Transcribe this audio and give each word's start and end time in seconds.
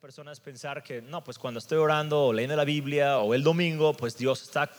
personas 0.00 0.40
pensar 0.40 0.82
que, 0.82 1.02
no, 1.02 1.22
pues 1.22 1.38
cuando 1.38 1.58
estoy 1.58 1.76
orando 1.76 2.24
o 2.24 2.32
leyendo 2.32 2.56
la 2.56 2.64
Biblia 2.64 3.18
o 3.18 3.34
el 3.34 3.42
domingo, 3.42 3.92
pues 3.92 4.16
Dios 4.16 4.40
está 4.40 4.70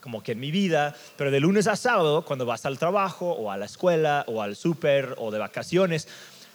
como 0.00 0.22
que 0.22 0.32
en 0.32 0.40
mi 0.40 0.50
vida, 0.50 0.96
pero 1.18 1.30
de 1.30 1.38
lunes 1.38 1.66
a 1.66 1.76
sábado, 1.76 2.24
cuando 2.24 2.46
vas 2.46 2.64
al 2.64 2.78
trabajo 2.78 3.30
o 3.30 3.50
a 3.50 3.58
la 3.58 3.66
escuela 3.66 4.24
o 4.26 4.40
al 4.40 4.56
súper 4.56 5.16
o 5.18 5.30
de 5.30 5.38
vacaciones, 5.38 6.08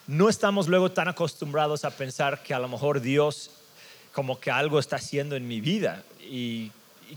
no 0.07 0.27
estamos 0.27 0.67
luego 0.67 0.91
tan 0.91 1.07
acostumbrados 1.07 1.85
a 1.85 1.91
pensar 1.91 2.41
que 2.41 2.55
a 2.55 2.59
lo 2.59 2.67
mejor 2.67 2.99
Dios 2.99 3.51
como 4.11 4.39
que 4.39 4.49
algo 4.49 4.79
está 4.79 4.95
haciendo 4.95 5.35
en 5.35 5.47
mi 5.47 5.61
vida. 5.61 6.03
Y, 6.21 6.71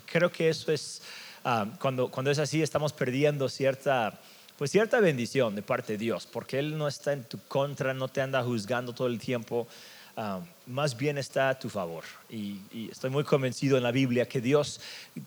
creo 0.05 0.31
que 0.31 0.51
eso 0.51 0.71
es, 0.73 1.01
ah, 1.43 1.65
cuando, 1.81 2.11
cuando 2.11 2.31
es 2.31 2.39
así, 2.39 2.61
estamos 2.61 2.93
perdiendo 2.93 3.49
cierta 3.49 4.21
pues 4.59 4.73
cierta 4.73 5.01
bendición 5.01 5.55
de 5.55 5.63
parte 5.63 5.93
de 5.93 5.99
Dios, 5.99 6.27
porque 6.27 6.59
Él 6.59 6.77
no 6.77 6.87
está 6.87 7.15
en 7.15 7.25
tu 7.25 7.39
contra, 7.47 7.95
no 7.95 8.09
te 8.09 8.21
anda 8.21 8.43
juzgando 8.43 8.93
todo 8.93 9.07
el 9.07 9.19
tiempo, 9.19 9.69
ah, 10.17 10.41
más 10.69 10.97
bien 10.97 11.19
está 11.19 11.49
a 11.49 11.59
tu 11.59 11.69
favor. 11.69 12.05
Y, 12.31 12.61
estoy 12.91 13.11
muy 13.11 13.25
convencido 13.25 13.77
en 13.77 13.83
la 13.83 13.91
Biblia 13.91 14.29
que 14.29 14.41
Dios 14.41 14.81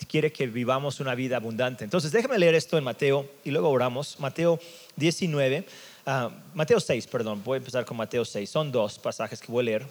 quiere 0.07 0.31
que 0.31 0.47
vivamos 0.47 0.99
una 0.99 1.15
vida 1.15 1.37
abundante. 1.37 1.83
Entonces 1.83 2.11
déjame 2.11 2.39
leer 2.39 2.55
esto 2.55 2.77
en 2.77 2.83
Mateo 2.83 3.29
y 3.43 3.51
luego 3.51 3.69
oramos. 3.69 4.19
Mateo 4.19 4.59
19, 4.95 5.65
ah, 6.05 6.29
Mateo 6.53 6.79
6, 6.79 7.07
perdón, 7.07 7.41
voy 7.43 7.55
a 7.55 7.57
empezar 7.57 7.85
con 7.85 7.97
Mateo 7.97 8.23
6. 8.23 8.49
Son 8.49 8.71
dos 8.71 8.97
pasajes 8.99 9.41
que 9.41 9.51
voy 9.51 9.63
a 9.63 9.65
leer. 9.65 9.87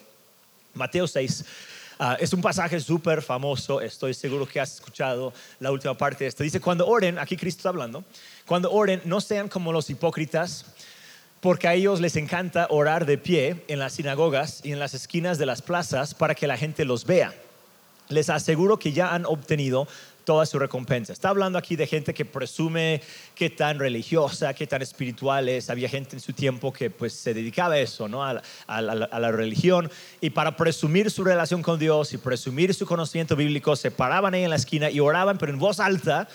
Mateo 0.74 1.06
6 1.06 1.44
Ah, 2.02 2.16
es 2.18 2.32
un 2.32 2.40
pasaje 2.40 2.80
súper 2.80 3.20
famoso, 3.20 3.78
estoy 3.82 4.14
seguro 4.14 4.46
que 4.46 4.58
has 4.58 4.76
escuchado 4.76 5.34
la 5.58 5.70
última 5.70 5.92
parte 5.92 6.24
de 6.24 6.28
esto. 6.28 6.42
Dice, 6.42 6.58
cuando 6.58 6.88
oren, 6.88 7.18
aquí 7.18 7.36
Cristo 7.36 7.58
está 7.58 7.68
hablando, 7.68 8.02
cuando 8.46 8.72
oren, 8.72 9.02
no 9.04 9.20
sean 9.20 9.50
como 9.50 9.70
los 9.70 9.90
hipócritas, 9.90 10.64
porque 11.40 11.68
a 11.68 11.74
ellos 11.74 12.00
les 12.00 12.16
encanta 12.16 12.66
orar 12.70 13.06
de 13.06 13.18
pie 13.18 13.64
en 13.68 13.78
las 13.78 13.94
sinagogas 13.94 14.60
y 14.62 14.72
en 14.72 14.78
las 14.78 14.94
esquinas 14.94 15.38
de 15.38 15.46
las 15.46 15.62
plazas 15.62 16.14
para 16.14 16.34
que 16.34 16.46
la 16.46 16.56
gente 16.56 16.84
los 16.84 17.04
vea. 17.04 17.34
Les 18.08 18.28
aseguro 18.28 18.78
que 18.78 18.92
ya 18.92 19.14
han 19.14 19.24
obtenido 19.24 19.86
toda 20.24 20.44
su 20.44 20.58
recompensa. 20.58 21.12
Está 21.12 21.30
hablando 21.30 21.58
aquí 21.58 21.76
de 21.76 21.86
gente 21.86 22.12
que 22.12 22.24
presume 22.24 23.00
qué 23.34 23.50
tan 23.50 23.78
religiosa, 23.78 24.52
qué 24.52 24.66
tan 24.66 24.82
espiritual 24.82 25.48
es. 25.48 25.70
Había 25.70 25.88
gente 25.88 26.16
en 26.16 26.20
su 26.20 26.32
tiempo 26.32 26.72
que 26.72 26.90
pues 26.90 27.14
se 27.14 27.32
dedicaba 27.32 27.74
a 27.74 27.78
eso, 27.78 28.08
¿no? 28.08 28.24
A 28.24 28.34
la, 28.82 29.32
religión. 29.32 29.90
Y 30.20 30.30
para 30.30 30.56
presumir 30.56 31.10
su 31.10 31.24
relación 31.24 31.62
con 31.62 31.78
Dios 31.78 32.12
y 32.12 32.18
presumir 32.18 32.74
su 32.74 32.84
conocimiento 32.84 33.34
bíblico, 33.34 33.76
se 33.76 33.90
paraban 33.90 34.34
ahí 34.34 34.44
en 34.44 34.50
la 34.50 34.56
esquina 34.56 34.90
y 34.90 35.00
oraban, 35.00 35.38
pero 35.38 35.52
en 35.52 35.58
voz 35.58 35.80
alta 35.80 36.28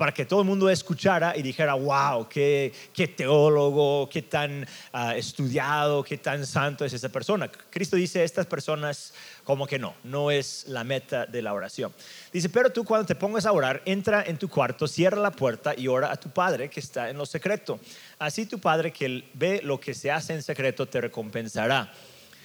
para 0.00 0.14
que 0.14 0.24
todo 0.24 0.40
el 0.40 0.46
mundo 0.46 0.70
escuchara 0.70 1.36
y 1.36 1.42
dijera, 1.42 1.74
wow, 1.74 2.26
qué, 2.26 2.72
qué 2.94 3.06
teólogo, 3.06 4.08
qué 4.08 4.22
tan 4.22 4.66
ah, 4.94 5.14
estudiado, 5.14 6.02
qué 6.02 6.16
tan 6.16 6.46
santo 6.46 6.86
es 6.86 6.94
esa 6.94 7.10
persona. 7.10 7.50
Cristo 7.68 7.96
dice, 7.96 8.24
estas 8.24 8.46
personas 8.46 9.12
como 9.44 9.66
que 9.66 9.78
no, 9.78 9.92
no 10.04 10.30
es 10.30 10.64
la 10.68 10.84
meta 10.84 11.26
de 11.26 11.42
la 11.42 11.52
oración. 11.52 11.92
Dice, 12.32 12.48
pero 12.48 12.70
tú 12.70 12.82
cuando 12.82 13.06
te 13.06 13.14
pongas 13.14 13.44
a 13.44 13.52
orar, 13.52 13.82
entra 13.84 14.22
en 14.22 14.38
tu 14.38 14.48
cuarto, 14.48 14.88
cierra 14.88 15.20
la 15.20 15.32
puerta 15.32 15.74
y 15.76 15.86
ora 15.86 16.10
a 16.10 16.16
tu 16.16 16.30
Padre 16.30 16.70
que 16.70 16.80
está 16.80 17.10
en 17.10 17.18
lo 17.18 17.26
secreto. 17.26 17.78
Así 18.18 18.46
tu 18.46 18.58
Padre 18.58 18.94
que 18.94 19.28
ve 19.34 19.60
lo 19.62 19.78
que 19.78 19.92
se 19.92 20.10
hace 20.10 20.32
en 20.32 20.42
secreto 20.42 20.86
te 20.86 21.02
recompensará. 21.02 21.92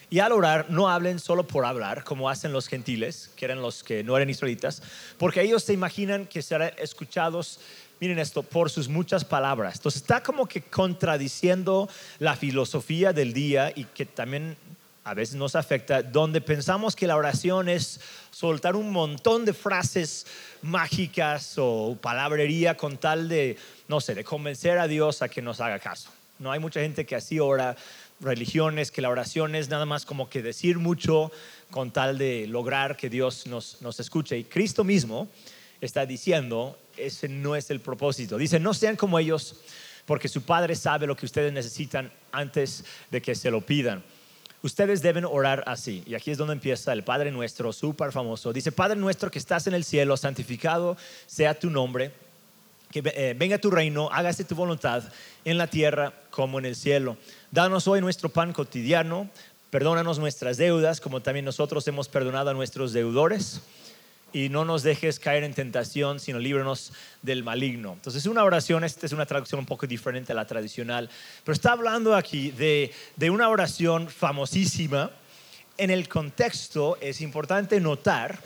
Y 0.10 0.20
al 0.20 0.32
orar, 0.32 0.68
no 0.70 0.90
hablen 0.90 1.20
solo 1.20 1.48
por 1.48 1.66
hablar, 1.66 2.04
como 2.04 2.30
hacen 2.30 2.54
los 2.54 2.68
gentiles, 2.68 3.32
que 3.36 3.46
eran 3.46 3.62
los 3.62 3.84
que 3.84 4.04
no 4.04 4.16
eran 4.16 4.30
israelitas, 4.30 4.82
porque 5.18 5.42
ellos 5.42 5.64
se 5.64 5.74
imaginan 5.74 6.26
que 6.28 6.42
serán 6.42 6.72
escuchados, 6.78 7.60
miren 8.00 8.20
esto, 8.20 8.44
por 8.44 8.70
sus 8.70 8.88
muchas 8.88 9.26
palabras. 9.26 9.76
Entonces 9.78 10.02
está 10.02 10.22
como 10.22 10.48
que 10.48 10.62
contradiciendo 10.62 11.90
la 12.20 12.36
filosofía 12.36 13.14
del 13.14 13.34
día 13.34 13.72
y 13.76 13.86
que 13.86 14.06
también 14.06 14.58
a 15.06 15.14
veces 15.14 15.36
nos 15.36 15.56
afecta, 15.56 16.02
donde 16.02 16.42
pensamos 16.42 16.96
que 16.96 17.06
la 17.06 17.16
oración 17.16 17.70
es 17.70 18.00
soltar 18.32 18.76
un 18.76 18.92
montón 18.92 19.46
de 19.46 19.54
frases 19.54 20.26
mágicas 20.64 21.54
o 21.58 21.96
palabrería 22.02 22.76
con 22.76 22.98
tal 22.98 23.30
de, 23.30 23.56
no 23.88 24.02
sé, 24.02 24.16
de 24.16 24.24
convencer 24.24 24.80
a 24.80 24.88
Dios 24.88 25.22
a 25.22 25.30
que 25.30 25.44
nos 25.44 25.62
haga 25.62 25.78
caso. 25.78 26.10
No 26.40 26.52
hay 26.52 26.60
mucha 26.60 26.82
gente 26.82 27.06
que 27.06 27.16
así 27.16 27.40
ora 27.40 27.76
religiones, 28.20 28.92
que 28.92 29.02
la 29.02 29.10
oración 29.10 29.56
es 29.56 29.70
nada 29.70 29.86
más 29.86 30.06
como 30.06 30.30
que 30.30 30.42
decir 30.42 30.78
mucho 30.80 31.32
con 31.72 31.92
tal 31.92 32.18
de 32.18 32.48
lograr 32.48 32.98
que 32.98 33.10
Dios 33.10 33.48
nos, 33.48 33.82
nos 33.82 34.00
escuche. 34.00 34.38
Y 34.38 34.44
Cristo 34.44 34.84
mismo 34.84 35.28
está 35.82 36.06
diciendo, 36.06 36.78
ese 36.98 37.28
no 37.28 37.56
es 37.56 37.70
el 37.70 37.80
propósito. 37.80 38.38
Dice, 38.38 38.60
no 38.60 38.74
sean 38.74 38.96
como 38.96 39.20
ellos, 39.20 39.56
porque 40.06 40.28
su 40.28 40.44
Padre 40.44 40.76
sabe 40.76 41.08
lo 41.08 41.16
que 41.16 41.26
ustedes 41.26 41.52
necesitan 41.52 42.12
antes 42.32 42.86
de 43.12 43.22
que 43.22 43.36
se 43.36 43.52
lo 43.52 43.62
pidan. 43.62 44.04
Ustedes 44.62 45.02
deben 45.02 45.26
orar 45.26 45.64
así. 45.68 46.02
Y 46.08 46.16
aquí 46.16 46.32
es 46.32 46.38
donde 46.38 46.54
empieza 46.54 46.92
el 46.92 47.04
Padre 47.04 47.32
nuestro, 47.32 47.72
súper 47.72 48.12
famoso. 48.12 48.52
Dice, 48.52 48.72
Padre 48.72 48.96
nuestro 48.96 49.30
que 49.30 49.38
estás 49.38 49.68
en 49.68 49.76
el 49.76 49.84
cielo, 49.84 50.18
santificado 50.18 50.98
sea 51.28 51.54
tu 51.60 51.70
nombre 51.70 52.12
eh, 53.04 53.36
venga 53.38 53.58
tu 53.58 53.72
reino, 53.72 54.10
hágase 54.12 54.44
tu 54.44 54.56
voluntad 54.56 55.04
en 55.44 55.58
la 55.58 55.68
tierra 55.68 56.14
como 56.30 56.60
en 56.60 56.66
el 56.66 56.76
cielo. 56.76 57.18
Danos 57.52 57.88
hoy 57.88 58.02
nuestro 58.02 58.30
pan 58.30 58.54
cotidiano, 58.54 59.30
perdónanos 59.70 60.20
nuestras 60.20 60.58
deudas 60.58 61.02
como 61.02 61.22
también 61.22 61.46
nosotros 61.46 61.88
hemos 61.88 62.08
perdonado 62.08 62.50
a 62.50 62.54
nuestros 62.54 62.94
deudores 62.94 63.62
y 64.36 64.50
no 64.50 64.66
nos 64.66 64.84
dejes 64.84 65.18
caer 65.18 65.44
en 65.44 65.54
tentación, 65.54 66.20
sino 66.20 66.40
líbranos 66.40 66.92
del 67.22 67.44
maligno. 67.44 67.94
Entonces, 67.94 68.26
una 68.26 68.44
oración, 68.44 68.84
esta 68.84 69.06
es 69.06 69.14
una 69.14 69.26
traducción 69.26 69.60
un 69.60 69.66
poco 69.66 69.88
diferente 69.88 70.34
a 70.34 70.36
la 70.36 70.46
tradicional, 70.46 71.10
pero 71.46 71.54
está 71.54 71.72
hablando 71.72 72.14
aquí 72.14 72.52
de, 72.52 72.92
de 73.16 73.30
una 73.30 73.48
oración 73.48 74.10
famosísima. 74.10 75.12
En 75.78 75.90
el 75.90 76.10
contexto 76.10 76.98
es 77.00 77.22
importante 77.22 77.80
notar 77.80 78.40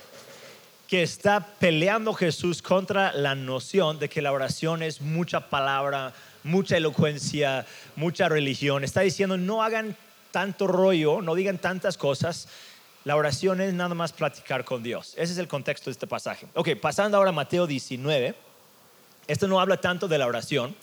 que 0.90 1.04
está 1.04 1.46
peleando 1.60 2.16
Jesús 2.16 2.64
contra 2.64 3.14
la 3.14 3.36
noción 3.36 4.00
de 4.00 4.10
que 4.10 4.24
la 4.24 4.32
oración 4.32 4.82
es 4.82 5.02
mucha 5.02 5.48
palabra, 5.48 6.14
mucha 6.44 6.78
elocuencia, 6.78 7.68
mucha 7.96 8.28
religión. 8.28 8.84
Está 8.84 9.02
diciendo, 9.02 9.38
no 9.38 9.62
hagan 9.62 9.96
tanto 10.32 10.66
rollo, 10.66 11.22
no 11.22 11.36
digan 11.36 11.60
tantas 11.60 11.96
cosas. 11.96 12.48
La 13.04 13.16
oración 13.16 13.62
es 13.62 13.72
nada 13.72 13.94
más 13.94 14.14
platicar 14.14 14.66
con 14.66 14.82
Dios. 14.82 15.14
Ese 15.16 15.34
es 15.34 15.38
el 15.38 15.48
contexto 15.48 15.92
de 15.92 15.92
este 15.92 16.08
pasaje. 16.08 16.48
Ok, 16.56 16.70
pasando 16.82 17.18
ahora 17.18 17.30
a 17.30 17.34
Mateo 17.34 17.68
19. 17.68 18.34
Esto 19.28 19.48
no 19.48 19.60
habla 19.60 19.78
tanto 19.78 20.08
de 20.08 20.18
la 20.18 20.26
oración, 20.26 20.76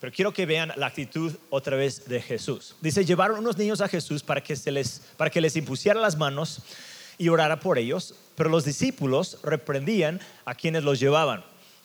pero 0.00 0.14
quiero 0.14 0.32
que 0.32 0.46
vean 0.46 0.72
la 0.76 0.86
actitud 0.86 1.30
otra 1.50 1.76
vez 1.76 2.08
de 2.08 2.22
Jesús. 2.22 2.74
Dice, 2.80 3.04
llevaron 3.04 3.40
unos 3.40 3.58
niños 3.58 3.82
a 3.82 3.88
Jesús 3.88 4.22
para 4.22 4.42
que, 4.42 4.56
se 4.56 4.72
les, 4.72 5.02
para 5.18 5.30
que 5.30 5.42
les 5.42 5.56
impusiera 5.56 6.00
las 6.00 6.16
manos 6.16 6.62
y 7.18 7.28
orara 7.28 7.60
por 7.60 7.76
ellos, 7.76 8.14
pero 8.36 8.50
los 8.50 8.64
discípulos 8.64 9.38
reprendían 9.42 10.20
a 10.44 10.54
quienes 10.54 10.84
los 10.84 11.00
llevaban. 11.00 11.44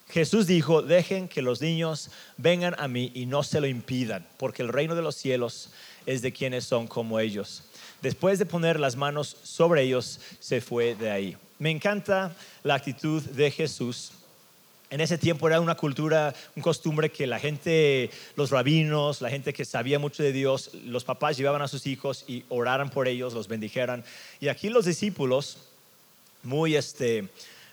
Jesús 0.10 0.48
dijo, 0.48 0.82
dejen 0.82 1.28
que 1.28 1.42
los 1.42 1.62
niños 1.62 2.12
vengan 2.38 2.76
a 2.78 2.88
mí 2.88 3.12
y 3.14 3.26
no 3.26 3.44
se 3.44 3.60
lo 3.60 3.68
impidan, 3.68 4.26
porque 4.38 4.62
el 4.62 4.70
reino 4.70 4.96
de 4.96 5.02
los 5.02 5.16
cielos 5.16 5.70
es 6.06 6.22
de 6.22 6.32
quienes 6.32 6.64
son 6.64 6.88
como 6.88 7.20
ellos. 7.20 7.64
Después 8.02 8.40
de 8.40 8.46
poner 8.46 8.80
las 8.80 8.96
manos 8.96 9.36
sobre 9.44 9.84
ellos, 9.84 10.22
se 10.40 10.62
fue 10.62 10.96
de 10.96 11.12
ahí. 11.12 11.38
Me 11.60 11.72
encanta 11.72 12.34
la 12.64 12.76
actitud 12.76 13.22
de 13.22 13.52
Jesús 13.52 14.12
en 14.90 15.02
ese 15.02 15.18
tiempo 15.18 15.48
era 15.48 15.60
una 15.60 15.76
cultura, 15.76 16.34
un 16.56 16.64
costumbre 16.64 17.12
que 17.12 17.28
la 17.28 17.40
gente, 17.40 18.10
los 18.38 18.52
rabinos, 18.52 19.22
la 19.22 19.30
gente 19.30 19.52
que 19.52 19.66
sabía 19.66 20.00
mucho 20.00 20.24
de 20.24 20.32
Dios, 20.32 20.72
los 20.86 21.04
papás 21.04 21.36
llevaban 21.36 21.62
a 21.62 21.68
sus 21.68 21.86
hijos 21.88 22.24
y 22.26 22.46
oraran 22.48 22.90
por 22.90 23.08
ellos, 23.10 23.34
los 23.34 23.50
bendijeran. 23.50 24.06
Y 24.40 24.48
aquí 24.48 24.70
los 24.70 24.86
discípulos, 24.86 25.58
muy 26.48 26.76
este, 26.76 27.30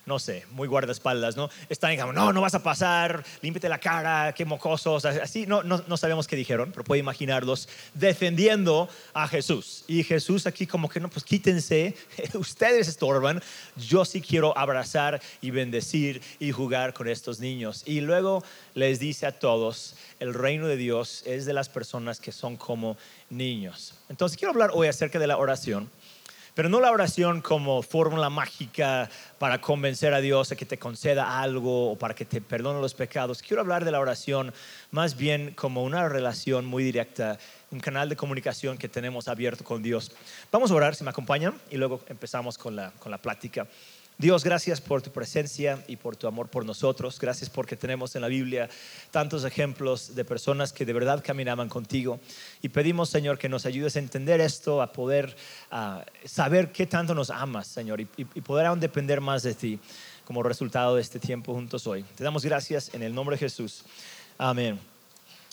no 0.07 0.19
sé, 0.19 0.45
muy 0.51 0.69
guardaespaldas, 0.69 1.37
¿no? 1.37 1.49
Están 1.69 1.91
diciendo, 1.91 2.12
no, 2.12 2.33
no 2.33 2.41
vas 2.41 2.55
a 2.55 2.62
pasar, 2.62 3.25
límpete 3.41 3.69
la 3.69 3.79
cara, 3.79 4.35
qué 4.35 4.45
mocosos, 4.45 5.05
así, 5.05 5.47
no, 5.47 5.62
no, 5.62 5.83
no 5.87 5.97
sabemos 5.97 6.27
qué 6.27 6.37
dijeron, 6.37 6.71
pero 6.73 6.84
puede 6.84 7.01
imaginarlos 7.01 7.69
defendiendo 7.95 8.89
a 9.15 9.27
Jesús. 9.29 9.84
Y 9.89 10.05
Jesús 10.05 10.47
aquí 10.47 10.67
como 10.67 10.89
que, 10.89 11.01
no, 11.01 11.09
pues 11.09 11.25
quítense, 11.25 11.97
ustedes 12.34 12.89
estorban, 12.89 13.43
yo 13.77 14.04
sí 14.04 14.21
quiero 14.21 14.57
abrazar 14.59 15.22
y 15.41 15.51
bendecir 15.51 16.21
y 16.39 16.53
jugar 16.53 16.93
con 16.93 17.09
estos 17.09 17.41
niños. 17.41 17.83
Y 17.87 18.01
luego 18.01 18.45
les 18.75 18.98
dice 18.98 19.27
a 19.27 19.39
todos, 19.39 19.97
el 20.21 20.34
reino 20.34 20.66
de 20.66 20.77
Dios 20.77 21.22
es 21.25 21.47
de 21.47 21.54
las 21.54 21.69
personas 21.69 22.21
que 22.21 22.33
son 22.33 22.57
como 22.57 22.97
niños. 23.31 23.95
Entonces 24.09 24.37
quiero 24.37 24.53
hablar 24.53 24.71
hoy 24.75 24.89
acerca 24.89 25.19
de 25.19 25.27
la 25.27 25.39
oración. 25.39 25.91
Pero 26.54 26.68
no 26.68 26.80
la 26.80 26.92
oración 26.92 27.41
como 27.41 27.83
fórmula 27.83 28.30
mágica 28.30 29.10
para 29.41 29.60
convencer 29.60 30.15
a 30.15 30.21
Dios 30.21 30.53
a 30.53 30.56
que 30.56 30.65
te 30.65 30.78
conceda 30.78 31.41
algo 31.41 31.91
o 31.91 31.98
para 31.98 32.15
que 32.15 32.24
te 32.24 32.41
perdone 32.41 32.80
los 32.80 32.95
pecados. 32.95 33.42
Quiero 33.42 33.60
hablar 33.60 33.84
de 33.84 33.91
la 33.91 33.98
oración 33.98 34.54
más 34.92 35.16
bien 35.16 35.53
como 35.54 35.83
una 35.83 36.09
relación 36.09 36.65
muy 36.65 36.84
directa, 36.84 37.39
un 37.72 37.80
canal 37.80 38.09
de 38.09 38.15
comunicación 38.15 38.78
que 38.78 38.89
tenemos 38.89 39.27
abierto 39.27 39.65
con 39.65 39.83
Dios. 39.83 40.12
Vamos 40.53 40.71
a 40.71 40.74
orar, 40.74 40.95
si 40.95 41.03
me 41.03 41.10
acompañan, 41.10 41.60
y 41.72 41.77
luego 41.77 42.01
empezamos 42.06 42.57
con 42.57 42.77
la, 42.77 42.92
con 43.00 43.10
la 43.10 43.18
plática. 43.18 43.66
Dios, 44.16 44.45
gracias 44.45 44.81
por 44.81 45.03
tu 45.03 45.11
presencia 45.11 45.84
y 45.89 45.97
por 45.97 46.15
tu 46.16 46.28
amor 46.28 46.49
por 46.49 46.65
nosotros. 46.65 47.19
Gracias 47.19 47.51
porque 47.51 47.77
tenemos 47.77 48.15
en 48.15 48.22
la 48.22 48.28
Biblia 48.28 48.69
tantos 49.11 49.45
ejemplos 49.45 50.15
de 50.15 50.25
personas 50.25 50.72
que 50.72 50.87
de 50.87 50.93
verdad 50.93 51.22
caminaban 51.25 51.69
contigo. 51.69 52.21
Y 52.63 52.69
pedimos, 52.69 53.09
Señor, 53.09 53.39
que 53.39 53.49
nos 53.49 53.66
ayudes 53.66 53.97
a 53.97 53.99
entender 53.99 54.41
esto, 54.41 54.83
a 54.83 54.93
poder 54.93 55.37
saber 56.25 56.71
qué 56.71 56.87
tanto 56.87 57.15
nos 57.15 57.31
amas, 57.31 57.66
Señor, 57.66 58.01
y, 58.01 58.09
y 58.16 58.41
poder 58.41 58.66
aún 58.66 58.78
depender 58.78 59.21
más 59.21 59.43
de 59.43 59.55
ti 59.55 59.81
como 60.25 60.43
resultado 60.43 60.95
de 60.95 61.03
este 61.03 61.19
tiempo 61.19 61.53
juntos 61.53 61.87
hoy. 61.87 62.05
Te 62.15 62.22
damos 62.22 62.45
gracias 62.45 62.95
en 62.95 63.03
el 63.03 63.15
nombre 63.15 63.34
de 63.34 63.41
Jesús. 63.41 63.84
Amén. 64.39 64.94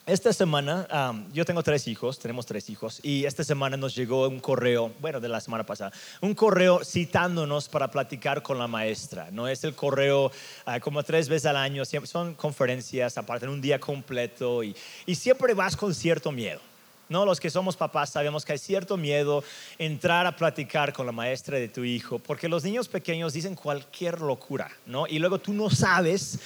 Esta 0.07 0.33
semana, 0.33 0.87
yo 1.31 1.45
tengo 1.45 1.61
tres 1.61 1.87
hijos, 1.87 2.17
tenemos 2.17 2.47
tres 2.47 2.71
hijos, 2.71 2.99
y 3.03 3.25
esta 3.25 3.43
semana 3.43 3.77
nos 3.77 3.95
llegó 3.95 4.27
un 4.27 4.39
correo, 4.39 4.91
bueno, 4.99 5.19
de 5.19 5.29
la 5.29 5.39
semana 5.39 5.63
pasada, 5.63 5.91
un 6.21 6.33
correo 6.33 6.83
citándonos 6.83 7.69
para 7.69 7.91
platicar 7.91 8.41
con 8.41 8.57
la 8.57 8.67
maestra. 8.67 9.29
No 9.31 9.47
es 9.47 9.63
el 9.63 9.75
correo 9.75 10.31
ah, 10.65 10.79
como 10.79 11.03
tres 11.03 11.29
veces 11.29 11.45
al 11.45 11.57
año, 11.57 11.85
siempre 11.85 12.09
son 12.09 12.33
conferencias, 12.33 13.15
aparte 13.19 13.45
en 13.45 13.51
un 13.51 13.61
día 13.61 13.79
completo, 13.79 14.63
y, 14.63 14.75
y 15.05 15.13
siempre 15.13 15.53
vas 15.53 15.77
con 15.77 15.93
cierto 15.93 16.31
miedo. 16.31 16.59
¿no? 17.07 17.23
Los 17.23 17.39
que 17.39 17.51
somos 17.51 17.77
papás 17.77 18.09
sabemos 18.09 18.43
que 18.43 18.53
hay 18.53 18.57
cierto 18.57 18.97
miedo 18.97 19.43
entrar 19.77 20.25
a 20.25 20.35
platicar 20.35 20.93
con 20.93 21.05
la 21.05 21.11
maestra 21.11 21.59
de 21.59 21.67
tu 21.67 21.83
hijo, 21.83 22.17
porque 22.17 22.49
los 22.49 22.63
niños 22.63 22.87
pequeños 22.87 23.33
dicen 23.33 23.53
cualquier 23.53 24.19
locura, 24.21 24.71
¿no? 24.87 25.05
Y 25.05 25.19
luego 25.19 25.37
tú 25.37 25.53
no 25.53 25.69
sabes 25.69 26.39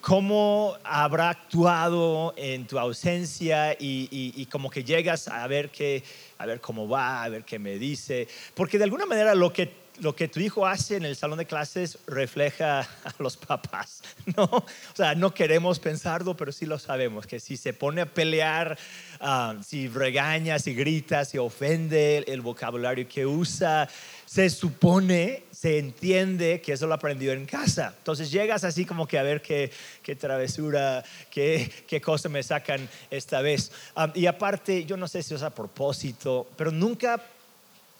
cómo 0.00 0.76
habrá 0.84 1.30
actuado 1.30 2.34
en 2.36 2.66
tu 2.66 2.78
ausencia 2.78 3.76
y, 3.78 4.46
como 4.50 4.70
que 4.70 4.84
llegas 4.84 5.28
a 5.28 5.46
ver, 5.46 5.70
qué, 5.70 6.02
a 6.38 6.46
ver 6.46 6.60
cómo 6.60 6.88
va, 6.88 7.22
a 7.22 7.28
ver 7.28 7.44
qué 7.44 7.58
me 7.58 7.78
dice. 7.78 8.28
Porque 8.54 8.78
de 8.78 8.84
alguna 8.84 9.06
manera 9.06 9.34
lo 9.34 9.52
que, 9.52 9.72
lo 10.00 10.14
que 10.14 10.28
tu 10.28 10.40
hijo 10.40 10.66
hace 10.66 10.96
en 10.96 11.04
el 11.04 11.16
salón 11.16 11.38
de 11.38 11.46
clases 11.46 11.98
refleja 12.06 12.80
a 12.80 13.14
los 13.18 13.36
papás, 13.36 14.02
¿no? 14.36 14.44
O 14.44 14.64
sea, 14.94 15.14
no 15.14 15.34
queremos 15.34 15.78
pensarlo, 15.78 16.36
pero 16.36 16.52
sí 16.52 16.66
lo 16.66 16.78
sabemos, 16.78 17.26
que 17.26 17.40
si 17.40 17.56
se 17.56 17.72
pone 17.72 18.00
a 18.00 18.06
pelear, 18.06 18.78
ah, 19.20 19.56
si 19.66 19.88
regaña, 19.88 20.58
si 20.58 20.74
grita, 20.74 21.24
si 21.24 21.38
ofende 21.38 22.18
el 22.28 22.40
vocabulario 22.40 23.08
que 23.08 23.26
usa, 23.26 23.88
se 24.28 24.50
supone, 24.50 25.44
se 25.50 25.78
entiende 25.78 26.60
que 26.60 26.74
eso 26.74 26.86
lo 26.86 26.92
aprendió 26.92 27.32
en 27.32 27.46
casa. 27.46 27.94
Entonces 27.96 28.30
llegas 28.30 28.62
así 28.62 28.84
como 28.84 29.06
que 29.06 29.18
a 29.18 29.22
ver 29.22 29.40
qué, 29.40 29.72
qué 30.02 30.16
travesura, 30.16 31.02
qué, 31.30 31.72
qué 31.86 31.98
cosa 31.98 32.28
me 32.28 32.42
sacan 32.42 32.86
esta 33.10 33.40
vez. 33.40 33.72
y 34.14 34.26
aparte, 34.26 34.84
yo 34.84 34.98
no 34.98 35.08
sé 35.08 35.22
si 35.22 35.32
es 35.32 35.42
a 35.42 35.48
propósito, 35.48 36.46
pero 36.56 36.70
nunca 36.70 37.24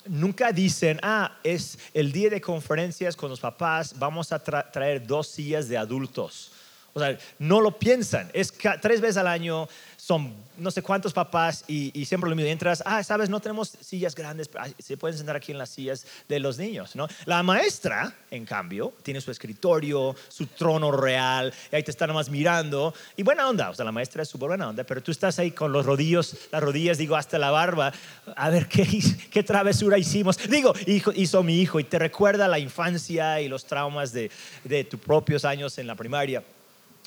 nunca 0.05 0.53
dicen, 0.53 0.99
ah, 1.03 1.39
es 1.43 1.79
el 1.95 2.13
día 2.13 2.29
de 2.29 2.43
conferencias 2.43 3.17
con 3.17 3.31
los 3.31 3.41
papás, 3.41 3.99
vamos 3.99 4.31
a 4.31 4.39
traer 4.39 5.07
dos 5.07 5.29
sillas 5.29 5.67
de 5.67 5.79
adultos. 5.79 6.53
O 6.93 7.01
sea, 7.01 7.17
no 7.39 7.61
lo 7.61 7.79
piensan. 7.79 8.31
Es 8.33 8.53
tres 8.83 9.01
veces 9.01 9.19
al 9.19 9.29
año, 9.29 9.69
son 10.09 10.33
no 10.57 10.71
sé 10.71 10.81
cuántos 10.81 11.13
papás 11.13 11.65
y, 11.69 11.93
siempre 12.07 12.31
lo 12.31 12.35
mismo. 12.35 12.51
Entras, 12.51 12.83
ah, 12.87 13.05
sabes, 13.05 13.29
no 13.29 13.41
tenemos 13.41 13.69
sillas 13.69 14.15
grandes, 14.15 14.49
se 14.79 14.97
pueden 14.97 15.17
sentar 15.17 15.37
aquí 15.37 15.53
en 15.53 15.59
las 15.59 15.69
sillas 15.69 16.07
de 16.27 16.41
los 16.41 16.57
niños, 16.59 16.97
¿no? 16.97 17.07
La 17.27 17.43
maestra, 17.43 18.17
en 18.31 18.47
cambio, 18.47 18.95
tiene 19.03 19.21
su 19.21 19.31
escritorio, 19.31 20.17
su 20.29 20.47
trono 20.47 20.91
real, 20.91 21.53
y 21.71 21.77
ahí 21.77 21.83
te 21.83 21.91
está 21.91 22.07
nomás 22.07 22.31
mirando. 22.31 22.95
Y 23.17 23.23
buena 23.23 23.47
onda, 23.47 23.69
o 23.69 23.75
sea, 23.75 23.85
la 23.85 23.93
maestra 23.93 24.23
es 24.23 24.31
súper 24.31 24.49
buena 24.49 24.71
onda, 24.71 24.83
pero 24.83 25.03
tú 25.03 25.13
estás 25.13 25.39
ahí 25.39 25.51
con 25.51 25.73
los 25.73 25.85
rodillos, 25.85 26.35
las 26.51 26.63
rodillas, 26.63 26.97
digo, 26.97 27.15
hasta 27.15 27.39
la 27.39 27.51
barba, 27.51 27.93
a 28.35 28.49
ver 28.49 28.67
qué, 28.67 28.87
qué 29.31 29.43
travesura 29.43 29.99
hicimos. 29.99 30.39
Digo, 30.49 30.73
hijo, 30.87 31.13
hizo 31.15 31.43
mi 31.43 31.61
hijo 31.61 31.79
y 31.79 31.85
te 31.85 31.99
recuerda 31.99 32.49
la 32.49 32.59
infancia 32.59 33.43
y 33.43 33.49
los 33.49 33.67
traumas 33.67 34.13
de, 34.13 34.31
de 34.65 34.85
tus 34.85 34.99
propios 34.99 35.45
años 35.45 35.77
en 35.77 35.87
la 35.87 35.95
primaria. 35.95 36.43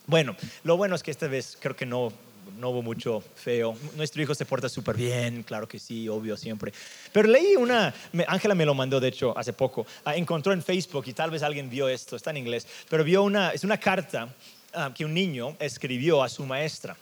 Bueno, 0.05 0.35
lo 0.63 0.77
bueno 0.77 0.95
es 0.95 1.03
que 1.03 1.11
esta 1.11 1.27
vez 1.27 1.57
creo 1.59 1.75
que 1.75 1.85
no, 1.85 2.11
no 2.57 2.69
hubo 2.69 2.81
mucho 2.81 3.23
feo. 3.35 3.75
Nuestro 3.95 4.21
hijo 4.21 4.35
se 4.35 4.45
porta 4.45 4.69
súper 4.69 4.95
bien, 4.95 5.43
claro 5.43 5.67
que 5.67 5.79
sí, 5.79 6.07
obvio, 6.07 6.37
siempre. 6.37 6.73
Pero 7.11 7.27
leí 7.27 7.55
una, 7.55 7.93
Ángela 8.27 8.55
me 8.55 8.65
lo 8.65 8.73
mandó, 8.73 8.99
de 8.99 9.07
hecho, 9.07 9.37
hace 9.37 9.53
poco. 9.53 9.85
Ah, 10.05 10.15
encontró 10.15 10.53
en 10.53 10.61
Facebook 10.61 11.05
y 11.07 11.13
tal 11.13 11.31
vez 11.31 11.43
alguien 11.43 11.69
vio 11.69 11.87
esto, 11.87 12.15
está 12.15 12.31
en 12.31 12.37
inglés, 12.37 12.67
pero 12.89 13.03
vio 13.03 13.23
una, 13.23 13.49
es 13.49 13.63
una 13.63 13.77
carta 13.77 14.33
ah, 14.73 14.91
que 14.93 15.05
un 15.05 15.13
niño 15.13 15.55
escribió 15.59 16.23
a 16.23 16.29
su 16.29 16.45
maestra. 16.45 16.95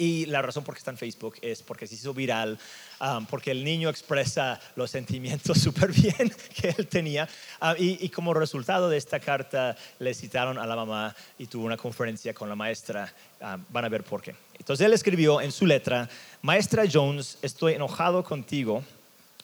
Y 0.00 0.24
la 0.24 0.40
razón 0.40 0.64
por 0.64 0.74
qué 0.74 0.78
está 0.78 0.92
en 0.92 0.96
Facebook 0.96 1.36
es 1.42 1.62
porque 1.62 1.86
se 1.86 1.94
hizo 1.94 2.14
viral, 2.14 2.58
um, 3.02 3.26
porque 3.26 3.50
el 3.50 3.62
niño 3.62 3.90
expresa 3.90 4.58
los 4.74 4.90
sentimientos 4.90 5.58
súper 5.62 5.92
bien 5.92 6.34
que 6.58 6.74
él 6.78 6.86
tenía. 6.86 7.28
Um, 7.60 7.74
y, 7.76 8.08
como 8.08 8.32
resultado 8.32 8.88
de 8.88 8.96
esta 8.96 9.20
carta 9.20 9.76
le 9.98 10.14
citaron 10.14 10.56
a 10.56 10.64
la 10.64 10.74
mamá 10.74 11.14
y 11.38 11.48
tuvo 11.48 11.66
una 11.66 11.76
conferencia 11.76 12.32
con 12.32 12.48
la 12.48 12.56
maestra. 12.56 13.12
Um, 13.42 13.62
van 13.68 13.84
a 13.84 13.90
ver 13.90 14.02
por 14.02 14.22
qué. 14.22 14.34
Entonces 14.58 14.86
él 14.86 14.94
escribió 14.94 15.42
en 15.42 15.52
su 15.52 15.66
letra, 15.66 16.08
Maestra 16.40 16.84
Jones, 16.90 17.36
estoy 17.42 17.74
enojado 17.74 18.24
contigo 18.24 18.82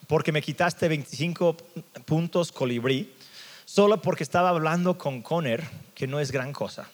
porque 0.07 0.33
me 0.33 0.41
quitaste 0.41 0.89
25 0.89 1.55
puntos 2.07 2.51
colibrí 2.51 3.13
solo 3.67 4.01
porque 4.01 4.23
estaba 4.23 4.49
hablando 4.49 4.97
con 4.97 5.21
Conner, 5.21 5.63
que 5.95 6.07
no 6.07 6.19
es 6.19 6.33
gran 6.33 6.55
cosa 6.55 6.89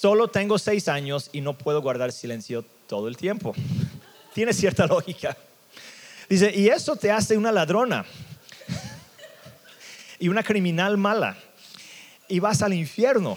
solo 0.00 0.28
tengo 0.28 0.58
seis 0.58 0.86
años 0.88 1.28
y 1.32 1.40
no 1.40 1.58
puedo 1.58 1.82
guardar 1.82 2.12
silencio 2.12 2.64
todo 2.86 3.08
el 3.08 3.16
tiempo. 3.16 3.54
Tiene 4.32 4.52
cierta 4.52 4.86
lógica. 4.86 5.36
Dice, 6.28 6.52
y 6.54 6.68
eso 6.68 6.94
te 6.94 7.10
hace 7.10 7.36
una 7.36 7.50
ladrona 7.50 8.04
y 10.18 10.28
una 10.28 10.42
criminal 10.42 10.98
mala 10.98 11.36
y 12.28 12.38
vas 12.38 12.62
al 12.62 12.74
infierno. 12.74 13.36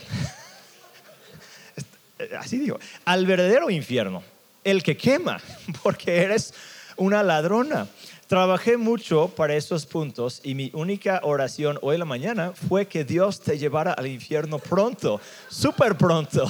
Así 2.37 2.59
digo, 2.59 2.79
al 3.05 3.25
verdadero 3.25 3.71
infierno, 3.71 4.23
el 4.63 4.83
que 4.83 4.97
quema, 4.97 5.41
porque 5.83 6.17
eres 6.17 6.53
una 6.97 7.23
ladrona. 7.23 7.87
Trabajé 8.31 8.77
mucho 8.77 9.27
para 9.27 9.55
esos 9.55 9.85
puntos 9.85 10.39
y 10.41 10.55
mi 10.55 10.71
única 10.73 11.19
oración 11.21 11.77
hoy 11.81 11.95
en 11.95 11.99
la 11.99 12.05
mañana 12.05 12.53
fue 12.53 12.87
que 12.87 13.03
Dios 13.03 13.41
te 13.41 13.57
llevara 13.57 13.91
al 13.91 14.07
infierno 14.07 14.57
pronto, 14.57 15.19
súper 15.49 15.97
pronto. 15.97 16.47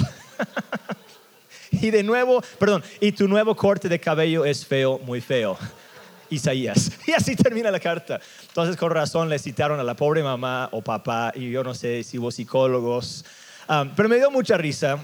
y 1.72 1.89
de 1.89 2.04
nuevo, 2.04 2.39
perdón, 2.60 2.83
y 3.00 3.13
tu 3.13 3.28
nuevo 3.28 3.56
corte 3.56 3.89
de 3.89 4.00
cabello 4.00 4.45
es 4.45 4.63
feo, 4.63 5.00
muy 5.00 5.22
feo. 5.22 5.57
Isaías. 6.30 6.92
Y 7.07 7.13
así 7.13 7.36
termina 7.36 7.72
la 7.72 7.80
carta. 7.80 8.19
Entonces, 8.50 8.77
con 8.77 8.92
razón 8.92 9.27
le 9.27 9.39
citaron 9.39 9.80
a 9.80 9.84
la 9.84 9.95
pobre 9.95 10.22
mamá 10.22 10.69
o 10.72 10.84
papá, 10.84 11.31
y 11.34 11.50
yo 11.50 11.63
no 11.63 11.74
sé 11.74 12.04
si 12.04 12.19
hubo 12.19 12.30
psicólogos, 12.30 13.25
um, 13.68 13.89
pero 13.95 14.07
me 14.07 14.18
dio 14.18 14.30
mucha 14.30 14.56
risa 14.56 15.00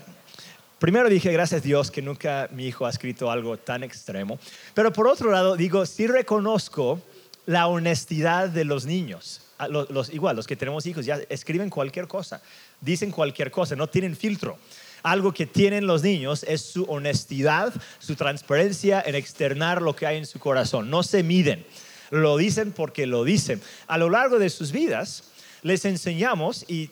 Primero 0.80 1.10
dije, 1.10 1.32
gracias 1.32 1.62
a 1.62 1.64
Dios 1.64 1.90
que 1.90 2.04
nunca 2.04 2.50
mi 2.52 2.68
hijo 2.68 2.86
ha 2.86 2.92
escrito 2.92 3.32
algo 3.32 3.58
tan 3.58 3.84
extremo. 3.84 4.38
Pero 4.76 4.94
por 4.94 5.08
otro 5.08 5.32
lado, 5.32 5.56
digo, 5.56 5.86
sí 5.88 6.06
reconozco 6.06 7.02
la 7.48 7.66
honestidad 7.66 8.50
de 8.50 8.64
los 8.64 8.86
niños. 8.86 9.42
Ah, 9.58 9.68
los, 9.68 10.14
igual, 10.14 10.36
los 10.36 10.46
que 10.46 10.56
tenemos 10.56 10.86
hijos 10.86 11.04
ya 11.04 11.20
escriben 11.30 11.72
cualquier 11.72 12.08
cosa, 12.08 12.44
dicen 12.80 13.10
cualquier 13.10 13.50
cosa, 13.50 13.76
no 13.76 13.88
tienen 13.88 14.16
filtro. 14.16 14.60
Algo 15.02 15.34
que 15.34 15.48
tienen 15.48 15.88
los 15.88 16.04
niños 16.04 16.44
es 16.48 16.62
su 16.62 16.84
honestidad, 16.84 17.74
su 17.98 18.16
transparencia 18.16 19.02
en 19.04 19.16
externar 19.16 19.82
lo 19.82 19.96
que 19.96 20.06
hay 20.06 20.18
en 20.18 20.28
su 20.28 20.38
corazón. 20.38 20.92
No 20.92 21.02
se 21.02 21.24
miden, 21.24 21.66
lo 22.12 22.38
dicen 22.38 22.72
porque 22.72 23.08
lo 23.08 23.24
dicen. 23.24 23.62
A 23.88 23.98
lo 23.98 24.12
largo 24.12 24.38
de 24.38 24.52
sus 24.52 24.72
vidas, 24.72 25.24
les 25.68 25.84
enseñamos, 25.86 26.66
y 26.68 26.90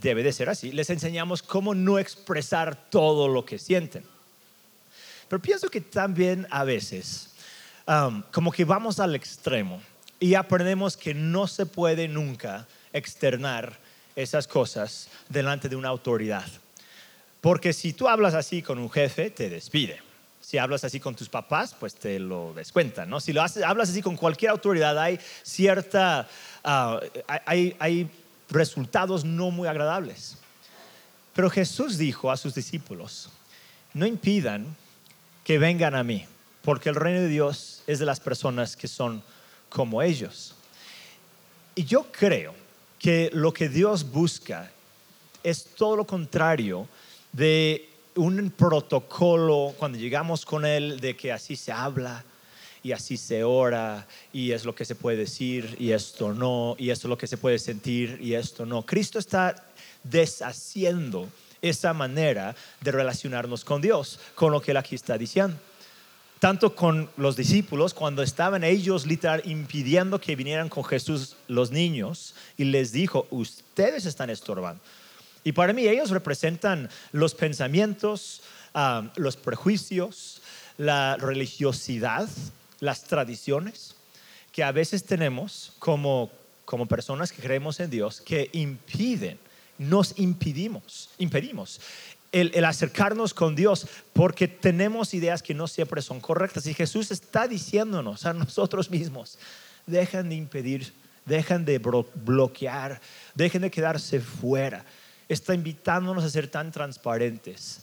debe 0.00 0.22
de 0.22 0.32
ser 0.32 0.50
así, 0.50 0.72
les 0.72 0.90
enseñamos 0.90 1.42
cómo 1.42 1.74
no 1.74 1.98
expresar 1.98 2.76
todo 2.90 3.28
lo 3.28 3.44
que 3.44 3.58
sienten. 3.58 4.04
Pero 5.26 5.40
pienso 5.40 5.70
que 5.70 5.80
también 5.80 6.46
a 6.50 6.64
veces, 6.64 7.30
como 8.30 8.52
que 8.52 8.64
vamos 8.64 9.00
al 9.00 9.14
extremo 9.14 9.80
y 10.18 10.34
aprendemos 10.34 10.96
que 10.96 11.14
no 11.14 11.46
se 11.46 11.64
puede 11.64 12.08
nunca 12.08 12.68
externar 12.92 13.78
esas 14.14 14.46
cosas 14.46 15.08
delante 15.28 15.68
de 15.68 15.76
una 15.76 15.88
autoridad. 15.88 16.46
Porque 17.40 17.72
si 17.72 17.94
tú 17.94 18.06
hablas 18.06 18.34
así 18.34 18.60
con 18.60 18.78
un 18.78 18.90
jefe, 18.90 19.30
te 19.30 19.48
despide. 19.48 20.02
Si 20.50 20.58
hablas 20.58 20.82
así 20.82 20.98
con 20.98 21.14
tus 21.14 21.28
papás, 21.28 21.76
pues 21.78 21.94
te 21.94 22.18
lo 22.18 22.52
descuentan. 22.54 23.08
¿no? 23.08 23.20
Si 23.20 23.32
lo 23.32 23.40
hablas 23.40 23.90
así 23.90 24.02
con 24.02 24.16
cualquier 24.16 24.50
autoridad, 24.50 24.98
hay 24.98 25.20
cierta 25.44 26.28
Ah, 26.64 27.00
hay, 27.46 28.10
resultados 28.48 29.24
no 29.24 29.52
muy 29.52 29.68
agradables. 29.68 30.36
Pero 31.34 31.48
Jesús 31.48 31.96
dijo 31.98 32.32
a 32.32 32.36
sus 32.36 32.52
discípulos, 32.52 33.30
no 33.94 34.06
impidan 34.06 34.76
que 35.44 35.58
vengan 35.58 35.94
a 35.94 36.02
mí, 36.02 36.26
porque 36.62 36.88
el 36.88 36.96
reino 36.96 37.20
de 37.20 37.28
Dios 37.28 37.82
es 37.86 38.00
de 38.00 38.06
las 38.06 38.18
personas 38.18 38.76
que 38.76 38.88
son 38.88 39.22
como 39.68 40.02
ellos. 40.02 40.56
Y 41.76 41.84
yo 41.84 42.10
creo 42.10 42.52
que 42.98 43.30
lo 43.32 43.52
que 43.54 43.68
Dios 43.68 44.10
busca 44.10 44.72
es 45.44 45.64
todo 45.76 45.94
lo 45.94 46.04
contrario 46.04 46.88
de 47.32 47.88
un 48.16 48.50
protocolo 48.50 49.74
cuando 49.78 49.98
llegamos 49.98 50.44
con 50.44 50.64
Él 50.64 51.00
de 51.00 51.16
que 51.16 51.32
así 51.32 51.56
se 51.56 51.72
habla 51.72 52.24
y 52.82 52.92
así 52.92 53.16
se 53.16 53.44
ora 53.44 54.06
y 54.32 54.52
es 54.52 54.64
lo 54.64 54.74
que 54.74 54.84
se 54.84 54.94
puede 54.94 55.18
decir 55.18 55.76
y 55.78 55.92
esto 55.92 56.32
no 56.32 56.76
y 56.78 56.90
esto 56.90 57.06
es 57.06 57.10
lo 57.10 57.18
que 57.18 57.26
se 57.26 57.36
puede 57.36 57.58
sentir 57.58 58.18
y 58.20 58.34
esto 58.34 58.66
no. 58.66 58.84
Cristo 58.84 59.18
está 59.18 59.66
deshaciendo 60.02 61.28
esa 61.62 61.92
manera 61.92 62.54
de 62.80 62.92
relacionarnos 62.92 63.64
con 63.64 63.82
Dios, 63.82 64.18
con 64.34 64.52
lo 64.52 64.60
que 64.60 64.70
Él 64.70 64.76
aquí 64.76 64.94
está 64.94 65.18
diciendo. 65.18 65.56
Tanto 66.38 66.74
con 66.74 67.10
los 67.18 67.36
discípulos, 67.36 67.92
cuando 67.92 68.22
estaban 68.22 68.64
ellos 68.64 69.06
literal 69.06 69.42
impidiendo 69.44 70.18
que 70.18 70.36
vinieran 70.36 70.70
con 70.70 70.84
Jesús 70.84 71.36
los 71.48 71.70
niños, 71.70 72.34
y 72.56 72.64
les 72.64 72.92
dijo, 72.92 73.26
ustedes 73.28 74.06
están 74.06 74.30
estorbando. 74.30 74.80
Y 75.44 75.52
para 75.52 75.72
mí 75.72 75.86
ellos 75.86 76.10
representan 76.10 76.88
los 77.12 77.34
pensamientos, 77.34 78.42
ah, 78.74 79.10
los 79.16 79.36
prejuicios, 79.36 80.42
la 80.76 81.16
religiosidad, 81.16 82.28
las 82.80 83.04
tradiciones 83.04 83.94
que 84.52 84.64
a 84.64 84.72
veces 84.72 85.04
tenemos 85.04 85.72
como, 85.78 86.30
como 86.64 86.86
personas 86.86 87.32
que 87.32 87.42
creemos 87.42 87.80
en 87.80 87.90
Dios 87.90 88.20
que 88.20 88.50
impiden 88.52 89.38
nos 89.78 90.18
impedimos, 90.18 91.08
impedimos 91.16 91.80
el, 92.32 92.64
acercarnos 92.64 93.34
con 93.34 93.56
Dios 93.56 93.86
porque 94.12 94.46
tenemos 94.46 95.14
ideas 95.14 95.42
que 95.42 95.54
no 95.54 95.66
siempre 95.66 96.02
son 96.02 96.20
correctas. 96.20 96.66
Y 96.66 96.74
Jesús 96.74 97.10
está 97.10 97.48
diciéndonos 97.48 98.26
a 98.26 98.32
nosotros 98.32 98.90
mismos, 98.90 99.38
dejen 99.86 100.28
de 100.28 100.36
impedir, 100.36 100.92
dejen 101.24 101.64
de 101.64 101.78
bloquear, 101.78 103.00
dejen 103.34 103.62
de 103.62 103.70
quedarse 103.70 104.20
fuera. 104.20 104.84
Está 105.30 105.54
invitándonos 105.54 106.24
a 106.24 106.28
ser 106.28 106.48
tan 106.48 106.72
transparentes, 106.72 107.80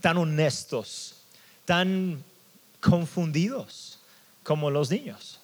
tan 0.00 0.16
honestos, 0.16 1.16
tan 1.64 2.22
confundidos 2.80 3.98
como 4.42 4.70
los 4.70 4.90
niños. 4.90 5.40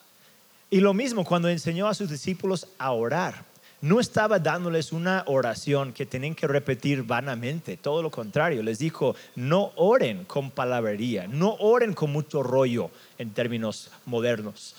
Y 0.70 0.80
lo 0.80 0.94
mismo 0.94 1.24
cuando 1.24 1.50
enseñó 1.50 1.88
a 1.88 1.94
sus 1.94 2.08
discípulos 2.08 2.66
a 2.78 2.92
orar 2.92 3.44
no 3.82 3.98
estaba 3.98 4.38
dándoles 4.38 4.92
una 4.92 5.24
oración 5.26 5.92
que 5.92 6.06
tenían 6.06 6.36
que 6.36 6.46
repetir 6.46 7.02
vanamente, 7.02 7.76
todo 7.76 8.00
lo 8.00 8.12
contrario, 8.12 8.62
les 8.62 8.78
dijo, 8.78 9.16
no 9.34 9.72
oren 9.74 10.24
con 10.24 10.52
palabrería, 10.52 11.26
no 11.26 11.56
oren 11.58 11.92
con 11.92 12.12
mucho 12.12 12.44
rollo 12.44 12.92
en 13.18 13.30
términos 13.34 13.90
modernos. 14.06 14.76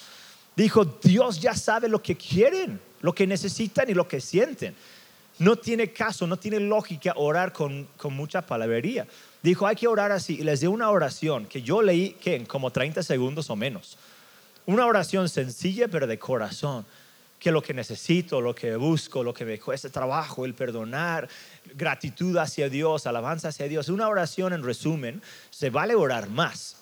Dijo, 0.56 0.86
Dios 0.86 1.42
ya 1.42 1.54
sabe 1.54 1.90
lo 1.90 2.02
que 2.02 2.16
quieren, 2.16 2.80
lo 3.02 3.14
que 3.14 3.28
necesitan 3.28 3.90
y 3.90 3.94
lo 3.94 4.08
que 4.08 4.22
sienten. 4.22 4.74
No 5.40 5.56
tiene 5.56 5.92
caso, 5.92 6.28
no 6.28 6.38
tiene 6.38 6.60
lógica 6.60 7.14
orar 7.16 7.54
con, 7.54 7.88
mucha 8.10 8.42
palabrería. 8.44 9.08
Dijo, 9.42 9.66
hay 9.66 9.76
que 9.76 9.88
orar 9.88 10.12
así. 10.12 10.36
Y 10.40 10.44
les 10.44 10.60
dio 10.60 10.72
una 10.72 10.90
oración 10.90 11.46
que 11.46 11.62
yo 11.62 11.82
leí 11.82 12.12
que 12.12 12.36
en 12.36 12.46
como 12.46 12.72
30 12.72 13.02
segundos 13.04 13.50
o 13.50 13.56
menos. 13.56 13.98
Una 14.66 14.86
oración 14.86 15.28
sencilla 15.28 15.88
pero 15.88 16.08
de 16.08 16.20
corazón 16.20 16.86
que 17.40 17.52
lo 17.52 17.62
que 17.62 17.74
necesito, 17.74 18.40
lo 18.40 18.56
que 18.56 18.78
busco, 18.78 19.22
lo 19.22 19.34
que 19.34 19.44
me 19.44 19.60
cuesta 19.60 19.90
trabajo, 19.90 20.46
el 20.46 20.54
perdonar, 20.54 21.28
gratitud 21.74 22.38
hacia 22.38 22.70
Dios, 22.70 23.06
alabanza 23.06 23.50
hacia 23.50 23.68
Dios. 23.68 23.90
Una 23.90 24.08
oración 24.08 24.54
en 24.54 24.64
resumen, 24.64 25.22
se 25.50 25.70
vale 25.70 25.94
orar 25.94 26.30
más. 26.30 26.78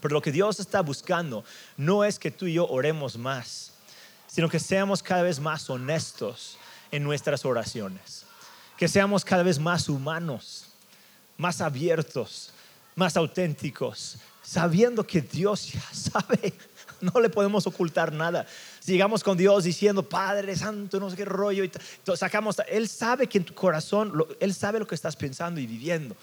Pero 0.00 0.14
lo 0.14 0.22
que 0.22 0.32
Dios 0.32 0.60
está 0.60 0.80
buscando 0.80 1.44
no 1.76 2.04
es 2.04 2.18
que 2.18 2.30
tú 2.30 2.46
y 2.46 2.54
yo 2.54 2.66
oremos 2.68 3.18
más, 3.18 3.72
sino 4.28 4.48
que 4.48 4.58
seamos 4.58 5.02
cada 5.02 5.22
vez 5.22 5.38
más 5.38 5.68
honestos 5.68 6.56
en 6.92 7.02
nuestras 7.02 7.44
oraciones. 7.44 8.24
Que 8.76 8.86
seamos 8.86 9.24
cada 9.24 9.42
vez 9.42 9.58
más 9.58 9.88
humanos, 9.88 10.66
más 11.36 11.60
abiertos, 11.60 12.52
más 12.94 13.16
auténticos, 13.16 14.18
sabiendo 14.42 15.04
que 15.04 15.20
Dios 15.20 15.72
ya 15.72 15.82
sabe 15.92 16.54
no 17.02 17.20
le 17.20 17.28
podemos 17.28 17.66
ocultar 17.66 18.12
nada. 18.12 18.46
Si 18.80 18.92
llegamos 18.92 19.22
con 19.22 19.36
Dios 19.36 19.64
diciendo, 19.64 20.08
Padre 20.08 20.56
Santo, 20.56 20.98
no 21.00 21.10
sé 21.10 21.16
qué 21.16 21.24
rollo, 21.24 21.64
y 21.64 21.70
sacamos, 22.14 22.56
Él 22.68 22.88
sabe 22.88 23.26
que 23.26 23.38
en 23.38 23.44
tu 23.44 23.54
corazón, 23.54 24.24
Él 24.40 24.54
sabe 24.54 24.78
lo 24.78 24.86
que 24.86 24.94
estás 24.94 25.16
pensando 25.16 25.60
y 25.60 25.66
viviendo. 25.66 26.16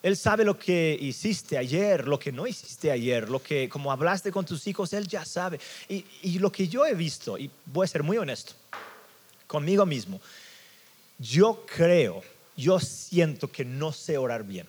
Él 0.00 0.16
sabe 0.16 0.44
lo 0.44 0.56
que 0.56 0.96
hiciste 1.00 1.58
ayer, 1.58 2.06
lo 2.06 2.20
que 2.20 2.30
no 2.30 2.46
hiciste 2.46 2.92
ayer, 2.92 3.28
lo 3.28 3.42
que, 3.42 3.68
como 3.68 3.90
hablaste 3.90 4.30
con 4.30 4.44
tus 4.44 4.64
hijos, 4.68 4.92
Él 4.92 5.08
ya 5.08 5.24
sabe. 5.24 5.58
Y, 5.88 6.04
y 6.22 6.38
lo 6.38 6.52
que 6.52 6.68
yo 6.68 6.86
he 6.86 6.94
visto, 6.94 7.36
y 7.36 7.50
voy 7.66 7.84
a 7.84 7.88
ser 7.88 8.04
muy 8.04 8.16
honesto 8.16 8.54
conmigo 9.48 9.84
mismo, 9.84 10.20
yo 11.18 11.66
creo, 11.66 12.22
yo 12.56 12.78
siento 12.78 13.50
que 13.50 13.64
no 13.64 13.92
sé 13.92 14.16
orar 14.16 14.44
bien. 14.44 14.68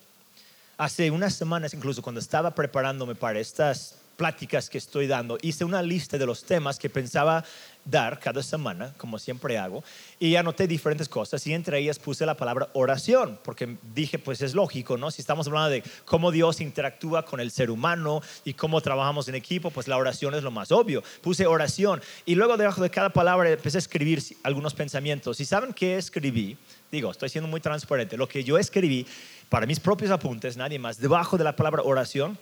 Hace 0.78 1.12
unas 1.12 1.36
semanas, 1.36 1.76
incluso 1.76 2.02
cuando 2.02 2.20
estaba 2.20 2.56
preparándome 2.56 3.14
para 3.14 3.40
estas 3.40 3.96
pláticas 4.20 4.70
que 4.70 4.78
estoy 4.78 5.08
dando, 5.08 5.38
hice 5.42 5.64
una 5.64 5.82
lista 5.82 6.18
de 6.18 6.26
los 6.26 6.44
temas 6.44 6.78
que 6.78 6.90
pensaba 6.90 7.46
dar 7.86 8.20
cada 8.20 8.44
semana, 8.44 8.94
como 8.98 9.18
siempre 9.18 9.58
hago, 9.58 9.82
y 10.20 10.36
anoté 10.36 10.68
diferentes 10.68 11.08
cosas 11.08 11.48
y 11.48 11.54
entre 11.54 11.80
ellas 11.80 12.00
puse 12.00 12.26
la 12.26 12.36
palabra 12.36 12.68
oración, 12.74 13.40
porque 13.46 13.78
dije, 13.96 14.20
pues 14.20 14.42
es 14.42 14.54
lógico, 14.54 14.98
¿no? 14.98 15.10
Si 15.10 15.22
estamos 15.22 15.48
hablando 15.48 15.70
de 15.70 15.84
cómo 16.04 16.32
Dios 16.32 16.60
interactúa 16.60 17.24
con 17.24 17.40
el 17.40 17.50
ser 17.50 17.72
humano 17.72 18.22
y 18.44 18.56
cómo 18.56 18.82
trabajamos 18.82 19.30
en 19.30 19.36
equipo, 19.36 19.72
pues 19.72 19.88
la 19.88 19.96
oración 19.96 20.36
es 20.36 20.44
lo 20.44 20.52
más 20.52 20.74
obvio. 20.74 21.02
Puse 21.22 21.48
oración 21.48 22.02
y 22.26 22.36
luego 22.36 22.58
debajo 22.58 22.84
de 22.84 22.90
cada 22.90 23.12
palabra 23.12 23.50
empecé 23.50 23.78
a 23.78 23.80
escribir 23.80 24.22
algunos 24.44 24.74
pensamientos. 24.74 25.40
¿Y 25.40 25.46
saben 25.46 25.72
qué 25.72 25.98
escribí? 25.98 26.58
Digo, 26.92 27.10
estoy 27.10 27.30
siendo 27.30 27.48
muy 27.48 27.62
transparente. 27.62 28.18
Lo 28.18 28.28
que 28.28 28.44
yo 28.44 28.58
escribí 28.58 29.08
para 29.48 29.66
mis 29.66 29.80
propios 29.80 30.12
apuntes, 30.12 30.58
nadie 30.58 30.78
más, 30.78 31.00
debajo 31.00 31.38
de 31.38 31.46
la 31.46 31.56
palabra 31.56 31.84
oración, 31.84 32.38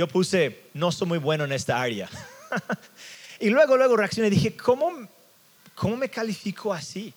yo 0.00 0.08
puse, 0.08 0.62
no 0.72 0.90
soy 0.90 1.06
muy 1.06 1.18
bueno 1.18 1.44
en 1.44 1.52
esta 1.52 1.78
área. 1.78 2.08
y 3.38 3.50
luego, 3.50 3.76
luego 3.76 3.98
reaccioné 3.98 4.28
y 4.28 4.30
dije, 4.30 4.56
¿cómo, 4.56 5.06
cómo 5.74 5.94
me 5.94 6.08
califico 6.08 6.72
así? 6.72 7.12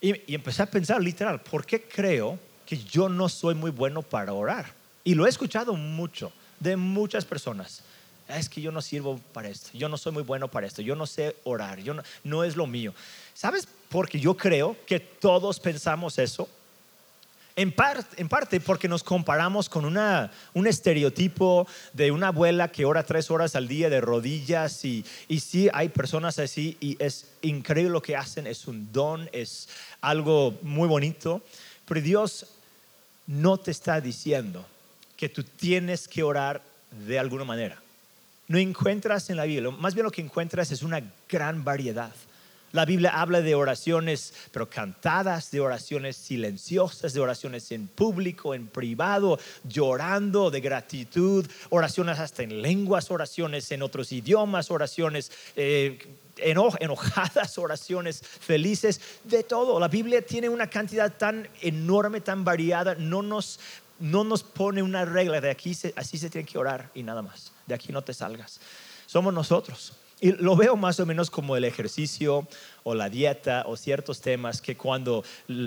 Y, 0.00 0.10
y, 0.26 0.34
empecé 0.34 0.64
a 0.64 0.66
pensar 0.66 1.00
literal, 1.00 1.40
¿por 1.40 1.64
qué 1.64 1.80
creo 1.80 2.36
que 2.66 2.76
yo 2.76 3.08
no 3.08 3.28
soy 3.28 3.54
muy 3.54 3.70
bueno 3.70 4.02
para 4.02 4.32
orar? 4.32 4.72
Y 5.04 5.14
lo 5.14 5.24
he 5.24 5.28
escuchado 5.28 5.74
mucho 5.74 6.32
de 6.58 6.76
muchas 6.76 7.24
personas. 7.24 7.82
Es 8.28 8.48
que 8.48 8.60
yo 8.60 8.72
no 8.72 8.82
sirvo 8.82 9.20
para 9.32 9.48
esto, 9.48 9.70
yo 9.72 9.88
no 9.88 9.96
soy 9.96 10.10
muy 10.10 10.24
bueno 10.24 10.48
para 10.48 10.66
esto, 10.66 10.82
yo 10.82 10.96
no 10.96 11.06
sé 11.06 11.36
orar, 11.44 11.78
yo 11.78 11.94
no, 11.94 12.02
no 12.24 12.42
es 12.42 12.56
lo 12.56 12.66
mío. 12.66 12.92
¿Sabes? 13.34 13.68
Porque 13.88 14.18
yo 14.18 14.36
creo 14.36 14.76
que 14.84 14.98
todos 14.98 15.60
pensamos 15.60 16.18
eso 16.18 16.48
en, 17.56 17.72
parte 17.72 18.60
porque 18.60 18.86
nos 18.86 19.02
comparamos 19.02 19.70
con 19.70 19.86
una, 19.86 20.30
un 20.52 20.66
estereotipo 20.66 21.66
de 21.94 22.10
una 22.10 22.28
abuela 22.28 22.68
que 22.68 22.84
ora 22.84 23.02
tres 23.02 23.30
horas 23.30 23.56
al 23.56 23.66
día 23.66 23.88
de 23.88 24.02
rodillas 24.02 24.84
y, 24.84 25.04
y 25.26 25.40
sí 25.40 25.70
hay 25.72 25.88
personas 25.88 26.38
así 26.38 26.76
y 26.80 27.02
es 27.02 27.28
increíble 27.40 27.90
lo 27.90 28.02
que 28.02 28.14
hacen, 28.14 28.46
es 28.46 28.66
un 28.66 28.92
don, 28.92 29.28
es 29.32 29.70
algo 30.02 30.54
muy 30.60 30.86
bonito, 30.86 31.42
pero 31.88 32.02
Dios 32.02 32.46
no 33.26 33.56
te 33.56 33.70
está 33.70 34.02
diciendo 34.02 34.64
que 35.16 35.30
tú 35.30 35.42
tienes 35.42 36.06
que 36.06 36.22
orar 36.22 36.60
de 37.06 37.18
alguna 37.18 37.44
manera. 37.44 37.80
No 38.48 38.58
encuentras 38.58 39.30
en 39.30 39.36
la 39.36 39.44
Biblia, 39.44 39.70
más 39.70 39.94
bien 39.94 40.04
lo 40.04 40.12
que 40.12 40.20
encuentras 40.20 40.70
es 40.70 40.82
una 40.82 41.00
gran 41.28 41.64
variedad. 41.64 42.12
La 42.76 42.84
Biblia 42.84 43.18
habla 43.18 43.40
de 43.40 43.54
oraciones, 43.54 44.34
pero 44.52 44.68
cantadas, 44.68 45.50
de 45.50 45.60
oraciones 45.60 46.14
silenciosas, 46.14 47.14
de 47.14 47.20
oraciones 47.20 47.72
en 47.72 47.88
público, 47.88 48.52
en 48.52 48.66
privado, 48.66 49.38
llorando 49.64 50.50
de 50.50 50.60
gratitud, 50.60 51.46
oraciones 51.70 52.18
hasta 52.18 52.42
en 52.42 52.60
lenguas, 52.60 53.10
oraciones 53.10 53.72
en 53.72 53.80
otros 53.80 54.12
idiomas, 54.12 54.70
oraciones 54.70 55.32
eh, 55.56 56.18
enojadas, 56.36 57.56
oraciones 57.58 58.20
felices, 58.22 59.00
de 59.24 59.42
todo. 59.42 59.80
La 59.80 59.88
Biblia 59.88 60.20
tiene 60.20 60.50
una 60.50 60.68
cantidad 60.68 61.10
tan 61.16 61.48
enorme, 61.62 62.20
tan 62.20 62.44
variada, 62.44 62.94
no 62.94 63.22
nos, 63.22 63.58
no 64.00 64.22
nos 64.22 64.42
pone 64.42 64.82
una 64.82 65.06
regla 65.06 65.40
de 65.40 65.50
aquí, 65.50 65.74
así 65.96 66.18
se 66.18 66.28
tiene 66.28 66.46
que 66.46 66.58
orar 66.58 66.90
y 66.92 67.02
nada 67.02 67.22
más. 67.22 67.52
De 67.66 67.74
aquí 67.74 67.90
no 67.90 68.04
te 68.04 68.12
salgas. 68.12 68.60
Somos 69.06 69.32
nosotros. 69.32 69.94
Y 70.20 70.32
lo 70.32 70.56
veo 70.56 70.76
más 70.76 70.98
o 70.98 71.06
menos 71.06 71.30
como 71.30 71.56
el 71.56 71.64
ejercicio 71.64 72.48
o 72.84 72.94
la 72.94 73.10
dieta 73.10 73.64
o 73.66 73.76
ciertos 73.76 74.20
temas 74.20 74.62
que 74.62 74.76
cuando 74.76 75.24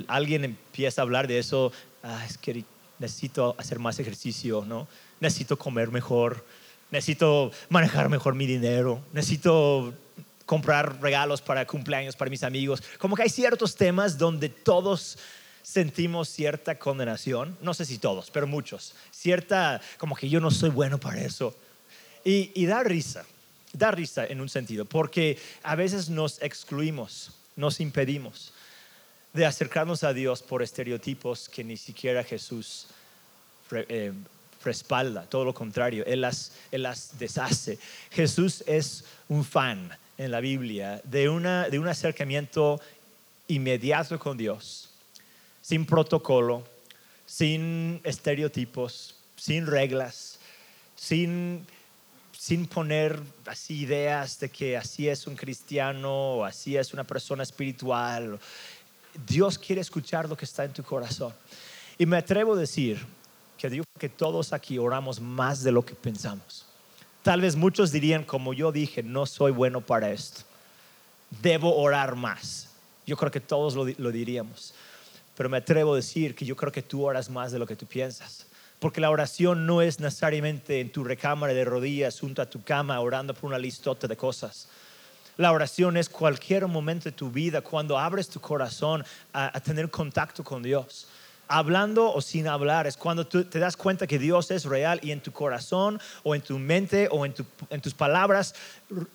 alguien 0.07 0.43
empieza 0.43 1.01
a 1.01 1.03
hablar 1.03 1.27
de 1.27 1.37
eso, 1.37 1.71
ah, 2.01 2.25
es 2.27 2.37
que 2.37 2.63
necesito 2.97 3.55
hacer 3.59 3.77
más 3.77 3.99
ejercicio, 3.99 4.65
¿no? 4.67 4.87
Necesito 5.19 5.57
comer 5.57 5.91
mejor, 5.91 6.43
necesito 6.89 7.51
manejar 7.69 8.09
mejor 8.09 8.33
mi 8.33 8.47
dinero, 8.47 9.01
necesito 9.13 9.93
comprar 10.47 10.99
regalos 10.99 11.41
para 11.41 11.67
cumpleaños 11.67 12.15
para 12.15 12.31
mis 12.31 12.41
amigos. 12.41 12.81
Como 12.97 13.15
que 13.15 13.21
hay 13.21 13.29
ciertos 13.29 13.75
temas 13.75 14.17
donde 14.17 14.49
todos 14.49 15.19
sentimos 15.61 16.27
cierta 16.27 16.79
condenación, 16.79 17.55
no 17.61 17.75
sé 17.75 17.85
si 17.85 17.99
todos, 17.99 18.31
pero 18.31 18.47
muchos, 18.47 18.95
cierta, 19.11 19.79
como 19.99 20.15
que 20.15 20.27
yo 20.27 20.39
no 20.39 20.49
soy 20.49 20.71
bueno 20.71 20.99
para 20.99 21.21
eso. 21.21 21.55
Y, 22.25 22.51
y 22.55 22.65
da 22.65 22.81
risa, 22.81 23.25
da 23.73 23.91
risa 23.91 24.25
en 24.25 24.41
un 24.41 24.49
sentido, 24.49 24.85
porque 24.85 25.37
a 25.63 25.75
veces 25.75 26.09
nos 26.09 26.41
excluimos, 26.41 27.31
nos 27.55 27.79
impedimos 27.79 28.53
de 29.33 29.45
acercarnos 29.45 30.03
a 30.03 30.13
Dios 30.13 30.41
por 30.41 30.63
estereotipos 30.63 31.49
que 31.49 31.63
ni 31.63 31.77
siquiera 31.77 32.23
Jesús 32.23 32.87
eh, 33.71 34.11
respalda, 34.63 35.23
todo 35.23 35.45
lo 35.45 35.53
contrario, 35.53 36.03
Él 36.05 36.21
las, 36.21 36.53
él 36.71 36.83
las 36.83 37.17
deshace. 37.19 37.77
Jesús 38.11 38.63
es 38.65 39.05
un 39.27 39.45
fan 39.45 39.91
en 40.17 40.31
la 40.31 40.39
Biblia 40.39 41.01
de, 41.05 41.29
una, 41.29 41.69
de 41.69 41.79
un 41.79 41.87
acercamiento 41.87 42.81
inmediato 43.47 44.19
con 44.19 44.37
Dios, 44.37 44.89
sin 45.61 45.85
protocolo, 45.85 46.63
sin 47.25 48.01
estereotipos, 48.03 49.15
sin 49.35 49.65
reglas, 49.67 50.39
sin, 50.95 51.65
sin 52.39 52.67
poner 52.67 53.19
así 53.47 53.81
ideas 53.81 54.39
de 54.39 54.47
que 54.47 54.77
así 54.77 55.09
es 55.09 55.27
un 55.27 55.35
cristiano 55.35 56.35
o 56.35 56.45
así 56.45 56.77
es 56.77 56.93
una 56.93 57.03
persona 57.03 57.43
espiritual. 57.43 58.39
Dios 59.27 59.59
quiere 59.59 59.81
escuchar 59.81 60.29
lo 60.29 60.37
que 60.37 60.45
está 60.45 60.63
en 60.63 60.71
tu 60.71 60.81
corazón. 60.81 61.33
Y 61.97 62.05
me 62.05 62.15
atrevo 62.15 62.53
a 62.53 62.57
decir 62.57 63.05
que 63.57 63.69
digo 63.69 63.83
que 63.99 64.07
todos 64.07 64.53
aquí 64.53 64.77
oramos 64.77 65.19
más 65.19 65.63
de 65.63 65.73
lo 65.73 65.83
que 65.83 65.95
pensamos. 65.95 66.65
Tal 67.23 67.41
vez 67.41 67.57
muchos 67.57 67.91
dirían, 67.91 68.23
como 68.23 68.53
yo 68.53 68.71
dije, 68.71 69.03
no 69.03 69.25
soy 69.25 69.51
bueno 69.51 69.81
para 69.81 70.09
esto. 70.09 70.43
Debo 71.41 71.75
orar 71.75 72.15
más. 72.15 72.69
Yo 73.05 73.17
creo 73.17 73.31
que 73.31 73.41
todos 73.41 73.75
lo, 73.75 73.85
lo 73.97 74.11
diríamos. 74.13 74.73
Pero 75.35 75.49
me 75.49 75.57
atrevo 75.57 75.91
a 75.91 75.97
decir 75.97 76.35
que 76.35 76.45
yo 76.45 76.55
creo 76.55 76.71
que 76.71 76.83
tú 76.83 77.05
oras 77.05 77.29
más 77.29 77.51
de 77.51 77.59
lo 77.59 77.67
que 77.67 77.75
tú 77.75 77.85
piensas. 77.85 78.45
Porque 78.79 79.01
la 79.01 79.11
oración 79.11 79.65
no 79.65 79.81
es 79.81 79.99
necesariamente 79.99 80.79
en 80.79 80.91
tu 80.91 81.03
recámara 81.03 81.53
de 81.53 81.65
rodillas 81.65 82.19
junto 82.19 82.41
a 82.41 82.49
tu 82.49 82.63
cama 82.63 82.99
orando 82.99 83.33
por 83.33 83.49
una 83.49 83.59
listota 83.59 84.07
de 84.07 84.15
cosas. 84.15 84.69
La 85.37 85.51
oración 85.51 85.95
es 85.95 86.09
cualquier 86.09 86.67
momento 86.67 87.05
de 87.05 87.13
tu 87.13 87.31
vida 87.31 87.61
cuando 87.61 87.97
abres 87.97 88.27
tu 88.27 88.41
corazón 88.41 89.05
a, 89.31 89.57
tener 89.61 89.89
contacto 89.89 90.43
con 90.43 90.61
Dios 90.61 91.07
hablando 91.49 92.13
o 92.13 92.21
sin 92.21 92.47
hablar, 92.47 92.85
es 92.85 92.95
cuando 92.95 93.25
tú 93.25 93.43
te 93.43 93.57
das 93.57 93.75
cuenta 93.75 94.05
que 94.05 94.19
Dios 94.19 94.51
es 94.51 94.65
real 94.65 94.99
y 95.01 95.11
en 95.11 95.19
tu 95.19 95.31
corazón 95.31 95.99
o 96.21 96.35
en 96.35 96.41
tu 96.41 96.59
mente 96.59 97.09
o 97.11 97.25
en, 97.25 97.33
tus 97.81 97.93
palabras 97.95 98.53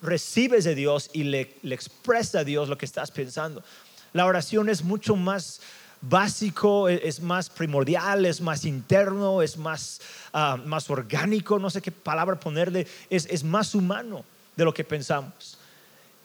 recibes 0.01 0.65
de 0.65 0.75
Dios 0.75 1.09
y 1.13 1.23
le, 1.23 1.55
expresa 1.63 2.39
a 2.39 2.43
Dios 2.43 2.67
lo 2.67 2.77
que 2.77 2.85
estás 2.85 3.09
pensando. 3.09 3.63
La 4.11 4.25
oración 4.25 4.67
es 4.67 4.83
mucho 4.83 5.15
más 5.15 5.61
básico, 6.09 6.89
e, 6.89 7.01
es, 7.03 7.19
más 7.19 7.49
primordial, 7.49 8.25
es 8.25 8.41
más 8.41 8.65
interno, 8.65 9.41
es 9.41 9.57
más, 9.57 10.01
ah, 10.33 10.57
más 10.63 10.89
orgánico, 10.89 11.59
no 11.59 11.69
sé 11.69 11.81
qué 11.81 11.91
palabra 11.91 12.39
ponerle, 12.39 12.87
es, 13.09 13.25
es, 13.29 13.43
más 13.43 13.75
humano 13.75 14.23
de 14.55 14.65
lo 14.65 14.73
que 14.73 14.83
pensamos. 14.83 15.57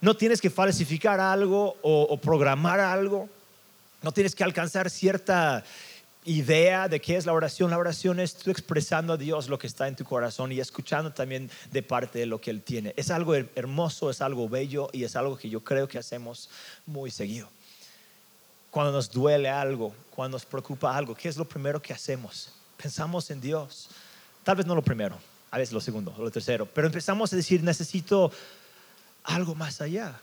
No 0.00 0.16
tienes 0.16 0.40
que 0.40 0.50
falsificar 0.50 1.20
algo 1.20 1.76
o, 1.82 2.02
o 2.02 2.16
programar 2.18 2.80
algo, 2.80 3.28
no 4.02 4.12
tienes 4.12 4.34
que 4.34 4.44
alcanzar 4.44 4.88
cierta 4.88 5.64
idea 6.24 6.88
de 6.88 7.00
qué 7.00 7.16
es 7.16 7.26
la 7.26 7.32
oración. 7.32 7.70
La 7.70 7.78
oración 7.78 8.20
es 8.20 8.34
tú 8.34 8.50
expresando 8.50 9.14
a 9.14 9.16
Dios 9.16 9.48
lo 9.48 9.58
que 9.58 9.66
está 9.66 9.88
en 9.88 9.96
tu 9.96 10.04
corazón 10.04 10.52
y 10.52 10.60
escuchando 10.60 11.12
también 11.12 11.50
de 11.70 11.82
parte 11.82 12.18
de 12.18 12.26
lo 12.26 12.40
que 12.40 12.50
Él 12.50 12.62
tiene. 12.62 12.94
Es 12.96 13.10
algo 13.10 13.34
hermoso, 13.34 14.10
es 14.10 14.20
algo 14.20 14.48
bello 14.48 14.88
y 14.92 15.04
es 15.04 15.16
algo 15.16 15.36
que 15.36 15.48
yo 15.48 15.62
creo 15.62 15.88
que 15.88 15.98
hacemos 15.98 16.50
muy 16.86 17.10
seguido. 17.10 17.48
Cuando 18.70 18.92
nos 18.92 19.10
duele 19.10 19.48
algo, 19.48 19.94
cuando 20.14 20.36
nos 20.36 20.46
preocupa 20.46 20.96
algo, 20.96 21.14
¿qué 21.14 21.28
es 21.28 21.36
lo 21.36 21.44
primero 21.44 21.80
que 21.80 21.92
hacemos? 21.92 22.52
Pensamos 22.76 23.30
en 23.30 23.40
Dios. 23.40 23.88
Tal 24.44 24.56
vez 24.56 24.66
no 24.66 24.74
lo 24.74 24.82
primero, 24.82 25.18
a 25.50 25.58
veces 25.58 25.72
lo 25.72 25.80
segundo 25.80 26.14
lo 26.16 26.30
tercero, 26.30 26.66
pero 26.66 26.86
empezamos 26.86 27.32
a 27.32 27.36
decir, 27.36 27.62
necesito 27.62 28.30
algo 29.24 29.54
más 29.54 29.80
allá. 29.80 30.18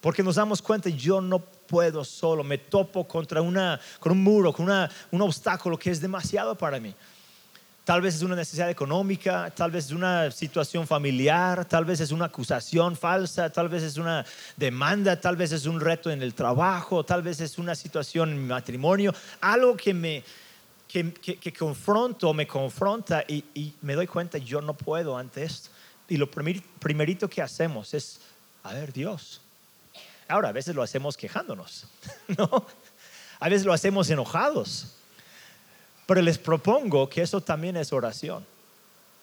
Porque 0.00 0.22
nos 0.22 0.36
damos 0.36 0.62
cuenta, 0.62 0.88
yo 0.88 1.20
no 1.20 1.40
puedo 1.40 2.04
solo, 2.04 2.42
me 2.42 2.58
topo 2.58 3.06
contra 3.06 3.42
una, 3.42 3.80
con 3.98 4.12
un 4.12 4.22
muro, 4.22 4.52
con 4.52 4.66
una, 4.66 4.90
un 5.10 5.20
obstáculo 5.22 5.78
que 5.78 5.90
es 5.90 6.00
demasiado 6.00 6.56
para 6.56 6.80
mí. 6.80 6.94
Tal 7.84 8.00
vez 8.00 8.14
es 8.14 8.22
una 8.22 8.36
necesidad 8.36 8.70
económica, 8.70 9.50
tal 9.50 9.70
vez 9.70 9.86
es 9.86 9.92
una 9.92 10.30
situación 10.30 10.86
familiar, 10.86 11.64
tal 11.64 11.84
vez 11.84 12.00
es 12.00 12.12
una 12.12 12.26
acusación 12.26 12.96
falsa, 12.96 13.50
tal 13.50 13.68
vez 13.68 13.82
es 13.82 13.96
una 13.96 14.24
demanda, 14.56 15.20
tal 15.20 15.36
vez 15.36 15.52
es 15.52 15.66
un 15.66 15.80
reto 15.80 16.10
en 16.10 16.22
el 16.22 16.34
trabajo, 16.34 17.04
tal 17.04 17.22
vez 17.22 17.40
es 17.40 17.58
una 17.58 17.74
situación 17.74 18.30
en 18.30 18.42
mi 18.42 18.48
matrimonio, 18.48 19.14
algo 19.40 19.76
que 19.76 19.94
me 19.94 20.24
que, 20.86 21.12
que, 21.12 21.52
confronto, 21.52 22.34
me 22.34 22.48
confronta 22.48 23.24
y, 23.26 23.44
y, 23.54 23.72
me 23.82 23.94
doy 23.94 24.08
cuenta, 24.08 24.38
yo 24.38 24.60
no 24.60 24.74
puedo 24.74 25.16
ante 25.16 25.44
esto. 25.44 25.70
Y 26.08 26.16
lo 26.16 26.28
primerito 26.28 27.30
que 27.30 27.40
hacemos 27.40 27.94
es, 27.94 28.18
a 28.64 28.74
ver, 28.74 28.92
Dios, 28.92 29.40
Ahora, 30.30 30.50
a 30.50 30.52
veces 30.52 30.76
lo 30.76 30.82
hacemos 30.82 31.16
quejándonos, 31.16 31.86
¿no? 32.38 32.64
A 33.40 33.48
veces 33.48 33.66
lo 33.66 33.72
hacemos 33.72 34.08
enojados. 34.10 34.94
Pero 36.10 36.22
les 36.22 36.38
propongo 36.38 37.08
que 37.08 37.22
eso 37.22 37.40
también 37.40 37.76
es 37.76 37.92
oración. 37.92 38.44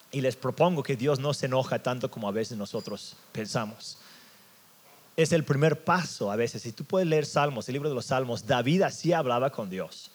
Y 0.09 0.21
les 0.21 0.37
propongo 0.37 0.83
que 0.83 0.95
Dios 0.95 1.19
no 1.19 1.33
se 1.33 1.47
enoja 1.47 1.79
tanto 1.79 2.09
como 2.09 2.29
a 2.29 2.31
veces 2.31 2.57
nosotros 2.57 3.17
pensamos. 3.33 3.97
Es 5.17 5.33
el 5.33 5.43
primer 5.43 5.83
paso 5.83 6.31
a 6.31 6.37
veces. 6.37 6.61
Si 6.61 6.71
tú 6.71 6.85
puedes 6.85 7.05
leer 7.05 7.25
Salmos, 7.25 7.67
el 7.67 7.73
libro 7.73 7.89
de 7.89 7.95
los 7.95 8.05
Salmos, 8.05 8.47
David 8.47 8.83
así 8.83 9.11
hablaba 9.11 9.49
con 9.49 9.69
Dios. 9.69 10.11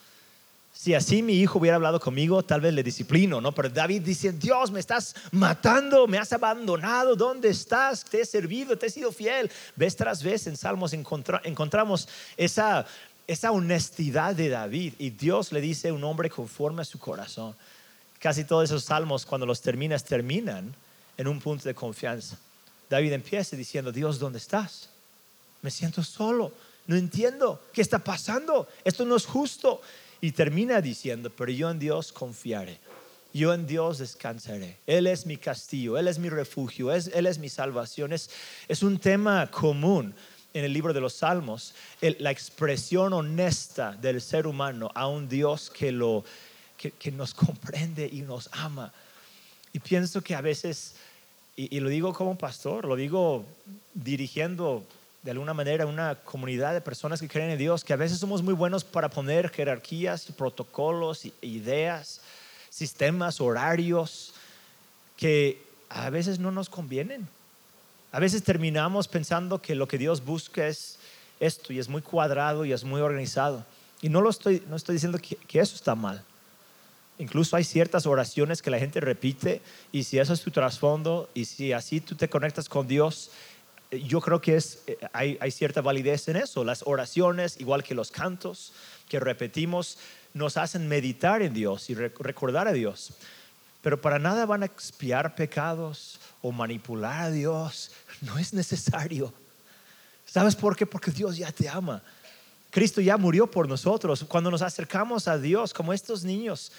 Si 0.73 0.95
así 0.95 1.23
mi 1.23 1.35
hijo 1.35 1.59
hubiera 1.59 1.77
hablado 1.77 2.01
conmigo, 2.01 2.43
tal 2.43 2.63
vez 2.63 2.73
le 2.73 2.83
disciplino, 2.83 3.43
¿no? 3.43 3.53
Pero 3.55 3.69
David 3.69 4.01
dice, 4.01 4.33
Dios, 4.33 4.71
me 4.71 4.81
estás 4.81 5.15
matando, 5.31 6.07
me 6.07 6.17
has 6.17 6.33
abandonado, 6.33 7.15
¿dónde 7.15 7.51
estás? 7.51 8.03
Te 8.03 8.23
he 8.23 8.25
servido, 8.25 8.79
te 8.79 8.87
he 8.87 8.91
sido 8.91 9.13
fiel. 9.13 9.51
Vez 9.77 9.95
tras 9.95 10.23
vez 10.23 10.47
en 10.47 10.57
Salmos 10.57 10.95
encontramos 10.95 12.09
esa, 12.39 12.87
esa 13.33 13.51
honestidad 13.51 14.35
de 14.35 14.49
David 14.49 14.95
y 14.99 15.11
Dios 15.11 15.53
le 15.53 15.61
dice 15.61 15.91
un 15.93 16.05
hombre 16.05 16.31
conforme 16.31 16.83
a 16.83 16.85
su 16.85 16.99
corazón. 16.99 17.55
Casi 18.19 18.45
todos 18.45 18.65
esos 18.65 18.85
salmos, 18.85 19.27
cuando 19.27 19.47
los 19.47 19.61
terminas, 19.61 20.05
terminan 20.05 20.75
en 21.17 21.29
un 21.29 21.41
punto 21.41 21.65
de 21.65 21.75
confianza. 21.75 22.37
David 22.89 23.13
empieza 23.13 23.57
diciendo, 23.57 23.91
Dios, 23.91 24.19
¿dónde 24.19 24.39
estás? 24.39 24.91
Me 25.63 25.71
siento 25.71 26.03
solo, 26.03 26.53
no 26.87 26.97
entiendo 26.97 27.61
qué 27.73 27.81
está 27.81 27.99
pasando, 27.99 28.69
esto 28.85 29.05
no 29.05 29.17
es 29.17 29.27
justo. 29.27 29.81
Y 30.21 30.31
termina 30.31 30.81
diciendo, 30.81 31.31
pero 31.37 31.51
yo 31.51 31.69
en 31.69 31.81
Dios 31.81 32.13
confiaré. 32.13 32.79
Yo 33.35 33.55
en 33.55 33.67
Dios 33.67 33.99
descansaré. 33.99 34.77
Él 34.87 35.07
es 35.07 35.27
mi 35.27 35.37
castillo, 35.37 35.99
Él 35.99 36.07
es 36.07 36.19
mi 36.19 36.29
refugio, 36.29 36.93
Él 36.93 37.27
es 37.27 37.39
mi 37.39 37.49
salvación. 37.49 38.13
Es, 38.13 38.31
es 38.69 38.83
un 38.83 38.99
tema 38.99 39.51
común 39.51 40.15
en 40.55 40.65
el 40.65 40.73
libro 40.73 40.93
de 40.93 41.01
los 41.01 41.15
Salmos, 41.15 41.75
la 42.01 42.31
expresión 42.31 43.13
honesta 43.13 43.93
del 43.93 44.21
ser 44.21 44.47
humano 44.47 44.91
a 44.95 45.07
un 45.07 45.29
Dios 45.29 45.71
que, 45.71 45.93
lo, 45.93 46.25
que, 46.77 47.13
nos 47.13 47.35
comprende 47.35 48.09
y 48.11 48.23
nos 48.23 48.49
ama. 48.53 48.93
Y 49.73 49.79
pienso 49.79 50.21
que 50.21 50.35
a 50.35 50.41
veces, 50.41 50.95
y, 51.57 51.77
y, 51.77 51.81
lo 51.81 51.89
digo 51.89 52.13
como 52.13 52.37
pastor, 52.37 52.85
lo 52.85 52.97
digo 52.97 53.45
dirigiendo 53.95 54.85
de 55.23 55.31
alguna 55.31 55.55
manera 55.55 55.87
una 55.87 56.17
comunidad 56.17 56.75
de 56.75 56.81
personas 56.81 57.21
que 57.21 57.29
creen 57.29 57.51
en 57.51 57.59
Dios, 57.59 57.85
que 57.85 57.93
a 57.93 57.97
veces 57.97 58.19
somos 58.19 58.43
muy 58.43 58.55
buenos 58.55 58.83
para 58.83 59.09
poner 59.09 59.51
jerarquías, 59.51 60.27
protocolos, 60.37 61.27
ideas, 61.41 62.21
sistemas, 62.69 63.41
horarios, 63.41 64.35
que 65.17 65.63
a 65.89 66.11
veces 66.11 66.39
no 66.39 66.51
nos 66.51 66.69
convienen. 66.69 67.29
A 68.13 68.21
veces 68.21 68.43
terminamos 68.43 69.09
pensando 69.09 69.63
que 69.63 69.75
lo 69.75 69.89
que 69.89 69.97
Dios 69.97 70.23
busca 70.23 70.67
es 70.69 70.99
esto 71.41 71.73
y 71.73 71.79
es 71.79 71.89
muy 71.89 72.03
cuadrado 72.03 72.67
y 72.67 72.73
es 72.73 72.85
muy 72.85 73.01
organizado. 73.01 73.65
Y 74.03 74.11
no 74.11 74.21
lo 74.21 74.29
estoy, 74.29 74.63
no 74.69 74.77
estoy 74.77 74.95
diciendo 74.95 75.19
que, 75.19 75.59
eso 75.59 75.75
está 75.75 75.95
mal. 75.95 76.23
Incluso 77.19 77.57
hay 77.57 77.65
ciertas 77.65 78.05
oraciones 78.05 78.61
que 78.61 78.71
la 78.71 78.79
gente 78.79 79.01
repite 79.01 79.63
y 79.93 80.05
si 80.05 80.19
eso 80.19 80.35
es 80.35 80.43
tu 80.43 80.51
trasfondo 80.51 81.31
y 81.33 81.47
si 81.47 81.73
así 81.73 82.01
tú 82.01 82.15
te 82.15 82.29
conectas 82.29 82.69
con 82.69 82.87
Dios, 82.87 83.31
yo 83.91 84.21
creo 84.21 84.41
que 84.41 84.57
es, 84.57 84.83
eh, 84.87 84.99
hay, 85.13 85.51
cierta 85.51 85.81
validez 85.81 86.29
en 86.29 86.37
eso. 86.37 86.65
Las 86.65 86.83
oraciones, 86.87 87.61
igual 87.61 87.83
que 87.83 87.95
los 87.95 88.11
cantos 88.11 88.75
que 89.09 89.21
repetimos, 89.21 89.97
nos 90.35 90.59
hacen 90.59 90.87
meditar 90.87 91.41
en 91.41 91.55
Dios 91.55 91.89
y 91.89 91.95
recordar 91.95 92.69
a 92.69 92.73
Dios. 92.73 93.15
Pero 93.81 94.01
para 94.01 94.19
nada 94.19 94.45
van 94.45 94.63
a 94.63 94.67
expiar 94.67 95.35
pecados 95.35 96.19
o 96.43 96.53
manipular 96.53 97.23
a 97.23 97.31
Dios. 97.31 97.91
No 98.21 98.39
es 98.39 98.53
necesario. 98.53 99.33
¿Sabes 100.27 100.55
por 100.55 100.77
qué? 100.77 100.85
Porque 100.87 101.11
Dios 101.11 101.37
ya 101.37 101.51
te 101.53 101.69
ama. 101.69 102.03
Cristo 102.71 103.01
ya 103.01 103.17
murió 103.17 103.47
por 103.47 103.69
nosotros. 103.69 104.25
Cuando 104.29 104.51
nos 104.51 104.63
acercamos 104.63 105.29
a 105.29 105.39
Dios, 105.39 105.73
como 105.73 105.93
estos 105.93 106.25
niños, 106.25 106.73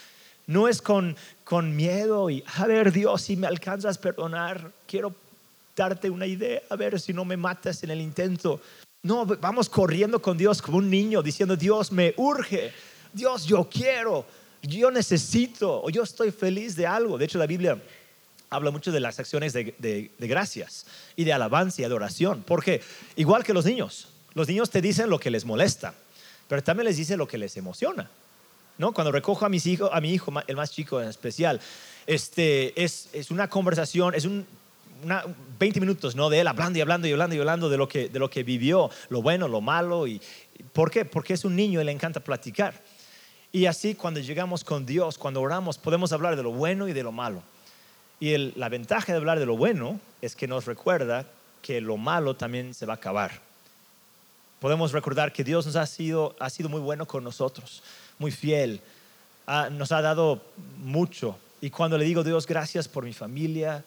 no 0.46 0.68
es 0.68 0.82
con, 0.82 1.16
con 1.44 1.74
miedo 1.74 2.30
y, 2.30 2.44
a 2.56 2.66
ver, 2.66 2.92
Dios, 2.92 3.22
si 3.22 3.36
me 3.36 3.46
alcanzas 3.46 3.96
a 3.96 4.00
perdonar, 4.00 4.72
quiero 4.86 5.14
darte 5.76 6.10
una 6.10 6.26
idea, 6.26 6.62
a 6.68 6.76
ver 6.76 7.00
si 7.00 7.12
no 7.12 7.24
me 7.24 7.36
matas 7.36 7.82
en 7.82 7.90
el 7.90 8.00
intento. 8.00 8.60
No, 9.02 9.24
vamos 9.24 9.68
corriendo 9.68 10.20
con 10.20 10.36
Dios 10.36 10.60
como 10.60 10.78
un 10.78 10.90
niño 10.90 11.22
diciendo, 11.22 11.56
Dios 11.56 11.92
me 11.92 12.14
urge, 12.16 12.72
Dios 13.12 13.44
yo 13.44 13.68
quiero, 13.68 14.24
yo 14.62 14.90
necesito 14.90 15.82
o 15.82 15.90
yo 15.90 16.02
estoy 16.02 16.30
feliz 16.30 16.74
de 16.74 16.86
algo. 16.86 17.18
De 17.18 17.26
hecho, 17.26 17.38
la 17.38 17.46
Biblia 17.46 17.80
habla 18.54 18.70
mucho 18.70 18.92
de 18.92 19.00
las 19.00 19.18
acciones 19.18 19.52
de, 19.52 20.10
gracias 20.18 20.86
y 21.16 21.24
de 21.24 21.32
alabanza 21.32 21.82
y 21.82 21.84
adoración, 21.84 22.44
porque 22.46 22.82
igual 23.16 23.44
que 23.44 23.52
los 23.52 23.64
niños, 23.64 24.08
los 24.34 24.48
niños 24.48 24.70
te 24.70 24.80
dicen 24.80 25.10
lo 25.10 25.18
que 25.18 25.30
les 25.30 25.44
molesta, 25.44 25.94
pero 26.48 26.62
también 26.62 26.86
les 26.86 26.96
dicen 26.96 27.18
lo 27.18 27.26
que 27.26 27.38
les 27.38 27.56
emociona. 27.56 28.10
¿no? 28.78 28.92
Cuando 28.92 29.12
recojo 29.12 29.44
a, 29.44 29.48
mis 29.48 29.66
hijos, 29.66 29.90
a 29.92 30.00
mi 30.00 30.12
hijo, 30.12 30.32
el 30.46 30.56
más 30.56 30.70
chico 30.70 31.00
en 31.00 31.08
especial, 31.08 31.60
este, 32.06 32.82
es, 32.82 33.08
es 33.12 33.30
una 33.30 33.48
conversación, 33.48 34.14
es 34.14 34.24
un, 34.24 34.46
una, 35.02 35.24
20 35.58 35.80
minutos 35.80 36.14
¿no? 36.14 36.28
de 36.30 36.40
él 36.40 36.48
hablando 36.48 36.78
y 36.78 36.82
hablando 36.82 37.06
y 37.06 37.12
hablando 37.12 37.36
y 37.36 37.38
hablando 37.38 37.68
de 37.68 37.76
lo, 37.76 37.88
que, 37.88 38.08
de 38.08 38.18
lo 38.18 38.30
que 38.30 38.42
vivió, 38.42 38.90
lo 39.08 39.22
bueno, 39.22 39.48
lo 39.48 39.60
malo. 39.60 40.06
Y, 40.06 40.20
¿Por 40.72 40.90
qué? 40.90 41.04
Porque 41.04 41.34
es 41.34 41.44
un 41.44 41.56
niño 41.56 41.80
y 41.80 41.84
le 41.84 41.92
encanta 41.92 42.20
platicar. 42.20 42.74
Y 43.52 43.66
así 43.66 43.94
cuando 43.94 44.18
llegamos 44.18 44.64
con 44.64 44.84
Dios, 44.84 45.16
cuando 45.16 45.40
oramos, 45.40 45.78
podemos 45.78 46.12
hablar 46.12 46.34
de 46.34 46.42
lo 46.42 46.50
bueno 46.50 46.88
y 46.88 46.92
de 46.92 47.04
lo 47.04 47.12
malo. 47.12 47.42
Y 48.24 48.38
la 48.56 48.70
ventaja 48.70 49.12
de 49.12 49.18
hablar 49.18 49.38
de 49.38 49.44
lo 49.44 49.54
bueno 49.54 50.00
es 50.22 50.34
que 50.34 50.48
nos 50.48 50.64
recuerda 50.64 51.26
que 51.60 51.82
lo 51.82 51.98
malo 51.98 52.34
también 52.36 52.72
se 52.72 52.86
va 52.86 52.94
a 52.94 52.96
acabar. 52.96 53.42
Podemos 54.60 54.92
recordar 54.92 55.30
que 55.30 55.44
Dios 55.44 55.66
nos 55.66 55.76
ha 55.76 55.84
sido, 55.84 56.34
ha 56.40 56.48
sido 56.48 56.70
muy 56.70 56.80
bueno 56.80 57.06
con 57.06 57.22
nosotros, 57.22 57.82
muy 58.18 58.30
fiel, 58.30 58.80
nos 59.72 59.92
ha 59.92 60.00
dado 60.00 60.40
mucho. 60.78 61.36
Y 61.60 61.68
cuando 61.68 61.98
le 61.98 62.06
digo 62.06 62.24
Dios, 62.24 62.46
gracias 62.46 62.88
por 62.88 63.04
mi 63.04 63.12
familia, 63.12 63.84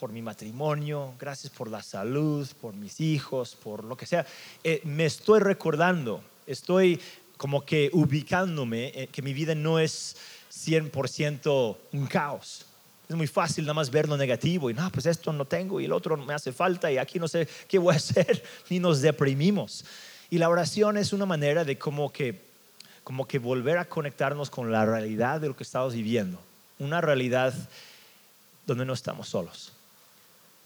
por 0.00 0.10
mi 0.10 0.22
matrimonio, 0.22 1.14
gracias 1.16 1.52
por 1.52 1.70
la 1.70 1.80
salud, 1.80 2.48
por 2.60 2.74
mis 2.74 3.00
hijos, 3.00 3.54
por 3.54 3.84
lo 3.84 3.96
que 3.96 4.06
sea, 4.06 4.26
eh, 4.64 4.80
me 4.82 5.04
estoy 5.04 5.38
recordando, 5.38 6.20
estoy 6.48 7.00
como 7.36 7.64
que 7.64 7.90
ubicándome 7.92 8.88
eh, 8.88 9.06
que 9.06 9.22
mi 9.22 9.32
vida 9.32 9.54
no 9.54 9.78
es 9.78 10.16
100% 10.50 11.76
un 11.92 12.06
caos. 12.08 12.64
Es 13.08 13.16
muy 13.16 13.26
fácil 13.26 13.64
nada 13.64 13.74
más 13.74 13.90
ver 13.90 14.08
lo 14.08 14.16
negativo 14.16 14.70
y 14.70 14.74
no, 14.74 14.90
pues 14.90 15.06
esto 15.06 15.32
no 15.32 15.46
tengo 15.46 15.80
y 15.80 15.86
el 15.86 15.92
otro 15.92 16.16
me 16.16 16.34
hace 16.34 16.52
falta 16.52 16.92
y 16.92 16.98
aquí 16.98 17.18
no 17.18 17.26
sé 17.26 17.48
qué 17.66 17.78
voy 17.78 17.94
a 17.94 17.96
hacer 17.98 18.42
y 18.68 18.78
nos 18.78 19.00
deprimimos. 19.00 19.84
Y 20.30 20.38
la 20.38 20.48
oración 20.48 20.98
es 20.98 21.12
una 21.12 21.24
manera 21.24 21.64
de 21.64 21.78
como 21.78 22.12
que, 22.12 22.40
como 23.04 23.26
que 23.26 23.38
volver 23.38 23.78
a 23.78 23.86
conectarnos 23.86 24.50
con 24.50 24.70
la 24.70 24.84
realidad 24.84 25.40
de 25.40 25.48
lo 25.48 25.56
que 25.56 25.62
estamos 25.62 25.94
viviendo. 25.94 26.38
Una 26.78 27.00
realidad 27.00 27.54
donde 28.66 28.84
no 28.84 28.92
estamos 28.92 29.28
solos, 29.30 29.72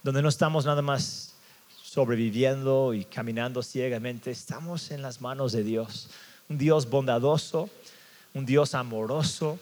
donde 0.02 0.20
no 0.20 0.28
estamos 0.28 0.64
nada 0.64 0.82
más 0.82 1.34
sobreviviendo 1.80 2.92
y 2.94 3.04
caminando 3.04 3.62
ciegamente, 3.62 4.30
estamos 4.32 4.90
en 4.90 5.02
las 5.02 5.20
manos 5.20 5.52
de 5.52 5.62
Dios 5.62 6.08
un 6.52 6.58
Dios 6.58 6.88
bondadoso, 6.88 7.70
un 8.34 8.44
Dios 8.44 8.74
amoroso, 8.74 9.58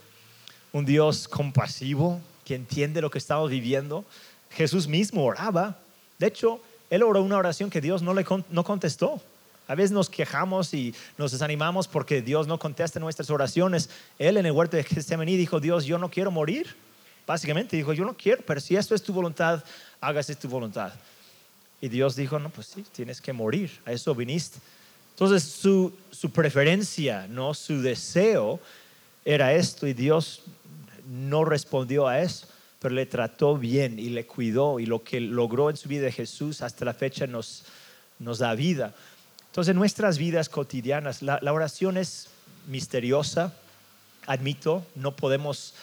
un 0.72 0.84
Dios 0.84 1.28
compasivo 1.28 2.20
que 2.50 2.56
entiende 2.56 3.00
lo 3.00 3.12
que 3.12 3.18
estamos 3.18 3.48
viviendo. 3.48 4.04
Jesús 4.50 4.88
mismo 4.88 5.24
oraba. 5.24 5.78
De 6.18 6.26
hecho, 6.26 6.60
él 6.90 7.04
oró 7.04 7.22
una 7.22 7.36
oración 7.36 7.70
que 7.70 7.80
Dios 7.80 8.02
no 8.02 8.12
le 8.12 8.26
no 8.48 8.64
contestó. 8.64 9.22
A 9.68 9.76
veces 9.76 9.92
nos 9.92 10.10
quejamos 10.10 10.74
y 10.74 10.92
nos 11.16 11.30
desanimamos 11.30 11.86
porque 11.86 12.22
Dios 12.22 12.48
no 12.48 12.58
contesta 12.58 12.98
nuestras 12.98 13.30
oraciones. 13.30 13.88
Él 14.18 14.36
en 14.36 14.46
el 14.46 14.50
huerto 14.50 14.76
de 14.76 14.82
Getsemaní 14.82 15.36
dijo, 15.36 15.60
Dios, 15.60 15.84
yo 15.84 15.96
no 15.96 16.10
quiero 16.10 16.32
morir. 16.32 16.74
Básicamente 17.24 17.76
dijo, 17.76 17.92
yo 17.92 18.04
no 18.04 18.16
quiero, 18.16 18.42
pero 18.44 18.58
si 18.58 18.74
esto 18.74 18.96
es 18.96 19.02
tu 19.04 19.12
voluntad, 19.12 19.62
hágase 20.00 20.34
tu 20.34 20.48
voluntad. 20.48 20.92
Y 21.80 21.86
Dios 21.86 22.16
dijo, 22.16 22.40
no, 22.40 22.50
pues 22.50 22.66
sí, 22.66 22.84
tienes 22.90 23.20
que 23.20 23.32
morir. 23.32 23.70
A 23.86 23.92
eso 23.92 24.12
viniste. 24.12 24.58
Entonces 25.12 25.44
su, 25.44 25.92
preferencia, 26.32 27.28
¿no? 27.28 27.54
su 27.54 27.80
deseo 27.80 28.58
era 29.24 29.54
esto 29.54 29.86
y 29.86 29.92
Dios 29.92 30.42
no 31.10 31.44
respondió 31.44 32.06
a 32.06 32.20
eso, 32.20 32.46
pero 32.78 32.94
le 32.94 33.04
trató 33.04 33.58
bien 33.58 33.98
y 33.98 34.10
le 34.10 34.26
cuidó 34.26 34.78
y 34.78 34.86
lo 34.86 35.02
que 35.02 35.20
logró 35.20 35.68
en 35.68 35.76
su 35.76 35.88
vida 35.88 36.04
de 36.04 36.12
Jesús 36.12 36.62
hasta 36.62 36.84
la 36.84 36.94
fecha 36.94 37.26
nos, 37.26 37.64
nos 38.20 38.38
da 38.38 38.54
vida. 38.54 38.94
Entonces 39.48 39.72
en 39.72 39.76
nuestras 39.76 40.18
vidas 40.18 40.48
cotidianas 40.48 41.20
la, 41.20 41.40
oración 41.52 41.96
es 41.96 42.28
misteriosa, 42.68 43.52
admito, 44.26 44.86
no 44.94 45.16
podemos 45.16 45.74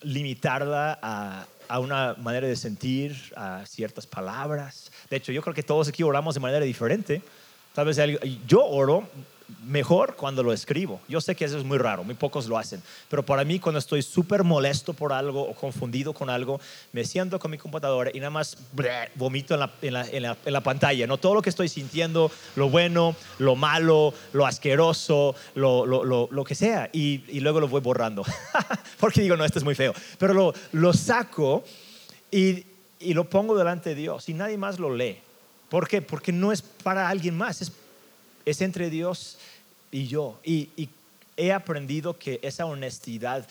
limitarla 0.00 0.98
a, 1.02 1.46
a, 1.68 1.78
una 1.78 2.14
manera 2.14 2.46
de 2.46 2.56
sentir, 2.56 3.14
a 3.36 3.66
ciertas 3.66 4.06
palabras. 4.06 4.90
De 5.10 5.16
hecho, 5.18 5.32
yo 5.32 5.42
creo 5.42 5.54
que 5.54 5.62
todos 5.62 5.88
aquí 5.88 6.02
oramos 6.02 6.34
de 6.34 6.40
manera 6.40 6.64
diferente. 6.64 7.22
Tal 7.74 7.86
vez 7.86 7.98
yo 8.46 8.64
oro 8.64 9.06
mejor 9.64 10.16
cuando 10.16 10.42
lo 10.42 10.52
escribo. 10.52 11.00
Yo 11.08 11.20
sé 11.20 11.34
que 11.34 11.44
eso 11.44 11.58
es 11.58 11.64
muy 11.64 11.78
raro, 11.78 12.04
muy 12.04 12.14
pocos 12.14 12.46
lo 12.46 12.58
hacen. 12.58 12.82
Pero 13.08 13.24
para 13.24 13.44
mí, 13.44 13.58
cuando 13.58 13.78
estoy 13.78 14.02
súper 14.02 14.44
molesto 14.44 14.92
por 14.92 15.12
algo 15.12 15.42
o 15.42 15.54
confundido 15.54 16.12
con 16.12 16.30
algo, 16.30 16.60
me 16.92 17.04
siento 17.04 17.38
con 17.38 17.50
mi 17.50 17.58
computadora 17.58 18.10
y 18.12 18.18
nada 18.18 18.30
más 18.30 18.56
vomito 19.14 19.54
en 19.82 20.22
la, 20.22 20.60
pantalla. 20.62 21.06
No 21.06 21.18
todo 21.18 21.34
lo 21.34 21.42
que 21.42 21.50
estoy 21.50 21.68
sintiendo, 21.68 22.30
lo 22.56 22.70
bueno, 22.70 23.16
lo 23.38 23.56
malo, 23.56 24.14
lo 24.32 24.46
asqueroso, 24.46 25.34
lo, 25.54 26.44
que 26.46 26.54
sea. 26.54 26.88
Y, 26.92 27.40
luego 27.40 27.60
lo 27.60 27.68
voy 27.68 27.80
borrando. 27.80 28.24
Porque 29.00 29.22
digo, 29.22 29.36
no, 29.36 29.44
esto 29.44 29.58
es 29.58 29.64
muy 29.64 29.74
feo. 29.74 29.92
Pero 30.18 30.54
lo, 30.72 30.92
saco 30.92 31.64
y, 32.30 32.64
y 33.00 33.14
lo 33.14 33.28
pongo 33.28 33.56
delante 33.56 33.90
de 33.90 33.94
Dios 33.96 34.28
y 34.28 34.34
nadie 34.34 34.56
más 34.56 34.78
lo 34.78 34.94
lee. 34.94 35.18
¿Por 35.72 35.88
qué? 35.88 36.02
Porque 36.02 36.32
no 36.32 36.52
es 36.52 36.60
para 36.60 37.08
alguien 37.08 37.34
más, 37.34 37.62
es, 37.62 37.72
es 38.44 38.60
entre 38.60 38.90
Dios 38.90 39.38
y 39.90 40.06
yo. 40.06 40.38
Y, 40.44 40.88
he 41.34 41.50
aprendido 41.50 42.18
que 42.18 42.38
esa 42.42 42.66
honestidad 42.66 43.48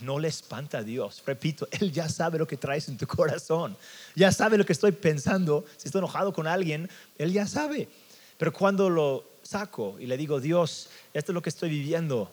no 0.00 0.18
le 0.18 0.28
espanta 0.28 0.78
a 0.78 0.82
Dios. 0.82 1.22
Repito, 1.26 1.68
Él 1.80 1.92
ya 1.92 2.08
sabe 2.08 2.38
lo 2.38 2.46
que 2.46 2.56
traes 2.56 2.88
en 2.88 2.96
tu 2.96 3.06
corazón, 3.06 3.76
ya 4.14 4.32
sabe 4.32 4.56
lo 4.56 4.64
que 4.64 4.72
estoy 4.72 4.92
pensando. 4.92 5.64
Si 5.76 5.88
estoy 5.88 5.98
enojado 5.98 6.32
con 6.32 6.46
alguien, 6.46 6.88
Él 7.18 7.32
ya 7.32 7.46
sabe. 7.46 7.88
Pero 8.38 8.52
cuando 8.52 8.88
lo 8.88 9.24
saco 9.42 9.96
y 9.98 10.06
le 10.06 10.16
digo, 10.16 10.40
Dios, 10.40 10.88
esto 11.12 11.32
es 11.32 11.34
lo 11.34 11.42
que 11.42 11.50
estoy 11.50 11.68
viviendo, 11.68 12.30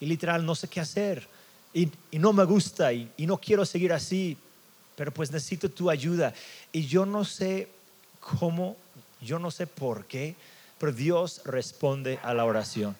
y 0.00 0.06
literal 0.06 0.46
no 0.46 0.54
sé 0.54 0.68
qué 0.68 0.80
hacer, 0.80 1.26
y, 1.74 1.90
no 2.12 2.32
me 2.32 2.44
gusta, 2.44 2.92
y, 2.92 3.10
no 3.18 3.36
quiero 3.38 3.66
seguir 3.66 3.92
así, 3.92 4.36
pero 4.96 5.12
pues 5.12 5.32
necesito 5.32 5.68
tu 5.68 5.90
ayuda. 5.90 6.32
Y 6.72 6.86
yo 6.86 7.04
no 7.04 7.24
sé 7.24 7.68
cómo, 8.20 8.76
yo 9.20 9.40
no 9.40 9.50
sé 9.50 9.66
por 9.66 10.04
qué, 10.06 10.36
Dios 10.92 11.40
responde 11.44 12.18
a 12.22 12.34
la 12.34 12.44
oración. 12.44 12.96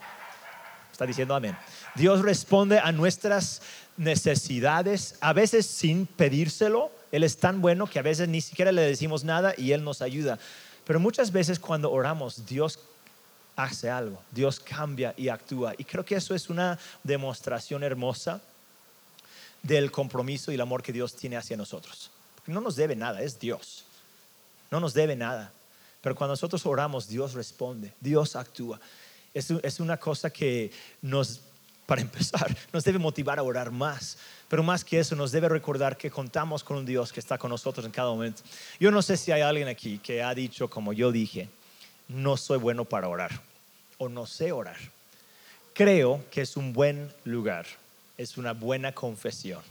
Está 0.91 1.07
diciendo 1.07 1.35
amén. 1.35 1.57
Dios 1.95 2.23
responde 2.23 2.79
a 2.79 2.93
nuestras 2.93 3.63
necesidades, 3.97 5.17
a 5.21 5.33
veces 5.33 5.67
sin 5.67 6.07
pedírselo. 6.07 6.93
Él 7.11 7.25
es 7.25 7.37
tan 7.37 7.61
bueno 7.61 7.87
que 7.87 7.99
a 7.99 8.03
veces 8.03 8.29
ni 8.29 8.41
siquiera 8.41 8.73
le 8.73 8.83
decimos 8.83 9.25
nada 9.25 9.55
y 9.57 9.73
Él 9.73 9.83
nos 9.83 10.03
ayuda. 10.03 10.39
Pero 10.85 11.01
muchas 11.01 11.33
veces 11.33 11.59
cuando 11.59 11.91
oramos, 11.91 12.47
Dios 12.47 12.79
hace 13.57 13.91
algo, 13.91 14.23
Dios 14.31 14.61
cambia 14.61 15.15
y 15.17 15.29
actúa. 15.29 15.75
Y 15.79 15.85
creo 15.85 16.05
que 16.05 16.17
eso 16.17 16.35
es 16.35 16.49
una 16.49 16.79
demostración 17.03 17.83
hermosa 17.83 18.41
del 19.63 19.91
compromiso 19.91 20.53
y 20.53 20.55
el 20.55 20.61
amor 20.61 20.83
que 20.83 20.93
Dios 20.93 21.15
tiene 21.15 21.37
hacia 21.37 21.57
nosotros. 21.57 22.11
no 22.47 22.61
nos 22.61 22.77
debe 22.77 22.95
nada, 22.95 23.23
es 23.23 23.39
Dios 23.39 23.85
no 24.75 24.81
nos 24.81 24.93
debe 24.93 25.15
nada. 25.15 25.53
Pero 26.05 26.15
cuando 26.15 26.35
nosotros 26.35 26.67
oramos, 26.67 27.09
Dios 27.09 27.33
responde, 27.33 27.95
Dios 27.99 28.37
actúa. 28.37 28.79
Es, 29.33 29.51
es 29.51 29.81
una 29.81 29.97
cosa 29.97 30.29
que 30.29 30.71
nos, 31.01 31.41
para 31.87 32.01
empezar, 32.03 32.55
nos 32.75 32.85
debe 32.85 32.99
motivar 32.99 33.39
a 33.39 33.43
orar 33.43 33.71
más. 33.71 34.19
Pero 34.51 34.63
más 34.63 34.85
que 34.85 34.99
eso, 34.99 35.17
nos 35.17 35.33
debe 35.33 35.49
recordar 35.49 35.97
que 35.97 36.11
contamos 36.11 36.63
con 36.63 36.77
un 36.77 36.85
Dios 36.85 37.11
que 37.11 37.21
está 37.21 37.39
con 37.39 37.49
nosotros 37.49 37.87
en 37.87 37.91
cada 37.91 38.11
momento. 38.11 38.43
Yo 38.79 38.91
no 38.91 39.01
sé 39.01 39.17
si 39.17 39.33
hay 39.33 39.41
alguien 39.41 39.67
aquí 39.67 39.99
que 39.99 40.23
ha 40.23 40.35
dicho, 40.35 40.69
como 40.69 40.93
yo 40.93 41.11
dije, 41.11 41.49
no 42.09 42.37
soy 42.37 42.59
bueno 42.59 42.85
para 42.85 43.09
orar 43.09 43.41
o 43.97 44.11
no 44.11 44.27
sé 44.27 44.53
orar. 44.53 44.77
Creo 45.73 46.23
que 46.31 46.43
es 46.43 46.59
un 46.59 46.75
buen 46.75 47.11
lugar, 47.25 47.65
es 48.19 48.37
una 48.37 48.53
buena 48.53 48.93
confesión 48.93 49.63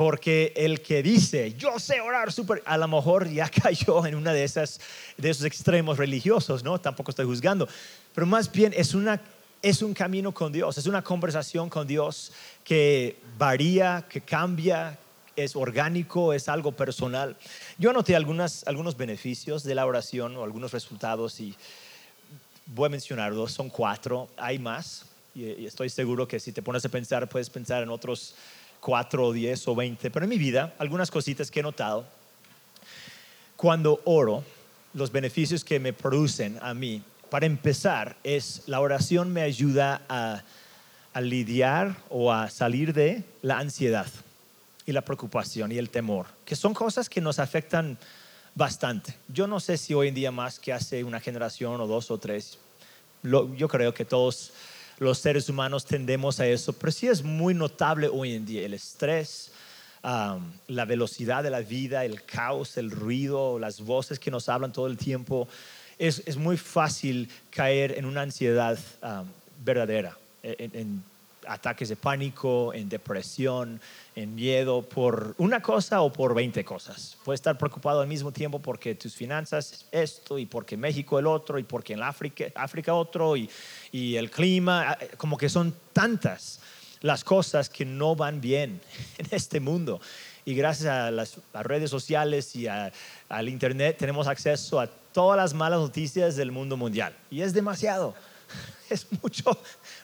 porque 0.00 0.54
el 0.56 0.80
que 0.80 1.02
dice, 1.02 1.52
yo 1.58 1.78
sé 1.78 2.00
orar 2.00 2.32
súper, 2.32 2.62
a 2.64 2.78
lo 2.78 2.88
mejor 2.88 3.28
ya 3.28 3.50
cayó 3.62 4.06
en 4.06 4.14
una 4.14 4.32
de 4.32 4.44
esas, 4.44 4.80
de 5.18 5.28
esos 5.28 5.44
extremos 5.44 5.98
religiosos, 5.98 6.64
¿no? 6.64 6.80
Tampoco 6.80 7.10
estoy 7.10 7.26
juzgando. 7.26 7.68
Pero 8.14 8.26
más 8.26 8.50
bien 8.50 8.72
es, 8.74 8.94
una, 8.94 9.20
es 9.60 9.82
un 9.82 9.92
camino 9.92 10.32
con 10.32 10.54
Dios, 10.54 10.78
es 10.78 10.86
una 10.86 11.02
conversación 11.02 11.68
con 11.68 11.86
Dios 11.86 12.32
que 12.64 13.18
varía, 13.36 14.06
que 14.08 14.22
cambia, 14.22 14.98
es 15.36 15.54
orgánico, 15.54 16.32
es 16.32 16.48
algo 16.48 16.72
personal. 16.72 17.36
Yo 17.76 17.90
anoté 17.90 18.16
algunas, 18.16 18.66
algunos 18.66 18.96
beneficios 18.96 19.64
de 19.64 19.74
la 19.74 19.84
oración 19.84 20.34
o 20.34 20.44
algunos 20.44 20.72
resultados 20.72 21.38
y 21.40 21.54
voy 22.64 22.86
a 22.86 22.88
mencionarlos, 22.88 23.52
son 23.52 23.68
cuatro, 23.68 24.30
hay 24.38 24.58
más 24.58 25.04
y 25.34 25.66
estoy 25.66 25.90
seguro 25.90 26.26
que 26.26 26.40
si 26.40 26.52
te 26.52 26.60
pones 26.60 26.84
a 26.84 26.88
pensar 26.88 27.28
puedes 27.28 27.50
pensar 27.50 27.82
en 27.84 27.88
otros 27.88 28.34
cuatro 28.80 29.26
o 29.26 29.32
diez 29.32 29.68
o 29.68 29.74
veinte, 29.74 30.10
pero 30.10 30.24
en 30.24 30.30
mi 30.30 30.38
vida 30.38 30.74
algunas 30.78 31.10
cositas 31.10 31.50
que 31.50 31.60
he 31.60 31.62
notado. 31.62 32.06
Cuando 33.56 34.00
oro, 34.04 34.42
los 34.94 35.12
beneficios 35.12 35.64
que 35.64 35.78
me 35.78 35.92
producen 35.92 36.58
a 36.62 36.74
mí, 36.74 37.02
para 37.28 37.46
empezar, 37.46 38.16
es 38.24 38.62
la 38.66 38.80
oración 38.80 39.32
me 39.32 39.42
ayuda 39.42 40.02
a, 40.08 40.42
a 41.12 41.20
lidiar 41.20 41.96
o 42.08 42.32
a 42.32 42.50
salir 42.50 42.92
de 42.92 43.22
la 43.42 43.58
ansiedad 43.58 44.06
y 44.86 44.92
la 44.92 45.02
preocupación 45.02 45.70
y 45.70 45.78
el 45.78 45.90
temor, 45.90 46.26
que 46.44 46.56
son 46.56 46.74
cosas 46.74 47.08
que 47.08 47.20
nos 47.20 47.38
afectan 47.38 47.98
bastante. 48.54 49.14
Yo 49.28 49.46
no 49.46 49.60
sé 49.60 49.76
si 49.76 49.94
hoy 49.94 50.08
en 50.08 50.14
día 50.14 50.32
más 50.32 50.58
que 50.58 50.72
hace 50.72 51.04
una 51.04 51.20
generación 51.20 51.80
o 51.80 51.86
dos 51.86 52.10
o 52.10 52.18
tres, 52.18 52.58
yo 53.22 53.68
creo 53.68 53.94
que 53.94 54.04
todos 54.04 54.52
los 55.00 55.18
seres 55.18 55.48
humanos 55.48 55.86
tendemos 55.86 56.40
a 56.40 56.46
eso, 56.46 56.74
pero 56.74 56.92
sí 56.92 57.08
es 57.08 57.24
muy 57.24 57.54
notable 57.54 58.06
hoy 58.06 58.34
en 58.34 58.44
día 58.44 58.66
el 58.66 58.74
estrés, 58.74 59.50
la 60.02 60.84
velocidad 60.86 61.42
de 61.42 61.48
la 61.48 61.60
vida, 61.60 62.04
el 62.04 62.22
caos, 62.22 62.76
el 62.76 62.90
ruido, 62.90 63.58
las 63.58 63.80
voces 63.80 64.18
que 64.18 64.30
nos 64.30 64.50
hablan 64.50 64.72
todo 64.72 64.86
el 64.86 64.98
tiempo. 64.98 65.48
Es, 65.98 66.36
muy 66.36 66.58
fácil 66.58 67.30
caer 67.50 67.98
en 67.98 68.04
una 68.04 68.20
ansiedad 68.20 68.78
verdadera, 69.64 70.16
ataques 71.46 71.88
de 71.88 71.96
pánico, 71.96 72.72
en 72.74 72.88
depresión, 72.88 73.80
en 74.14 74.34
miedo 74.34 74.82
por 74.82 75.34
una 75.38 75.62
cosa 75.62 76.02
o 76.02 76.12
por 76.12 76.34
20 76.34 76.64
cosas. 76.64 77.16
Puedes 77.24 77.38
estar 77.38 77.56
preocupado 77.56 78.00
al 78.00 78.08
mismo 78.08 78.32
tiempo 78.32 78.60
porque 78.60 78.94
tus 78.94 79.14
finanzas 79.14 79.86
esto 79.92 80.38
y 80.38 80.46
porque 80.46 80.76
México 80.76 81.18
el 81.18 81.26
otro 81.26 81.58
y 81.58 81.62
porque 81.62 81.94
en 81.94 82.02
África, 82.02 82.46
África 82.54 82.94
otro 82.94 83.36
y, 83.36 83.48
y 83.92 84.16
el 84.16 84.30
clima, 84.30 84.96
como 85.16 85.36
que 85.36 85.48
son 85.48 85.74
tantas 85.92 86.60
las 87.00 87.24
cosas 87.24 87.68
que 87.68 87.84
no 87.84 88.14
van 88.14 88.40
bien 88.40 88.80
en 89.18 89.26
este 89.30 89.60
mundo. 89.60 90.00
Y 90.44 90.54
gracias 90.54 90.88
a 90.88 91.10
las, 91.10 91.38
redes 91.52 91.90
sociales 91.90 92.56
y 92.56 92.66
al 92.66 93.48
Internet 93.48 93.96
tenemos 93.98 94.26
acceso 94.26 94.80
a 94.80 94.86
todas 94.86 95.36
las 95.36 95.54
malas 95.54 95.80
noticias 95.80 96.36
del 96.36 96.50
mundo 96.50 96.76
mundial. 96.76 97.14
Y 97.30 97.42
es 97.42 97.52
demasiado. 97.52 98.14
Es 98.90 99.06
mucho. 99.22 99.56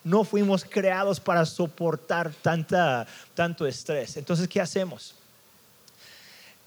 No 0.05 0.23
fuimos 0.23 0.65
creados 0.65 1.19
para 1.19 1.45
soportar 1.45 2.33
tanta, 2.33 3.05
tanto 3.35 3.67
estrés. 3.67 4.17
Entonces, 4.17 4.47
¿qué 4.47 4.61
hacemos? 4.61 5.17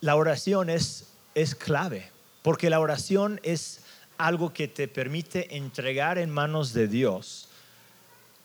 La 0.01 0.17
oración 0.17 0.69
es, 0.69 1.05
es 1.33 1.55
clave, 1.55 2.11
porque 2.41 2.69
la 2.69 2.81
oración 2.81 3.39
es 3.41 3.79
algo 4.17 4.51
que 4.51 4.67
te 4.67 4.89
permite 4.89 5.55
entregar 5.55 6.17
en 6.17 6.29
manos 6.29 6.73
de 6.73 6.89
Dios 6.89 7.47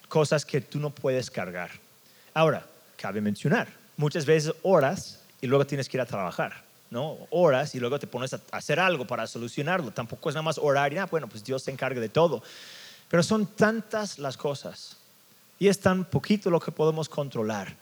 cosas 0.09 0.47
que 0.47 0.61
tú 0.61 0.79
no 0.79 0.91
puedes 0.91 1.29
cargar. 1.29 1.71
Ahora, 2.33 2.65
cabe 2.97 3.21
mencionar, 3.21 3.67
muchas 3.97 4.25
veces 4.25 4.55
oras 4.63 5.21
y 5.41 5.49
luego 5.49 5.67
tienes 5.67 5.89
que 5.89 5.97
ir 5.97 6.01
a 6.01 6.07
trabajar, 6.07 6.63
¿no? 6.91 7.19
Oras 7.31 7.75
y 7.75 7.81
luego 7.81 7.99
te 7.99 8.07
pones 8.07 8.33
a 8.33 8.41
hacer 8.53 8.79
algo 8.79 9.07
para 9.07 9.27
solucionarlo. 9.27 9.91
Tampoco 9.91 10.29
es 10.29 10.37
nada 10.37 10.43
más 10.43 10.59
orar 10.59 10.93
y, 10.93 10.99
ah, 10.99 11.07
bueno, 11.07 11.29
pues 11.29 11.43
Dios 11.43 11.65
se 11.65 11.73
encarga 11.73 12.01
de 12.01 12.09
todo. 12.09 12.43
Pero 13.09 13.23
son 13.23 13.47
tantas 13.47 14.19
las 14.19 14.37
cosas 14.37 14.97
y 15.59 15.69
es 15.69 15.79
tan 15.79 16.05
poquito 16.05 16.51
lo 16.51 16.61
que 16.61 16.73
podemos 16.73 17.09
controlar. 17.09 17.77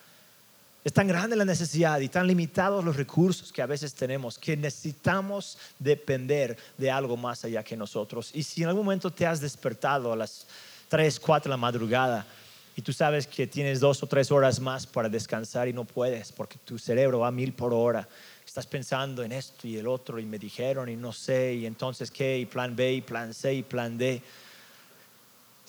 Es 0.84 0.92
tan 0.92 1.06
grande 1.06 1.36
la 1.36 1.44
necesidad 1.44 2.00
y 2.00 2.08
tan 2.08 2.26
limitados 2.26 2.84
los 2.84 2.96
recursos 2.96 3.52
que 3.52 3.62
a 3.62 3.66
veces 3.66 3.94
tenemos 3.94 4.36
que 4.36 4.56
necesitamos 4.56 5.56
depender 5.78 6.56
de 6.76 6.90
algo 6.90 7.16
más 7.16 7.44
allá 7.44 7.62
que 7.62 7.76
nosotros. 7.76 8.30
Y 8.34 8.42
si 8.42 8.62
en 8.62 8.68
algún 8.68 8.84
momento 8.84 9.10
te 9.10 9.24
has 9.24 9.40
despertado 9.40 10.12
a 10.12 10.16
las 10.16 10.46
3, 10.88 11.20
4 11.20 11.44
de 11.44 11.50
la 11.50 11.56
madrugada 11.56 12.26
y 12.74 12.82
tú 12.82 12.92
sabes 12.92 13.26
que 13.26 13.46
tienes 13.46 13.80
dos 13.80 14.02
o 14.02 14.06
tres 14.06 14.32
horas 14.32 14.58
más 14.58 14.86
para 14.86 15.08
descansar 15.08 15.68
y 15.68 15.72
no 15.72 15.84
puedes 15.84 16.32
porque 16.32 16.58
tu 16.64 16.78
cerebro 16.78 17.20
va 17.20 17.28
a 17.28 17.32
mil 17.32 17.52
por 17.52 17.72
hora, 17.72 18.08
estás 18.44 18.66
pensando 18.66 19.22
en 19.22 19.30
esto 19.32 19.68
y 19.68 19.76
el 19.76 19.86
otro 19.86 20.18
y 20.18 20.24
me 20.24 20.38
dijeron 20.38 20.88
y 20.88 20.96
no 20.96 21.12
sé 21.12 21.54
y 21.54 21.66
entonces 21.66 22.10
qué 22.10 22.38
y 22.38 22.46
plan 22.46 22.74
B 22.74 22.94
y 22.94 23.00
plan 23.02 23.32
C 23.32 23.54
y 23.54 23.62
plan 23.62 23.96
D. 23.96 24.20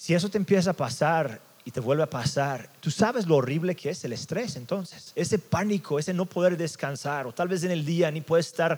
Si 0.04 0.14
eso 0.14 0.28
te 0.28 0.38
empieza 0.38 0.72
a 0.72 0.74
pasar 0.74 1.40
y 1.64 1.72
te 1.72 1.80
vuelve 1.80 2.04
a 2.04 2.10
pasar, 2.10 2.70
tú 2.82 2.92
sabes 2.92 3.26
lo 3.26 3.38
horrible 3.38 3.74
que 3.74 3.90
es 3.90 4.04
el 4.04 4.12
estrés 4.12 4.58
entonces, 4.58 5.14
ese 5.16 5.40
pánico, 5.40 5.98
ese 5.98 6.14
no 6.14 6.26
poder 6.26 6.58
descansar 6.58 7.26
o 7.26 7.32
tal 7.32 7.48
vez 7.48 7.64
en 7.64 7.72
el 7.72 7.86
día 7.86 8.12
ni 8.12 8.20
puedes 8.20 8.48
estar 8.48 8.78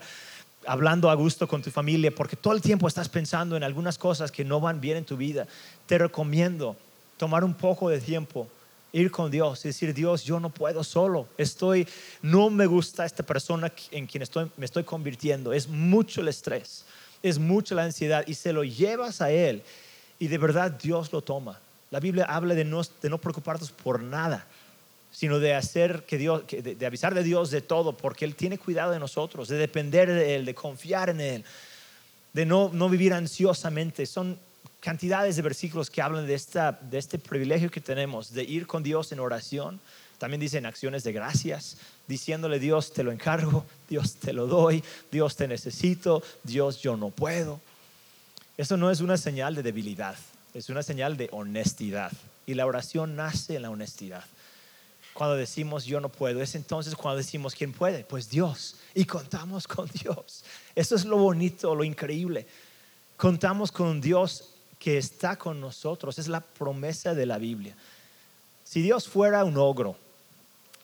hablando 0.68 1.10
a 1.10 1.14
gusto 1.14 1.48
con 1.48 1.62
tu 1.62 1.72
familia 1.72 2.14
porque 2.14 2.36
todo 2.36 2.54
el 2.54 2.62
tiempo 2.62 2.86
estás 2.86 3.08
pensando 3.08 3.56
en 3.56 3.64
algunas 3.64 3.98
cosas 3.98 4.30
que 4.30 4.44
no 4.44 4.60
van 4.60 4.80
bien 4.80 4.98
en 4.98 5.04
tu 5.04 5.16
vida, 5.16 5.48
te 5.86 5.98
recomiendo 5.98 6.76
tomar 7.16 7.42
un 7.42 7.54
poco 7.54 7.88
de 7.88 7.98
tiempo, 8.00 8.46
ir 8.92 9.10
con 9.10 9.28
Dios 9.28 9.64
y 9.64 9.70
decir, 9.70 9.92
Dios, 9.94 10.22
yo 10.22 10.38
no 10.38 10.50
puedo 10.50 10.84
solo, 10.84 11.26
estoy, 11.38 11.88
no 12.22 12.50
me 12.50 12.66
gusta 12.66 13.04
esta 13.04 13.24
persona 13.24 13.72
en 13.90 14.06
quien 14.06 14.22
estoy, 14.22 14.48
me 14.56 14.64
estoy 14.64 14.84
convirtiendo, 14.84 15.52
es 15.52 15.66
mucho 15.66 16.20
el 16.20 16.28
estrés, 16.28 16.84
es 17.20 17.40
mucho 17.40 17.74
la 17.74 17.82
ansiedad 17.82 18.22
y 18.28 18.34
se 18.34 18.52
lo 18.52 18.62
llevas 18.62 19.20
a 19.20 19.32
Él 19.32 19.64
y 20.18 20.28
de 20.28 20.38
verdad 20.38 20.70
Dios 20.70 21.12
lo 21.12 21.22
toma. 21.22 21.60
La 21.90 22.00
Biblia 22.00 22.24
habla 22.24 22.54
de 22.54 22.64
no, 22.64 22.82
de 23.02 23.10
no 23.10 23.18
preocuparnos 23.18 23.70
por 23.70 24.02
nada, 24.02 24.46
sino 25.12 25.38
de 25.38 25.54
hacer 25.54 26.04
que 26.04 26.18
Dios, 26.18 26.42
de, 26.48 26.86
avisar 26.86 27.14
de 27.14 27.22
Dios 27.22 27.50
de 27.50 27.60
todo, 27.60 27.96
porque 27.96 28.24
Él 28.24 28.34
tiene 28.34 28.58
cuidado 28.58 28.92
de 28.92 28.98
nosotros, 28.98 29.48
de 29.48 29.56
depender 29.56 30.08
de 30.10 30.36
Él, 30.36 30.44
de 30.44 30.54
confiar 30.54 31.10
en 31.10 31.20
Él, 31.20 31.44
de 32.32 32.44
no, 32.44 32.70
no 32.72 32.88
vivir 32.88 33.14
ansiosamente. 33.14 34.04
Son 34.04 34.38
cantidades 34.80 35.36
de 35.36 35.42
versículos 35.42 35.90
que 35.90 36.02
hablan 36.02 36.26
de, 36.26 36.34
esta, 36.34 36.72
de 36.72 36.98
este 36.98 37.18
privilegio 37.18 37.70
que 37.70 37.80
tenemos 37.80 38.32
de 38.32 38.42
ir 38.42 38.66
con 38.66 38.82
Dios 38.82 39.12
en 39.12 39.20
oración. 39.20 39.80
También 40.18 40.40
dicen 40.40 40.66
acciones 40.66 41.04
de 41.04 41.12
gracias, 41.12 41.76
diciéndole 42.06 42.58
Dios 42.58 42.92
te 42.92 43.02
lo 43.02 43.12
encargo, 43.12 43.64
Dios 43.88 44.16
te 44.16 44.32
lo 44.32 44.46
doy, 44.46 44.82
Dios 45.10 45.36
te 45.36 45.46
necesito, 45.46 46.22
Dios 46.42 46.80
yo 46.82 46.96
no 46.96 47.10
puedo. 47.10 47.60
Eso 48.56 48.78
no 48.78 48.90
es 48.90 49.00
una 49.00 49.18
señal 49.18 49.54
de 49.54 49.62
debilidad, 49.62 50.16
es 50.54 50.70
una 50.70 50.82
señal 50.82 51.16
de 51.16 51.28
honestidad. 51.30 52.10
Y 52.46 52.54
la 52.54 52.64
oración 52.64 53.16
nace 53.16 53.56
en 53.56 53.62
la 53.62 53.70
honestidad. 53.70 54.24
Cuando 55.12 55.36
decimos 55.36 55.84
yo 55.84 56.00
no 56.00 56.08
puedo, 56.08 56.42
es 56.42 56.54
entonces 56.54 56.94
cuando 56.94 57.18
decimos 57.18 57.54
quién 57.54 57.72
puede, 57.72 58.04
pues 58.04 58.30
Dios. 58.30 58.76
Y 58.94 59.04
contamos 59.04 59.68
con 59.68 59.88
Dios. 59.88 60.44
Eso 60.74 60.94
es 60.94 61.04
lo 61.04 61.18
bonito, 61.18 61.74
lo 61.74 61.84
increíble. 61.84 62.46
Contamos 63.16 63.70
con 63.72 64.00
Dios 64.00 64.50
que 64.78 64.96
está 64.96 65.36
con 65.36 65.60
nosotros. 65.60 66.18
Es 66.18 66.28
la 66.28 66.40
promesa 66.40 67.14
de 67.14 67.26
la 67.26 67.38
Biblia. 67.38 67.76
Si 68.64 68.80
Dios 68.80 69.06
fuera 69.06 69.44
un 69.44 69.58
ogro, 69.58 69.96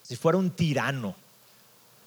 si 0.02 0.16
fuera 0.16 0.36
un 0.36 0.50
tirano, 0.50 1.14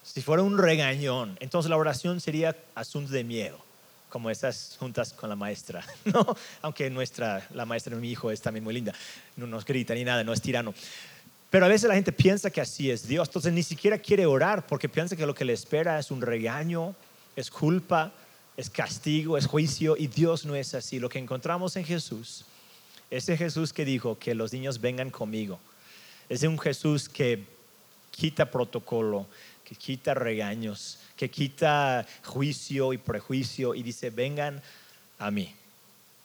si 0.04 0.22
fuera 0.22 0.42
un 0.42 0.58
regañón, 0.58 1.36
entonces 1.40 1.70
la 1.70 1.76
oración 1.76 2.20
sería 2.20 2.56
asunto 2.74 3.12
de 3.12 3.24
miedo 3.24 3.65
como 4.08 4.30
esas 4.30 4.76
juntas 4.78 5.12
con 5.12 5.28
la 5.28 5.36
maestra, 5.36 5.84
¿no? 6.04 6.36
Aunque 6.62 6.88
nuestra, 6.90 7.46
la 7.52 7.66
maestra 7.66 7.94
de 7.94 8.00
mi 8.00 8.10
hijo 8.10 8.30
es 8.30 8.40
también 8.40 8.64
muy 8.64 8.74
linda, 8.74 8.92
no 9.36 9.46
nos 9.46 9.64
grita 9.64 9.94
ni 9.94 10.04
nada, 10.04 10.24
no 10.24 10.32
es 10.32 10.40
tirano. 10.40 10.74
Pero 11.50 11.66
a 11.66 11.68
veces 11.68 11.88
la 11.88 11.94
gente 11.94 12.12
piensa 12.12 12.50
que 12.50 12.60
así 12.60 12.90
es 12.90 13.06
Dios, 13.06 13.28
entonces 13.28 13.52
ni 13.52 13.62
siquiera 13.62 13.98
quiere 13.98 14.26
orar 14.26 14.66
porque 14.66 14.88
piensa 14.88 15.16
que 15.16 15.26
lo 15.26 15.34
que 15.34 15.44
le 15.44 15.52
espera 15.52 15.98
es 15.98 16.10
un 16.10 16.20
regaño, 16.20 16.94
es 17.36 17.50
culpa, 17.50 18.12
es 18.56 18.70
castigo, 18.70 19.36
es 19.36 19.46
juicio 19.46 19.96
y 19.96 20.06
Dios 20.06 20.44
no 20.44 20.54
es 20.54 20.74
así. 20.74 20.98
Lo 20.98 21.08
que 21.08 21.18
encontramos 21.18 21.76
en 21.76 21.84
Jesús, 21.84 22.44
ese 23.10 23.36
Jesús 23.36 23.72
que 23.72 23.84
dijo 23.84 24.18
que 24.18 24.34
los 24.34 24.52
niños 24.52 24.80
vengan 24.80 25.10
conmigo, 25.10 25.60
es 26.28 26.42
un 26.42 26.58
Jesús 26.58 27.08
que 27.08 27.44
quita 28.10 28.50
protocolo, 28.50 29.26
que 29.64 29.74
quita 29.74 30.14
regaños, 30.14 30.98
que 31.16 31.30
quita 31.30 32.06
juicio 32.24 32.92
y 32.92 32.98
prejuicio 32.98 33.74
y 33.74 33.82
dice, 33.82 34.10
vengan 34.10 34.62
a 35.18 35.30
mí. 35.30 35.54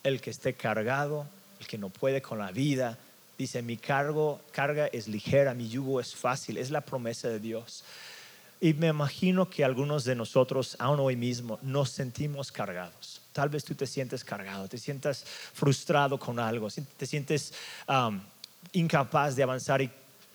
El 0.04 0.19
que 0.19 0.30
esté 0.30 0.54
cargado, 0.54 1.27
el 1.60 1.67
que 1.67 1.77
no 1.77 1.89
puede 1.89 2.21
con 2.21 2.39
la 2.39 2.51
vida, 2.51 2.97
dice, 3.38 3.62
mi 3.62 3.77
cargo, 3.77 4.41
carga 4.51 4.88
es 4.88 5.08
ligera, 5.08 5.54
mi 5.54 5.69
yugo 5.69 5.99
es 5.99 6.13
fácil, 6.13 6.58
es 6.58 6.69
la 6.69 6.82
promesa 6.82 7.30
de 7.30 7.39
Dios. 7.39 7.84
Y 8.60 8.73
me 8.73 8.88
imagino 8.88 9.49
que 9.49 9.63
algunos 9.63 10.04
de 10.04 10.13
nosotros, 10.13 10.75
aún 10.77 10.99
hoy 10.99 11.15
mismo, 11.15 11.58
nos 11.63 11.89
sentimos 11.89 12.51
cargados. 12.51 13.21
Tal 13.34 13.49
vez 13.49 13.63
tú 13.63 13.73
te 13.73 13.88
sientes 13.88 14.23
cargado, 14.23 14.67
te 14.67 14.77
sientas 14.77 15.23
frustrado 15.25 16.19
con 16.19 16.38
algo, 16.39 16.67
te 16.97 17.06
sientes 17.08 17.54
incapaz 18.71 19.36
de 19.36 19.43
avanzar. 19.43 19.82
Y 19.82 19.89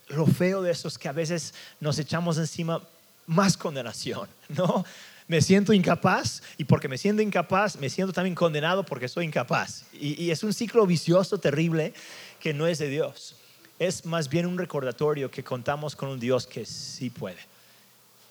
lo 0.09 0.27
feo 0.27 0.63
de 0.63 0.73
eso 0.73 0.89
es 0.89 0.99
que 0.99 1.09
a 1.09 1.13
veces 1.13 1.55
nos 1.79 1.99
echamos 1.99 2.39
encima 2.39 2.83
más 3.27 3.57
condenación, 3.57 4.29
¿no? 4.49 4.85
Me 5.29 5.41
siento 5.41 5.73
incapaz 5.73 6.41
y 6.57 6.65
porque 6.65 6.89
me 6.89 6.99
siento 6.99 7.21
incapaz, 7.21 7.77
me 7.77 7.91
siento 7.91 8.13
también 8.13 8.37
condenado 8.37 8.85
porque 8.85 9.09
soy 9.09 9.25
incapaz. 9.25 9.85
Y, 9.93 10.31
es 10.31 10.45
un 10.45 10.53
ciclo 10.53 10.87
vicioso 10.87 11.39
terrible 11.39 11.95
que 12.39 12.55
no 12.55 12.69
es 12.69 12.79
de 12.79 12.89
Dios. 12.89 13.35
Es 13.81 14.07
más 14.07 14.29
bien 14.29 14.47
un 14.47 14.57
recordatorio 14.57 15.31
que 15.31 15.43
contamos 15.43 15.97
con 15.97 16.11
un 16.11 16.21
Dios 16.21 16.47
que 16.47 16.65
sí 16.65 17.11
puede. 17.11 17.41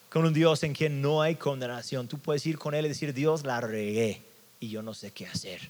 Con 0.09 0.25
un 0.25 0.33
Dios 0.33 0.63
en 0.63 0.73
quien 0.73 1.01
no 1.01 1.21
hay 1.21 1.35
condenación. 1.35 2.07
Tú 2.07 2.17
puedes 2.17 2.45
ir 2.45 2.57
con 2.57 2.73
Él 2.73 2.85
y 2.85 2.89
decir, 2.89 3.13
Dios, 3.13 3.43
la 3.43 3.59
regué 3.59 4.21
y 4.61 4.69
yo 4.69 4.81
no 4.81 4.93
sé 4.93 5.11
qué 5.11 5.27
hacer. 5.27 5.69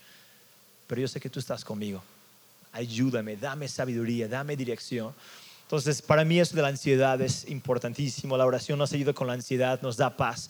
Pero 0.85 1.01
yo 1.01 1.07
sé 1.07 1.19
que 1.19 1.31
tú 1.31 1.39
estás 1.39 1.65
conmigo. 1.65 2.03
Ayúdame, 2.71 3.35
dame 3.35 3.67
sabiduría, 3.67 4.27
dame 4.27 4.55
dirección. 4.55 5.15
Entonces, 5.65 6.03
para 6.03 6.23
mí 6.23 6.39
eso 6.39 6.55
de 6.55 6.61
la 6.61 6.67
ansiedad 6.67 7.19
es 7.21 7.49
importantísimo. 7.49 8.37
La 8.37 8.45
oración 8.45 8.77
nos 8.77 8.93
ayuda 8.93 9.13
con 9.13 9.25
la 9.25 9.33
ansiedad, 9.33 9.81
nos 9.81 9.97
da 9.97 10.15
paz. 10.15 10.49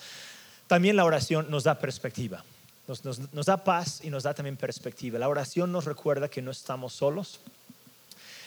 También 0.68 0.98
la 0.98 1.06
oración 1.06 1.48
nos 1.50 1.64
da 1.64 1.80
perspectiva. 1.80 2.44
Nos, 2.88 3.46
da 3.46 3.64
paz 3.64 4.02
y 4.04 4.10
nos 4.10 4.24
da 4.24 4.34
también 4.34 4.58
perspectiva. 4.58 5.18
La 5.18 5.30
oración 5.30 5.72
nos 5.72 5.86
recuerda 5.86 6.28
que 6.28 6.42
no 6.42 6.52
estamos 6.52 6.94
solos, 6.94 7.40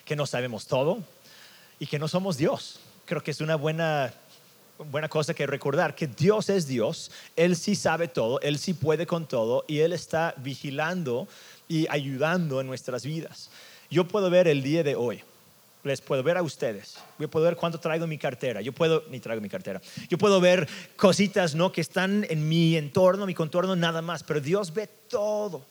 que 0.04 0.14
no 0.14 0.26
sabemos 0.26 0.66
todo 0.66 0.98
y 1.80 1.86
que 1.86 1.98
no 1.98 2.06
somos 2.06 2.36
Dios. 2.36 2.80
Creo 3.06 3.22
que 3.22 3.30
es 3.30 3.40
una 3.40 3.56
buena, 3.56 4.12
buena 4.90 5.08
cosa 5.08 5.32
que 5.32 5.46
recordar, 5.46 5.94
que 5.94 6.06
Dios 6.06 6.50
es 6.50 6.68
Dios, 6.68 7.10
Él 7.34 7.56
sí 7.56 7.74
sabe 7.74 8.08
todo, 8.08 8.40
Él 8.42 8.58
sí 8.58 8.74
puede 8.74 9.06
con 9.06 9.26
todo 9.26 9.64
y 9.66 9.80
Él 9.80 9.92
está 9.92 10.34
vigilando 10.36 11.26
y 11.66 11.88
ayudando 11.88 12.60
en 12.60 12.66
nuestras 12.66 13.04
vidas. 13.04 13.50
Yo 13.90 14.06
puedo 14.06 14.28
ver 14.28 14.46
el 14.46 14.62
día 14.62 14.84
de 14.84 14.94
hoy. 14.94 15.24
Les 15.84 16.00
puedo 16.00 16.22
ver 16.22 16.36
a 16.36 16.42
ustedes. 16.42 16.98
Yo 17.18 17.28
puedo 17.28 17.44
ver 17.44 17.56
cuánto 17.56 17.78
traigo 17.78 18.04
en 18.04 18.10
mi 18.10 18.18
cartera. 18.18 18.60
Yo 18.60 18.72
puedo, 18.72 19.04
ni 19.10 19.20
traigo 19.20 19.40
mi 19.40 19.48
cartera. 19.48 19.80
Yo 20.08 20.18
puedo 20.18 20.40
ver 20.40 20.68
cositas, 20.96 21.54
¿no? 21.54 21.70
Que 21.70 21.80
están 21.80 22.26
en 22.28 22.48
mi 22.48 22.76
entorno, 22.76 23.26
mi 23.26 23.34
contorno, 23.34 23.76
nada 23.76 24.02
más. 24.02 24.22
Pero 24.24 24.40
Dios 24.40 24.74
ve 24.74 24.88
todo. 25.08 25.64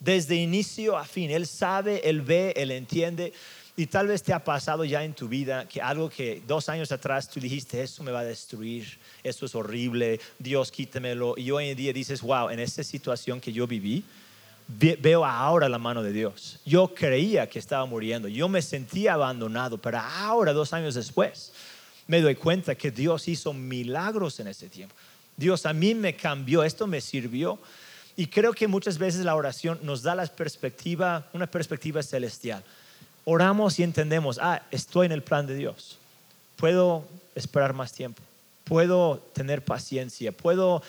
Desde 0.00 0.36
inicio 0.36 0.96
a 0.96 1.04
fin. 1.04 1.30
Él 1.30 1.46
sabe, 1.46 2.02
Él 2.08 2.20
ve, 2.20 2.52
Él 2.56 2.70
entiende. 2.70 3.32
Y 3.78 3.86
tal 3.86 4.08
vez 4.08 4.24
te 4.24 4.32
ha 4.32 4.42
pasado 4.42 4.84
ya 4.84 5.04
en 5.04 5.14
tu 5.14 5.28
vida 5.28 5.68
que 5.68 5.80
algo 5.80 6.10
que 6.10 6.42
dos 6.48 6.68
años 6.68 6.90
atrás 6.90 7.30
tú 7.30 7.38
dijiste, 7.38 7.80
eso 7.80 8.02
me 8.02 8.10
va 8.10 8.20
a 8.20 8.24
destruir, 8.24 8.98
eso 9.22 9.46
es 9.46 9.54
horrible, 9.54 10.18
Dios 10.36 10.72
quítemelo. 10.72 11.34
Y 11.36 11.52
hoy 11.52 11.68
en 11.68 11.76
día 11.76 11.92
dices, 11.92 12.20
wow, 12.20 12.50
en 12.50 12.58
esta 12.58 12.82
situación 12.82 13.40
que 13.40 13.52
yo 13.52 13.68
viví, 13.68 14.02
veo 14.68 15.24
ahora 15.24 15.68
la 15.68 15.78
mano 15.78 16.02
de 16.02 16.12
Dios. 16.12 16.60
Yo 16.64 16.94
creía 16.94 17.48
que 17.48 17.58
estaba 17.58 17.84
muriendo, 17.86 18.28
yo 18.28 18.48
me 18.48 18.62
sentía 18.62 19.14
abandonado, 19.14 19.78
pero 19.78 19.98
ahora, 19.98 20.52
dos 20.52 20.72
años 20.72 20.94
después, 20.94 21.52
me 22.06 22.20
doy 22.20 22.34
cuenta 22.34 22.74
que 22.74 22.90
Dios 22.90 23.26
hizo 23.28 23.52
milagros 23.52 24.38
en 24.40 24.48
ese 24.48 24.68
tiempo. 24.68 24.94
Dios 25.36 25.66
a 25.66 25.72
mí 25.72 25.94
me 25.94 26.14
cambió, 26.14 26.62
esto 26.62 26.86
me 26.86 27.00
sirvió. 27.00 27.58
Y 28.16 28.26
creo 28.26 28.52
que 28.52 28.66
muchas 28.66 28.98
veces 28.98 29.24
la 29.24 29.36
oración 29.36 29.78
nos 29.82 30.02
da 30.02 30.14
la 30.14 30.26
perspectiva, 30.26 31.28
una 31.32 31.46
perspectiva 31.46 32.02
celestial 32.02 32.64
oramos 33.30 33.78
y 33.78 33.82
entendemos, 33.82 34.38
ah, 34.40 34.62
estoy 34.70 35.04
en 35.04 35.12
el 35.12 35.22
plan 35.22 35.46
de 35.46 35.54
Dios. 35.54 35.98
Puedo 36.56 37.04
esperar 37.34 37.74
más 37.74 37.92
tiempo. 37.92 38.22
Puedo 38.64 39.18
tener 39.34 39.62
paciencia. 39.62 40.32
Puedo 40.32 40.82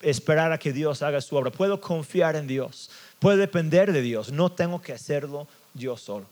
esperar 0.00 0.52
a 0.52 0.58
que 0.58 0.72
Dios 0.72 1.02
haga 1.02 1.20
su 1.20 1.34
obra. 1.34 1.50
Puedo 1.50 1.80
confiar 1.80 2.36
en 2.36 2.46
Dios. 2.46 2.90
Puedo 3.20 3.36
depender 3.36 3.92
de 3.92 4.02
Dios. 4.02 4.32
No 4.32 4.50
tengo 4.50 4.82
que 4.82 4.92
hacerlo 4.92 5.46
yo 5.74 5.96
solo. 5.96 6.26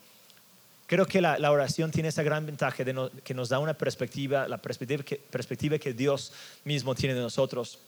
Creo 0.89 1.05
que 1.05 1.21
la, 1.21 1.51
oración 1.51 1.91
tiene 1.91 2.09
esa 2.09 2.23
gran 2.23 2.47
ventaja 2.47 2.83
de 2.83 3.11
que 3.23 3.35
nos 3.35 3.51
da 3.51 3.59
una 3.59 3.75
perspectiva, 3.75 4.49
la 4.49 4.57
perspectiva 4.57 5.79
que, 5.79 5.93
Dios 5.93 6.33
mismo 6.65 6.95
tiene 6.95 7.15
de 7.15 7.21
nosotros. 7.21 7.79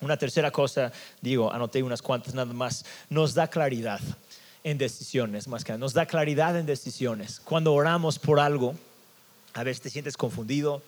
Una 0.00 0.16
tercera 0.16 0.50
cosa, 0.50 0.90
digo, 1.20 1.52
anoté 1.52 1.84
unas 1.84 2.02
cuantas 2.02 2.34
nada 2.34 2.52
más, 2.52 2.84
nos 3.08 3.34
da 3.34 3.46
claridad 3.46 4.00
en 4.64 4.76
decisiones, 4.76 5.46
más 5.46 5.62
que 5.62 5.78
nos 5.78 5.92
da 5.92 6.06
claridad 6.06 6.58
en 6.58 6.66
decisiones. 6.66 7.38
Cuando 7.38 7.72
oramos 7.72 8.18
por 8.18 8.40
algo, 8.40 8.74
a 9.54 9.62
veces 9.62 9.80
te 9.80 9.90
sientes 9.90 10.16
confundido, 10.16 10.82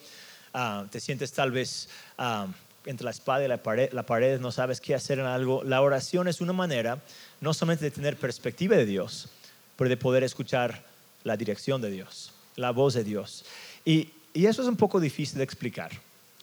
ah, 0.52 0.86
te 0.90 0.98
sientes 0.98 1.32
tal 1.32 1.52
vez 1.52 1.88
ah, 2.18 2.48
entre 2.84 3.04
la 3.04 3.10
espada 3.10 3.44
y 3.44 3.48
la 3.48 3.62
pared, 3.62 3.92
la 3.92 4.04
pared, 4.04 4.40
no 4.40 4.52
sabes 4.52 4.80
qué 4.80 4.94
hacer 4.94 5.18
en 5.18 5.26
algo. 5.26 5.62
La 5.64 5.80
oración 5.80 6.28
es 6.28 6.40
una 6.40 6.52
manera 6.52 7.02
no 7.40 7.54
solamente 7.54 7.84
de 7.84 7.90
tener 7.90 8.16
perspectiva 8.16 8.76
de 8.76 8.86
Dios, 8.86 9.28
pero 9.76 9.88
de 9.88 9.96
poder 9.96 10.22
escuchar 10.22 10.84
la 11.22 11.36
dirección 11.36 11.80
de 11.80 11.90
Dios, 11.90 12.32
la 12.56 12.70
voz 12.70 12.94
de 12.94 13.04
Dios. 13.04 13.44
Y, 13.84 14.10
y 14.32 14.46
eso 14.46 14.62
es 14.62 14.68
un 14.68 14.76
poco 14.76 15.00
difícil 15.00 15.38
de 15.38 15.44
explicar. 15.44 15.90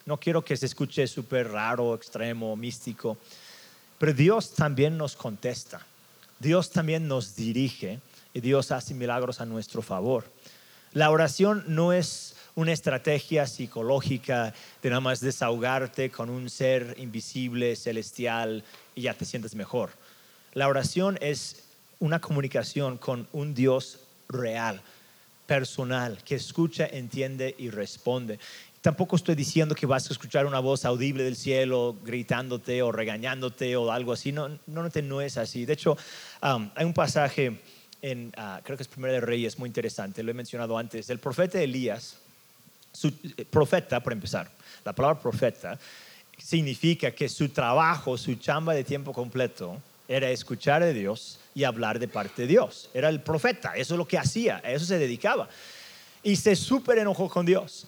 No 0.05 0.17
quiero 0.17 0.43
que 0.43 0.57
se 0.57 0.65
escuche 0.65 1.05
súper 1.07 1.51
raro, 1.51 1.93
extremo, 1.93 2.55
místico, 2.55 3.17
pero 3.99 4.13
Dios 4.13 4.51
también 4.53 4.97
nos 4.97 5.15
contesta. 5.15 5.85
Dios 6.39 6.71
también 6.71 7.07
nos 7.07 7.35
dirige 7.35 7.99
y 8.33 8.39
Dios 8.39 8.71
hace 8.71 8.95
milagros 8.95 9.41
a 9.41 9.45
nuestro 9.45 9.83
favor. 9.83 10.25
La 10.93 11.11
oración 11.11 11.63
no 11.67 11.93
es 11.93 12.35
una 12.55 12.71
estrategia 12.73 13.47
psicológica 13.47 14.53
de 14.81 14.89
nada 14.89 15.01
más 15.01 15.21
desahogarte 15.21 16.09
con 16.09 16.29
un 16.29 16.49
ser 16.49 16.95
invisible, 16.97 17.75
celestial 17.75 18.63
y 18.95 19.03
ya 19.03 19.13
te 19.13 19.25
sientes 19.25 19.55
mejor. 19.55 19.91
La 20.53 20.67
oración 20.67 21.17
es 21.21 21.63
una 21.99 22.19
comunicación 22.19 22.97
con 22.97 23.27
un 23.31 23.53
Dios 23.53 23.99
real, 24.27 24.81
personal, 25.45 26.17
que 26.23 26.35
escucha, 26.35 26.87
entiende 26.87 27.55
y 27.57 27.69
responde. 27.69 28.39
Tampoco 28.81 29.15
estoy 29.15 29.35
diciendo 29.35 29.75
que 29.75 29.85
vas 29.85 30.09
a 30.09 30.13
escuchar 30.13 30.47
una 30.47 30.59
voz 30.59 30.85
audible 30.85 31.23
del 31.23 31.35
cielo 31.35 31.95
gritándote 32.03 32.81
o 32.81 32.91
regañándote 32.91 33.75
o 33.75 33.91
algo 33.91 34.11
así. 34.11 34.31
No, 34.31 34.49
no, 34.65 34.89
no 34.89 35.21
es 35.21 35.37
así. 35.37 35.65
De 35.65 35.73
hecho, 35.73 35.95
um, 36.41 36.69
hay 36.75 36.85
un 36.85 36.93
pasaje 36.93 37.61
en, 38.01 38.33
ah, 38.37 38.59
creo 38.63 38.77
que 38.77 38.83
es 38.83 38.89
Primero 38.89 39.13
de 39.13 39.21
Reyes, 39.21 39.59
muy 39.59 39.67
interesante, 39.67 40.23
lo 40.23 40.31
he 40.31 40.33
mencionado 40.33 40.77
antes. 40.77 41.09
El 41.11 41.19
profeta 41.19 41.61
Elías, 41.61 42.15
eh, 43.03 43.45
profeta, 43.45 43.99
por 44.01 44.13
empezar, 44.13 44.49
la 44.83 44.93
palabra 44.93 45.19
profeta 45.19 45.77
significa 46.37 47.11
que 47.11 47.29
su 47.29 47.49
trabajo, 47.49 48.17
su 48.17 48.35
chamba 48.35 48.73
de 48.73 48.83
tiempo 48.83 49.13
completo, 49.13 49.81
era 50.07 50.29
escuchar 50.29 50.83
de 50.83 50.93
Dios 50.93 51.39
y 51.53 51.63
hablar 51.63 51.99
de 51.99 52.07
parte 52.07 52.43
de 52.43 52.47
Dios. 52.47 52.89
Era 52.93 53.09
el 53.09 53.21
profeta, 53.21 53.73
eso 53.75 53.93
es 53.93 53.97
lo 53.97 54.07
que 54.07 54.17
hacía, 54.17 54.61
a 54.63 54.71
eso 54.71 54.85
se 54.85 54.97
dedicaba. 54.97 55.47
Y 56.23 56.35
se 56.35 56.55
súper 56.55 56.97
enojó 56.97 57.29
con 57.29 57.45
Dios 57.45 57.87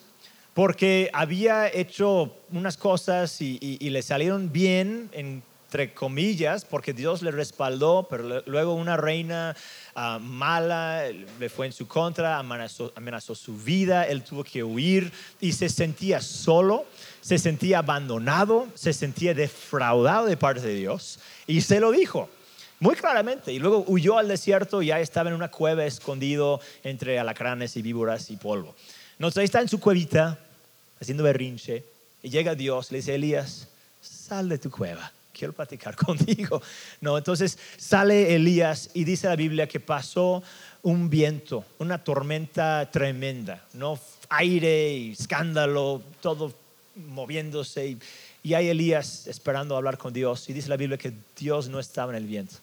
porque 0.53 1.09
había 1.13 1.67
hecho 1.67 2.35
unas 2.51 2.77
cosas 2.77 3.41
y, 3.41 3.77
le 3.79 4.01
salieron 4.01 4.51
bien, 4.51 5.09
entre 5.73 5.91
comillas, 5.91 6.65
porque 6.65 6.93
Dios 6.93 7.23
le 7.23 7.31
respaldó, 7.31 8.05
pero 8.07 8.43
luego 8.45 8.75
una 8.75 8.95
reina 8.95 9.55
ah, 9.95 10.19
mala 10.21 11.05
le 11.39 11.49
fue 11.49 11.65
en 11.65 11.73
su 11.73 11.87
contra, 11.87 12.37
amenazó, 12.37 12.93
amenazó 12.95 13.33
su 13.33 13.57
vida, 13.57 14.03
él 14.07 14.23
tuvo 14.23 14.43
que 14.43 14.63
huir 14.63 15.11
y 15.41 15.53
se 15.53 15.69
sentía 15.69 16.21
solo, 16.21 16.85
se 17.21 17.39
sentía 17.39 17.79
abandonado, 17.79 18.67
se 18.75 18.93
sentía 18.93 19.33
defraudado 19.33 20.27
de 20.27 20.37
parte 20.37 20.61
de 20.61 20.75
Dios 20.75 21.17
y 21.47 21.61
se 21.61 21.79
lo 21.79 21.91
dijo 21.91 22.29
muy 22.79 22.93
claramente. 22.93 23.51
Y 23.51 23.57
luego 23.57 23.83
huyó 23.87 24.19
al 24.19 24.27
desierto 24.27 24.83
y 24.83 24.87
ya 24.87 24.99
estaba 24.99 25.31
en 25.31 25.35
una 25.35 25.49
cueva 25.49 25.85
escondido 25.85 26.61
entre 26.83 27.17
alacranes 27.17 27.75
y 27.77 27.81
víboras 27.81 28.29
y 28.29 28.37
polvo. 28.37 28.75
No, 29.17 29.29
ahí 29.35 29.45
está 29.45 29.59
en 29.59 29.69
su 29.69 29.79
cuevita, 29.79 30.37
haciendo 31.01 31.23
berrinche, 31.23 31.83
y 32.21 32.29
llega 32.29 32.53
Dios, 32.53 32.91
le 32.91 32.99
dice, 32.99 33.15
Elías, 33.15 33.69
sal 34.01 34.49
de 34.49 34.59
tu 34.59 34.69
cueva, 34.69 35.11
quiero 35.33 35.53
platicar 35.53 35.95
contigo. 35.97 36.61
No, 37.01 37.17
entonces 37.17 37.57
sale 37.77 38.35
Elías 38.35 38.91
y 38.93 39.03
dice 39.03 39.27
la 39.27 39.35
Biblia 39.35 39.67
que 39.67 39.79
pasó 39.79 40.43
un 40.83 41.09
viento, 41.09 41.65
una 41.79 42.03
tormenta 42.03 42.89
tremenda, 42.91 43.65
¿no? 43.73 43.99
Aire 44.29 44.93
y 44.93 45.11
escándalo, 45.11 46.01
todo 46.21 46.53
moviéndose. 46.95 47.87
Y, 47.87 47.99
y 48.43 48.53
hay 48.53 48.69
Elías 48.69 49.27
esperando 49.27 49.75
hablar 49.75 49.97
con 49.97 50.13
Dios. 50.13 50.49
Y 50.49 50.53
dice 50.53 50.69
la 50.69 50.77
Biblia 50.77 50.97
que 50.97 51.13
Dios 51.37 51.69
no 51.69 51.79
estaba 51.79 52.11
en 52.11 52.17
el 52.17 52.27
viento. 52.27 52.55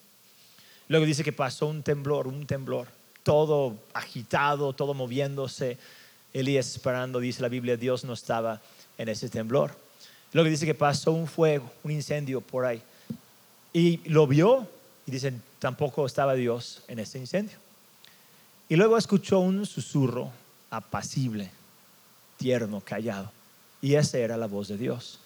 Luego 0.89 1.07
dice 1.07 1.25
que 1.25 1.33
pasó 1.33 1.67
un 1.67 1.83
temblor, 1.83 2.27
un 2.27 2.47
temblor, 2.47 2.89
todo 3.23 3.77
agitado, 3.95 4.73
todo 4.73 4.93
moviéndose. 4.93 5.79
Elías 6.33 6.69
esperando, 6.69 7.21
dice 7.21 7.43
la 7.43 7.49
Biblia, 7.49 7.77
Dios 7.77 8.05
no 8.05 8.13
estaba 8.13 8.61
en 8.99 9.09
ese 9.09 9.29
temblor. 9.29 9.77
Luego 10.33 10.49
dice 10.49 10.67
que 10.67 10.75
pasó 10.75 11.13
un 11.13 11.27
fuego, 11.27 11.71
un 11.83 11.91
incendio 11.91 12.41
por 12.41 12.65
ahí. 12.65 12.83
Y 13.73 13.99
lo 14.09 14.27
vio 14.27 14.69
y 15.07 15.11
dicen, 15.11 15.43
tampoco 15.59 16.07
estaba 16.07 16.35
Dios 16.35 16.83
en 16.89 16.99
ese 16.99 17.19
incendio. 17.19 17.57
Y 18.69 18.77
luego 18.77 18.97
escuchó 18.97 19.41
un 19.41 19.67
susurro 19.67 20.31
apacible, 20.71 21.51
tierno, 22.37 22.81
callado. 22.81 23.33
Y 23.83 23.95
esa 23.95 24.19
era 24.19 24.37
la 24.37 24.47
voz 24.47 24.69
de 24.69 24.77
Dios. 24.77 25.19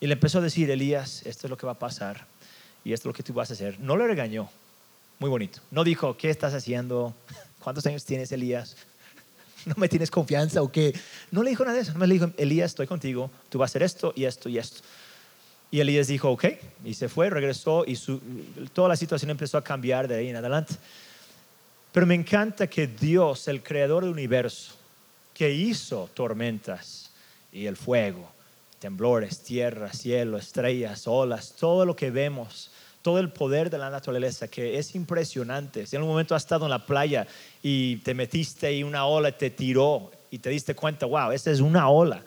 Y 0.00 0.06
le 0.06 0.14
empezó 0.14 0.38
a 0.38 0.42
decir, 0.42 0.70
Elías, 0.70 1.22
esto 1.24 1.46
es 1.46 1.50
lo 1.50 1.56
que 1.56 1.66
va 1.66 1.72
a 1.72 1.78
pasar 1.78 2.26
y 2.84 2.92
esto 2.92 3.08
es 3.08 3.14
lo 3.14 3.16
que 3.16 3.22
tú 3.22 3.32
vas 3.32 3.50
a 3.50 3.54
hacer. 3.54 3.80
No 3.80 3.96
le 3.96 4.06
regañó, 4.06 4.50
muy 5.18 5.30
bonito. 5.30 5.60
No 5.70 5.84
dijo, 5.84 6.16
¿qué 6.16 6.28
estás 6.28 6.52
haciendo? 6.52 7.14
¿Cuántos 7.60 7.86
años 7.86 8.04
tienes, 8.04 8.30
Elías? 8.32 8.76
no 9.74 9.74
me 9.76 9.88
tienes 9.88 10.10
confianza 10.10 10.62
o 10.62 10.70
qué. 10.70 10.94
No 11.30 11.42
le 11.42 11.50
dijo 11.50 11.64
nada 11.64 11.76
de 11.76 11.82
eso, 11.82 11.94
me 11.98 12.06
le 12.06 12.14
dijo, 12.14 12.30
Elías, 12.36 12.70
estoy 12.70 12.86
contigo, 12.86 13.30
tú 13.50 13.58
vas 13.58 13.70
a 13.70 13.72
hacer 13.72 13.82
esto 13.82 14.12
y 14.16 14.24
esto 14.24 14.48
y 14.48 14.58
esto. 14.58 14.82
Y 15.70 15.80
Elías 15.80 16.06
dijo, 16.06 16.30
ok, 16.30 16.44
y 16.84 16.94
se 16.94 17.08
fue, 17.08 17.28
regresó 17.28 17.84
y 17.86 17.98
toda 18.72 18.88
la 18.88 18.96
situación 18.96 19.30
empezó 19.30 19.58
a 19.58 19.64
cambiar 19.64 20.06
de 20.06 20.14
ahí 20.14 20.28
en 20.28 20.36
adelante. 20.36 20.76
Pero 21.92 22.06
me 22.06 22.14
encanta 22.14 22.68
que 22.68 22.86
Dios, 22.86 23.48
el 23.48 23.62
creador 23.62 24.04
del 24.04 24.12
universo, 24.12 24.74
que 25.34 25.52
hizo 25.52 26.08
tormentas 26.14 27.10
y 27.52 27.66
el 27.66 27.76
fuego, 27.76 28.30
temblores, 28.78 29.40
tierra, 29.40 29.92
cielo, 29.92 30.38
estrellas, 30.38 31.08
olas, 31.08 31.54
todo 31.58 31.84
lo 31.84 31.96
que 31.96 32.10
vemos, 32.10 32.70
todo 33.06 33.20
el 33.20 33.30
poder 33.30 33.70
de 33.70 33.78
la 33.78 33.88
naturaleza 33.88 34.48
que 34.48 34.80
es 34.80 34.96
impresionante. 34.96 35.86
Si 35.86 35.94
en 35.94 36.02
un 36.02 36.08
momento 36.08 36.34
has 36.34 36.42
estado 36.42 36.64
en 36.64 36.70
la 36.70 36.84
playa 36.84 37.24
y 37.62 37.98
te 37.98 38.14
metiste 38.14 38.72
y 38.74 38.82
una 38.82 39.06
ola 39.06 39.30
te 39.30 39.48
tiró 39.48 40.10
y 40.28 40.40
te 40.40 40.50
diste 40.50 40.74
cuenta, 40.74 41.06
wow, 41.06 41.30
esta 41.30 41.52
es 41.52 41.60
una 41.60 41.88
ola 41.88 42.20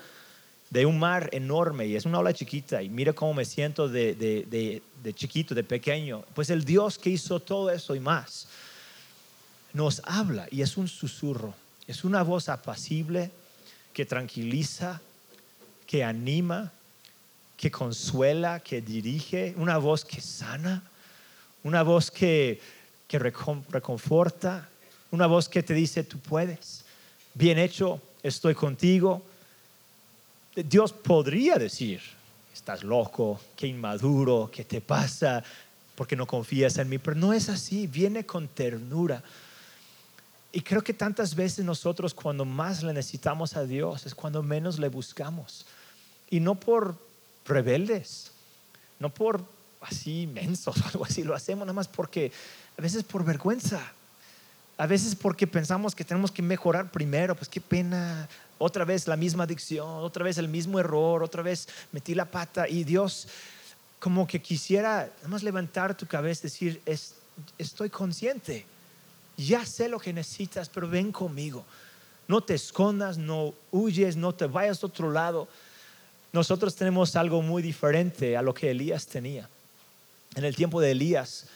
de 0.69 0.85
un 0.85 0.97
mar 0.97 1.29
enorme 1.33 1.85
y 1.85 1.97
es 1.97 2.05
una 2.05 2.19
ola 2.19 2.31
chiquita 2.31 2.81
y 2.81 2.87
mira 2.87 3.11
cómo 3.11 3.33
me 3.33 3.43
siento 3.43 3.89
de, 3.89 4.15
de, 4.15 4.81
de 5.03 5.13
chiquito, 5.13 5.53
de 5.53 5.65
pequeño. 5.65 6.23
Pues 6.33 6.49
el 6.49 6.63
Dios 6.63 6.97
que 6.97 7.09
hizo 7.09 7.41
todo 7.41 7.69
eso 7.69 7.93
y 7.93 7.99
más 7.99 8.47
nos 9.73 10.01
habla 10.05 10.47
y 10.49 10.61
es 10.61 10.77
un 10.77 10.87
susurro, 10.87 11.53
es 11.87 12.05
una 12.05 12.23
voz 12.23 12.47
apacible 12.47 13.31
que 13.91 14.05
tranquiliza, 14.05 15.01
que 15.85 16.05
anima, 16.05 16.71
que 17.59 17.69
consuela, 17.69 18.61
que 18.61 18.79
dirige, 18.79 19.53
una 19.57 19.77
voz 19.77 20.05
que 20.05 20.21
sana, 20.21 20.81
una 21.61 21.83
voz 21.83 22.09
que, 22.09 22.61
que 23.05 23.19
reconforta, 23.19 24.69
una 25.11 25.27
voz 25.27 25.49
que 25.49 25.61
te 25.61 25.73
dice, 25.73 26.05
tú 26.05 26.19
puedes, 26.19 26.85
bien 27.33 27.59
hecho, 27.59 28.01
estoy 28.23 28.55
contigo. 28.55 29.21
Dios 30.55 30.93
podría 30.93 31.55
decir, 31.55 31.99
estás 32.53 32.81
loco, 32.81 33.41
qué 33.57 33.67
inmaduro, 33.67 34.49
qué 34.49 34.63
te 34.63 34.79
pasa, 34.79 35.43
porque 35.95 36.15
no 36.15 36.25
confías 36.25 36.77
en 36.77 36.87
mí, 36.87 36.97
pero 36.97 37.17
no 37.17 37.33
es 37.33 37.49
así, 37.49 37.87
viene 37.87 38.25
con 38.25 38.47
ternura. 38.47 39.21
Y 40.53 40.61
creo 40.61 40.81
que 40.81 40.93
tantas 40.93 41.35
veces 41.35 41.65
nosotros 41.65 42.13
cuando 42.13 42.45
más 42.45 42.83
le 42.83 42.93
necesitamos 42.93 43.57
a 43.57 43.65
Dios 43.65 44.05
es 44.05 44.15
cuando 44.15 44.41
menos 44.41 44.79
le 44.79 44.87
buscamos. 44.87 45.65
Y 46.29 46.39
no 46.39 46.55
por 46.55 47.08
rebeldes, 47.49 48.31
no 48.99 49.09
por 49.09 49.43
así 49.81 50.27
mensos 50.27 50.77
o 50.77 50.85
algo 50.87 51.05
así, 51.05 51.23
lo 51.23 51.35
hacemos 51.35 51.65
nada 51.65 51.73
más 51.73 51.87
porque 51.87 52.31
a 52.77 52.81
veces 52.81 53.03
por 53.03 53.23
vergüenza, 53.23 53.81
a 54.77 54.87
veces 54.87 55.15
porque 55.15 55.47
pensamos 55.47 55.93
que 55.93 56.05
tenemos 56.05 56.31
que 56.31 56.41
mejorar 56.41 56.91
primero, 56.91 57.35
pues 57.35 57.49
qué 57.49 57.59
pena, 57.59 58.27
otra 58.57 58.85
vez 58.85 59.07
la 59.07 59.17
misma 59.17 59.43
adicción, 59.43 59.87
otra 59.87 60.23
vez 60.23 60.37
el 60.37 60.47
mismo 60.47 60.79
error, 60.79 61.23
otra 61.23 61.41
vez 61.41 61.67
metí 61.91 62.15
la 62.15 62.25
pata 62.25 62.67
y 62.67 62.83
Dios 62.83 63.27
como 63.99 64.25
que 64.27 64.41
quisiera 64.41 65.11
nada 65.17 65.27
más 65.27 65.43
levantar 65.43 65.95
tu 65.95 66.05
cabeza 66.05 66.47
y 66.47 66.49
decir, 66.49 66.81
estoy 67.57 67.89
consciente 67.89 68.65
ya 69.45 69.65
sé 69.65 69.87
lo 69.87 69.99
que 69.99 70.13
necesitas, 70.13 70.69
pero 70.69 70.87
ven 70.87 71.11
conmigo. 71.11 71.63
No 72.27 72.41
te 72.41 72.53
escondas, 72.53 73.17
no 73.17 73.53
huyes, 73.71 74.15
no 74.15 74.33
te 74.33 74.45
vayas 74.45 74.83
a 74.83 74.87
otro 74.87 75.11
lado. 75.11 75.47
Nosotros 76.31 76.75
tenemos 76.75 77.15
algo 77.15 77.41
muy 77.41 77.61
diferente 77.61 78.37
a 78.37 78.41
lo 78.41 78.53
que 78.53 78.71
Elías 78.71 79.07
tenía. 79.07 79.49
En 80.35 80.45
el 80.45 80.55
tiempo 80.55 80.79
de 80.79 80.91
Elías 80.91 81.47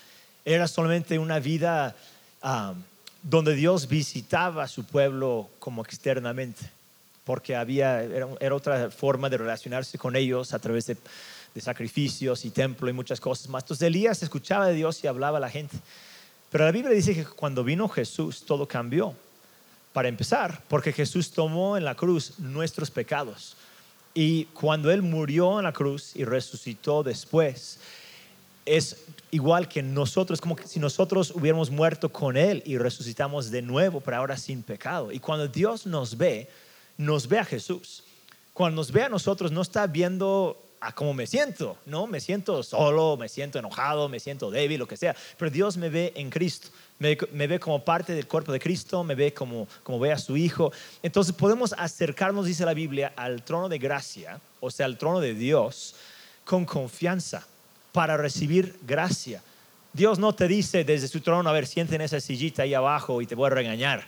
era 0.46 0.68
solamente 0.68 1.20
una 1.20 1.40
vida 1.40 1.96
donde 3.22 3.56
Dios 3.56 3.88
visitaba 3.88 4.64
a 4.64 4.68
su 4.68 4.84
pueblo 4.84 5.50
como 5.60 5.84
externamente, 5.84 6.70
porque 7.24 7.56
había, 7.56 8.04
era, 8.04 8.56
otra 8.56 8.90
forma 8.90 9.30
de 9.30 9.38
relacionarse 9.38 9.98
con 9.98 10.16
ellos 10.16 10.54
a 10.54 10.60
través 10.60 10.88
de, 10.88 10.98
de 11.54 11.62
sacrificios 11.62 12.44
y 12.44 12.50
templo 12.50 12.90
y 12.90 12.94
muchas 12.94 13.22
cosas 13.22 13.48
más. 13.50 13.64
Entonces 13.64 13.88
Elías 13.88 14.24
escuchaba 14.24 14.68
de 14.68 14.74
Dios 14.74 15.04
y 15.04 15.08
hablaba 15.08 15.38
a 15.38 15.42
la 15.42 15.50
gente. 15.50 15.78
Pero 16.52 16.66
la 16.66 16.72
Biblia 16.72 16.94
dice 16.94 17.16
que 17.16 17.26
cuando 17.26 17.64
vino 17.64 17.88
Jesús 17.88 18.44
todo 18.46 18.68
cambió. 18.68 19.16
Para 19.94 20.08
empezar, 20.08 20.64
porque 20.70 20.92
Jesús 20.92 21.32
tomó 21.32 21.78
en 21.78 21.86
la 21.86 21.94
cruz 21.94 22.40
nuestros 22.40 22.90
pecados. 22.90 23.56
Y 24.14 24.46
cuando 24.46 24.92
Él 24.92 25.02
murió 25.02 25.58
en 25.60 25.64
la 25.64 25.74
cruz 25.74 26.16
y 26.16 26.24
resucitó 26.24 27.04
después, 27.04 27.80
es 28.66 29.06
igual 29.32 29.68
que 29.68 29.82
nosotros, 29.82 30.40
como 30.40 30.56
si 30.64 30.80
nosotros 30.80 31.32
hubiéramos 31.36 31.72
muerto 31.72 32.10
con 32.10 32.38
Él 32.38 32.62
y 32.66 32.78
resucitamos 32.78 33.50
de 33.50 33.62
nuevo, 33.62 34.00
pero 34.00 34.18
ahora 34.18 34.38
sin 34.38 34.62
pecado. 34.62 35.12
Y 35.12 35.20
cuando 35.20 35.48
Dios 35.48 35.88
nos 35.88 36.16
ve, 36.18 36.48
nos 36.98 37.28
ve 37.28 37.40
a 37.40 37.46
Jesús. 37.46 38.04
Cuando 38.54 38.76
nos 38.76 38.92
ve 38.92 39.04
a 39.04 39.10
nosotros, 39.10 39.52
no 39.52 39.62
está 39.62 39.88
viendo 39.88 40.63
a 40.84 40.92
cómo 40.92 41.14
me 41.14 41.26
siento, 41.26 41.78
¿no? 41.86 42.08
Me 42.08 42.20
siento 42.20 42.62
solo, 42.62 43.16
me 43.16 43.30
siento 43.30 43.58
enojado, 43.58 44.10
me 44.10 44.20
siento 44.20 44.52
débil, 44.52 44.80
lo 44.80 44.88
que 44.88 44.98
sea, 44.98 45.16
pero 45.38 45.50
Dios 45.50 45.78
me 45.78 45.90
ve 45.90 46.12
en 46.16 46.30
Cristo, 46.30 46.70
me, 47.00 47.16
ve 47.16 47.60
como 47.60 47.84
parte 47.84 48.14
del 48.14 48.28
cuerpo 48.28 48.52
de 48.52 48.60
Cristo, 48.60 49.02
me 49.04 49.16
ve 49.16 49.34
como, 49.34 49.68
como 49.84 50.00
ve 50.00 50.12
a 50.12 50.18
su 50.18 50.36
Hijo. 50.36 50.74
Entonces 51.02 51.34
podemos 51.34 51.74
acercarnos, 51.78 52.46
dice 52.46 52.66
la 52.66 52.74
Biblia, 52.74 53.14
al 53.16 53.44
trono 53.44 53.70
de 53.70 53.80
gracia, 53.80 54.42
o 54.60 54.70
sea, 54.70 54.86
al 54.86 54.98
trono 54.98 55.22
de 55.22 55.34
Dios, 55.34 55.96
con 56.44 56.66
confianza 56.66 57.48
para 57.94 58.18
recibir 58.18 58.78
gracia. 58.86 59.42
Dios 59.94 60.20
no 60.20 60.36
te 60.36 60.48
dice 60.50 60.84
desde 60.84 61.08
su 61.08 61.22
trono, 61.22 61.50
a 61.50 61.54
ver, 61.54 61.68
en 61.76 62.02
esa 62.02 62.20
sillita 62.20 62.64
ahí 62.64 62.74
abajo 62.74 63.22
y 63.22 63.26
te 63.26 63.36
voy 63.36 63.48
a 63.48 63.52
regañar. 63.52 64.06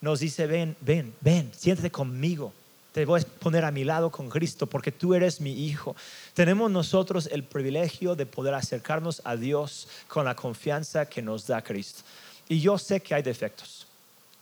Nos 0.00 0.20
dice, 0.20 0.46
ven, 0.46 0.76
ven, 0.80 1.14
ven, 1.20 1.52
siéntate 1.56 1.90
conmigo 1.90 2.52
te 2.92 3.04
voy 3.04 3.20
a 3.20 3.24
poner 3.24 3.64
a 3.64 3.70
mi 3.70 3.84
lado 3.84 4.10
con 4.10 4.28
Cristo 4.28 4.66
porque 4.66 4.92
tú 4.92 5.14
eres 5.14 5.40
mi 5.40 5.66
hijo. 5.66 5.94
Tenemos 6.34 6.70
nosotros 6.70 7.28
el 7.30 7.44
privilegio 7.44 8.14
de 8.14 8.26
poder 8.26 8.54
acercarnos 8.54 9.22
a 9.24 9.36
Dios 9.36 9.88
con 10.08 10.24
la 10.24 10.34
confianza 10.34 11.06
que 11.06 11.22
nos 11.22 11.46
da 11.46 11.62
Cristo. 11.62 12.02
Y 12.48 12.60
yo 12.60 12.78
sé 12.78 13.00
que 13.00 13.14
hay 13.14 13.22
defectos 13.22 13.86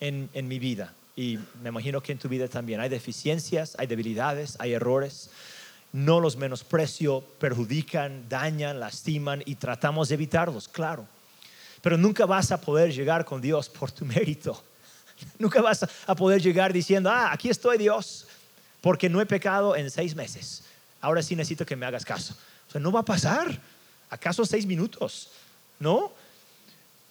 en, 0.00 0.30
en 0.32 0.48
mi 0.48 0.58
vida 0.58 0.94
y 1.16 1.38
me 1.62 1.70
imagino 1.70 2.02
que 2.02 2.12
en 2.12 2.18
tu 2.18 2.28
vida 2.28 2.46
también. 2.46 2.78
Hay 2.78 2.90
deficiencias, 2.90 3.74
hay 3.78 3.86
debilidades, 3.86 4.56
hay 4.58 4.74
errores. 4.74 5.30
No 5.92 6.20
los 6.20 6.36
menosprecio, 6.36 7.22
perjudican, 7.40 8.28
dañan, 8.28 8.78
lastiman 8.78 9.42
y 9.46 9.54
tratamos 9.54 10.08
de 10.08 10.14
evitarlos, 10.14 10.68
claro. 10.68 11.06
Pero 11.80 11.96
nunca 11.96 12.26
vas 12.26 12.52
a 12.52 12.60
poder 12.60 12.92
llegar 12.92 13.24
con 13.24 13.40
Dios 13.40 13.68
por 13.70 13.90
tu 13.90 14.04
mérito. 14.04 14.62
Nunca 15.38 15.62
vas 15.62 15.86
a 16.06 16.14
poder 16.14 16.42
llegar 16.42 16.72
diciendo, 16.72 17.10
ah, 17.10 17.32
aquí 17.32 17.48
estoy 17.48 17.78
Dios, 17.78 18.26
porque 18.80 19.08
no 19.08 19.20
he 19.20 19.26
pecado 19.26 19.76
en 19.76 19.90
seis 19.90 20.14
meses. 20.14 20.62
Ahora 21.00 21.22
sí 21.22 21.36
necesito 21.36 21.66
que 21.66 21.76
me 21.76 21.86
hagas 21.86 22.04
caso. 22.04 22.34
O 22.68 22.72
sea, 22.72 22.80
no 22.80 22.92
va 22.92 23.00
a 23.00 23.04
pasar. 23.04 23.60
¿Acaso 24.10 24.44
seis 24.44 24.66
minutos? 24.66 25.30
¿No? 25.78 26.12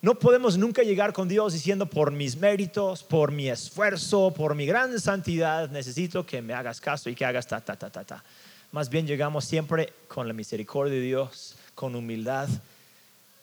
No 0.01 0.15
podemos 0.15 0.57
nunca 0.57 0.83
llegar 0.83 1.13
con 1.13 1.27
Dios 1.27 1.53
diciendo 1.53 1.87
por 1.87 2.11
mis 2.11 2.37
méritos, 2.37 3.03
por 3.03 3.31
mi 3.31 3.49
esfuerzo, 3.49 4.31
por 4.31 4.53
mi 4.53 4.65
gran 4.65 4.99
santidad, 4.99 5.69
necesito 5.69 6.25
que 6.25 6.41
me 6.41 6.53
hagas 6.53 6.79
caso 6.79 7.09
y 7.09 7.15
que 7.15 7.25
hagas 7.25 7.47
ta, 7.47 7.59
ta, 7.61 7.75
ta, 7.75 7.89
ta, 7.89 8.03
ta. 8.03 8.23
Más 8.71 8.89
bien 8.89 9.07
llegamos 9.07 9.45
siempre 9.45 9.93
con 10.07 10.27
la 10.27 10.33
misericordia 10.33 10.93
de 10.93 11.01
Dios, 11.01 11.55
con 11.73 11.95
humildad, 11.95 12.47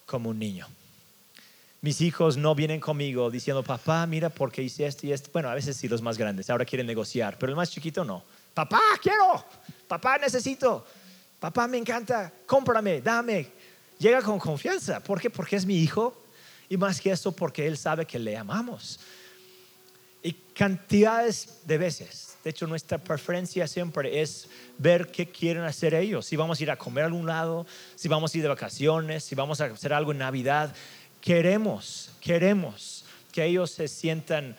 como 0.07 0.31
un 0.31 0.39
niño. 0.39 0.69
Mis 1.83 2.01
hijos 2.01 2.37
no 2.37 2.55
vienen 2.55 2.79
conmigo 2.79 3.29
diciendo, 3.29 3.65
papá, 3.65 4.07
mira 4.07 4.31
por 4.31 4.53
qué 4.53 4.63
hice 4.63 4.87
esto 4.87 5.05
y 5.05 5.13
esto. 5.13 5.31
Bueno, 5.33 5.49
a 5.49 5.55
veces 5.57 5.77
sí 5.77 5.89
los 5.89 6.01
más 6.01 6.17
grandes, 6.17 6.49
ahora 6.49 6.65
quieren 6.65 6.87
negociar, 6.87 7.37
pero 7.37 7.51
el 7.51 7.57
más 7.57 7.73
chiquito 7.73 8.05
no. 8.05 8.23
Papá, 8.55 8.81
quiero, 9.03 9.45
papá, 9.89 10.17
necesito, 10.17 10.87
papá, 11.41 11.67
me 11.67 11.79
encanta, 11.79 12.33
cómprame, 12.47 13.01
dame. 13.01 13.49
Llega 13.99 14.23
con 14.23 14.39
confianza. 14.39 15.01
¿Por 15.01 15.21
qué? 15.21 15.29
Porque 15.29 15.57
es 15.57 15.67
mi 15.67 15.77
hijo 15.77 16.25
y 16.69 16.77
más 16.77 17.01
que 17.01 17.11
eso, 17.11 17.33
porque 17.33 17.67
él 17.67 17.77
sabe 17.77 18.07
que 18.07 18.21
le 18.21 18.37
amamos. 18.37 19.01
Y 20.23 20.35
cantidades 20.55 21.63
de 21.65 21.79
veces. 21.79 22.37
De 22.45 22.51
hecho, 22.51 22.69
nuestra 22.69 22.99
preferencia 22.99 23.67
siempre 23.67 24.21
es 24.21 24.49
ver 24.79 25.09
qué 25.11 25.29
quieren 25.29 25.65
hacer 25.65 25.95
ellos. 25.95 26.27
Si 26.27 26.37
vamos 26.37 26.61
a 26.61 26.63
ir 26.63 26.71
a 26.71 26.77
comer 26.77 27.03
a 27.03 27.07
algún 27.09 27.27
lado, 27.27 27.67
si 27.97 28.07
vamos 28.09 28.33
a 28.33 28.37
ir 28.37 28.43
de 28.43 28.49
vacaciones, 28.49 29.25
si 29.25 29.35
vamos 29.35 29.61
a 29.61 29.65
hacer 29.65 29.93
algo 29.93 30.13
en 30.13 30.19
Navidad 30.19 30.75
queremos, 31.23 32.11
queremos 32.21 33.07
que 33.33 33.47
ellos 33.47 33.71
se 33.71 33.89
sientan 33.89 34.55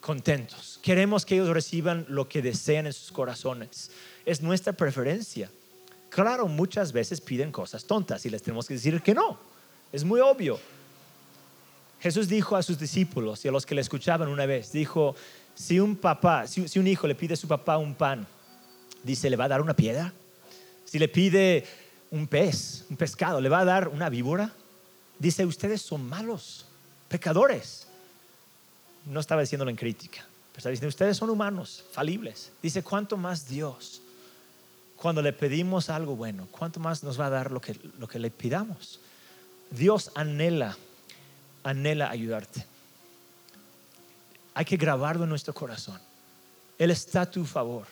contentos. 0.00 0.78
Queremos 0.80 1.26
que 1.26 1.34
ellos 1.34 1.50
reciban 1.50 2.06
lo 2.08 2.26
que 2.26 2.40
desean 2.40 2.86
en 2.86 2.94
sus 2.94 3.12
corazones. 3.12 3.90
Es 4.24 4.40
nuestra 4.40 4.72
preferencia. 4.72 5.50
Claro, 6.08 6.48
muchas 6.48 6.92
veces 6.92 7.20
piden 7.20 7.52
cosas 7.52 7.84
tontas 7.84 8.24
y 8.24 8.30
les 8.30 8.42
tenemos 8.42 8.66
que 8.66 8.74
decir 8.74 9.02
que 9.02 9.12
no. 9.12 9.38
Es 9.92 10.04
muy 10.04 10.20
obvio. 10.20 10.58
Jesús 12.00 12.28
dijo 12.28 12.56
a 12.56 12.62
sus 12.62 12.78
discípulos 12.78 13.44
y 13.44 13.48
a 13.48 13.52
los 13.52 13.66
que 13.66 13.74
le 13.74 13.80
escuchaban 13.80 14.28
una 14.28 14.46
vez, 14.46 14.72
dijo, 14.72 15.16
si 15.54 15.80
un 15.80 15.96
papá, 15.96 16.46
si, 16.46 16.78
un 16.78 16.86
hijo 16.86 17.06
le 17.08 17.14
pide 17.14 17.34
a 17.34 17.36
su 17.36 17.48
papá 17.48 17.76
un 17.76 17.94
pan, 17.94 18.26
dice, 19.02 19.28
¿le 19.28 19.36
va 19.36 19.44
a 19.44 19.48
dar 19.48 19.60
una 19.60 19.74
piedra? 19.74 20.12
Si 20.84 20.98
le 20.98 21.08
pide 21.08 21.66
un 22.10 22.28
pez, 22.28 22.86
un 22.88 22.96
pescado, 22.96 23.40
¿le 23.40 23.48
va 23.48 23.60
a 23.60 23.64
dar 23.64 23.88
una 23.88 24.08
víbora? 24.08 24.52
Dice, 25.18 25.44
ustedes 25.46 25.82
son 25.82 26.08
malos, 26.08 26.66
pecadores. 27.08 27.86
No 29.06 29.20
estaba 29.20 29.40
diciéndolo 29.40 29.70
en 29.70 29.76
crítica, 29.76 30.26
pero 30.52 30.58
estaba 30.58 30.70
diciendo, 30.70 30.88
ustedes 30.88 31.16
son 31.16 31.30
humanos, 31.30 31.84
falibles. 31.92 32.52
Dice, 32.62 32.82
¿cuánto 32.82 33.16
más 33.16 33.48
Dios? 33.48 34.02
Cuando 34.96 35.22
le 35.22 35.32
pedimos 35.32 35.90
algo 35.90 36.16
bueno, 36.16 36.48
¿cuánto 36.50 36.80
más 36.80 37.02
nos 37.02 37.18
va 37.18 37.26
a 37.26 37.30
dar 37.30 37.52
lo 37.52 37.60
que, 37.60 37.78
lo 37.98 38.08
que 38.08 38.18
le 38.18 38.30
pidamos? 38.30 39.00
Dios 39.70 40.10
anhela, 40.14 40.76
anhela 41.62 42.10
ayudarte. 42.10 42.66
Hay 44.54 44.64
que 44.64 44.76
grabarlo 44.76 45.24
en 45.24 45.30
nuestro 45.30 45.54
corazón. 45.54 46.00
Él 46.78 46.90
está 46.90 47.22
a 47.22 47.30
tu 47.30 47.44
favor. 47.44 47.86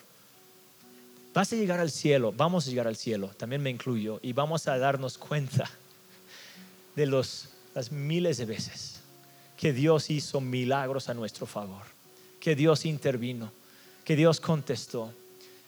Vas 1.33 1.53
a 1.53 1.55
llegar 1.55 1.79
al 1.79 1.91
cielo, 1.91 2.33
vamos 2.35 2.67
a 2.67 2.69
llegar 2.69 2.87
al 2.87 2.95
cielo, 2.95 3.29
también 3.37 3.61
me 3.61 3.69
incluyo, 3.69 4.19
y 4.23 4.33
vamos 4.33 4.67
a 4.67 4.77
darnos 4.77 5.17
cuenta 5.17 5.69
de 6.97 7.05
los, 7.05 7.49
las 7.75 7.91
miles 7.91 8.37
de 8.37 8.45
veces 8.45 9.01
que 9.55 9.71
Dios 9.71 10.09
hizo 10.09 10.41
milagros 10.41 11.09
a 11.09 11.13
nuestro 11.13 11.45
favor, 11.45 11.83
que 12.39 12.55
Dios 12.55 12.85
intervino, 12.85 13.51
que 14.03 14.15
Dios 14.15 14.39
contestó. 14.39 15.13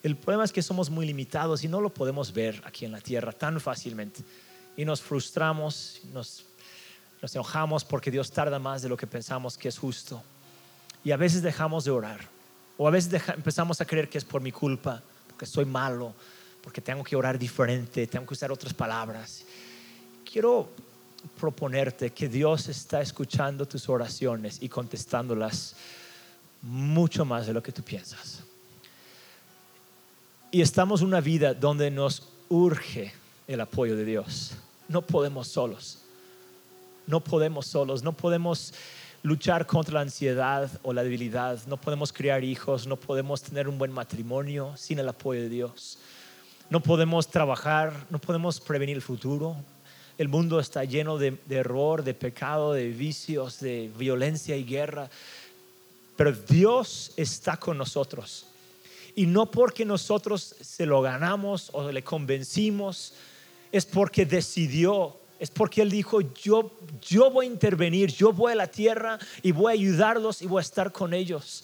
El 0.02 0.16
problema 0.16 0.44
es 0.44 0.52
que 0.52 0.64
somos 0.64 0.90
muy 0.90 1.06
limitados 1.06 1.64
y 1.64 1.68
no 1.68 1.82
lo 1.82 1.94
podemos 1.94 2.34
ver 2.34 2.60
aquí 2.66 2.86
en 2.86 2.92
la 2.92 3.00
tierra 3.00 3.32
tan 3.32 3.62
fácilmente. 3.62 4.24
Y 4.76 4.86
nos 4.86 5.02
frustramos, 5.02 6.02
nos, 6.14 6.46
nos 7.22 7.36
enojamos 7.36 7.86
porque 7.86 8.10
Dios 8.10 8.32
tarda 8.32 8.58
más 8.58 8.82
de 8.82 8.90
lo 8.90 8.98
que 8.98 9.06
pensamos 9.06 9.56
que 9.56 9.68
es 9.68 9.78
justo. 9.78 10.24
Y 11.04 11.12
a 11.12 11.18
veces 11.18 11.44
dejamos 11.44 11.86
de 11.86 11.92
orar. 11.92 12.28
O 12.76 12.88
a 12.88 12.92
veces 12.92 13.22
empezamos 13.36 13.82
a 13.82 13.86
creer 13.86 14.10
que 14.10 14.18
es 14.18 14.26
por 14.26 14.42
mi 14.42 14.52
culpa, 14.52 15.04
porque 15.28 15.46
soy 15.46 15.66
malo, 15.66 16.16
porque 16.64 16.82
tengo 16.82 17.04
que 17.04 17.16
orar 17.16 17.38
diferente, 17.38 18.08
tengo 18.08 18.26
que 18.26 18.34
usar 18.34 18.52
otras 18.52 18.74
palabras. 18.74 19.44
Quiero 20.24 20.70
proponerte 21.40 22.12
que 22.12 22.28
Dios 22.28 22.68
está 22.68 23.02
escuchando 23.02 23.68
tus 23.68 23.90
oraciones 23.90 24.62
y 24.62 24.70
contestándolas 24.70 25.76
mucho 26.62 27.26
más 27.26 27.48
de 27.48 27.54
lo 27.54 27.64
que 27.64 27.72
tú 27.72 27.84
piensas. 27.84 28.44
Y 30.52 30.62
estamos 30.62 31.02
en 31.02 31.08
una 31.08 31.22
vida 31.22 31.54
donde 31.54 31.92
nos 31.92 32.24
urge 32.50 33.14
el 33.48 33.62
apoyo 33.62 33.96
de 33.96 34.06
Dios. 34.06 34.54
No 34.88 35.02
podemos 35.02 35.48
solos. 35.48 36.00
No 37.06 37.20
podemos 37.20 37.68
solos. 37.68 38.04
No 38.04 38.14
podemos 38.14 38.74
luchar 39.22 39.68
contra 39.68 39.96
la 39.96 40.02
ansiedad 40.02 40.70
o 40.82 40.92
la 40.92 41.04
debilidad. 41.04 41.60
No 41.68 41.78
podemos 41.78 42.12
criar 42.12 42.44
hijos. 42.44 42.88
No 42.88 42.96
podemos 42.96 43.44
tener 43.44 43.68
un 43.68 43.78
buen 43.78 43.92
matrimonio 43.92 44.74
sin 44.76 44.98
el 45.00 45.10
apoyo 45.10 45.42
de 45.42 45.50
Dios. 45.50 46.00
No 46.70 46.80
podemos 46.80 47.28
trabajar. 47.28 47.94
No 48.10 48.20
podemos 48.20 48.60
prevenir 48.60 48.96
el 48.96 49.04
futuro. 49.04 49.56
El 50.20 50.28
mundo 50.28 50.60
está 50.60 50.84
lleno 50.84 51.18
de, 51.18 51.38
error, 51.50 52.04
de 52.04 52.14
pecado, 52.14 52.74
de 52.74 52.90
vicios, 52.90 53.62
de 53.62 53.90
violencia 53.98 54.58
y 54.58 54.66
guerra. 54.66 55.10
Pero 56.18 56.34
Dios 56.34 57.14
está 57.16 57.56
con 57.56 57.78
nosotros. 57.78 58.46
Y 59.16 59.26
no 59.28 59.50
porque 59.50 59.86
nosotros 59.86 60.58
se 60.60 60.86
lo 60.86 61.02
ganamos 61.02 61.70
o 61.72 61.90
le 61.90 62.04
convencimos, 62.04 63.14
es 63.72 63.86
porque 63.86 64.26
decidió, 64.26 65.16
es 65.40 65.52
porque 65.52 65.84
Él 65.84 65.90
dijo, 65.90 66.20
yo, 66.20 66.70
yo 67.02 67.32
voy 67.32 67.46
a 67.46 67.50
intervenir, 67.50 68.12
yo 68.12 68.34
voy 68.34 68.52
a 68.52 68.56
la 68.56 68.68
tierra 68.68 69.18
y 69.42 69.54
voy 69.54 69.72
a 69.72 69.74
ayudarlos 69.76 70.42
y 70.42 70.48
voy 70.48 70.60
a 70.60 70.64
estar 70.64 70.92
con 70.92 71.14
ellos. 71.14 71.64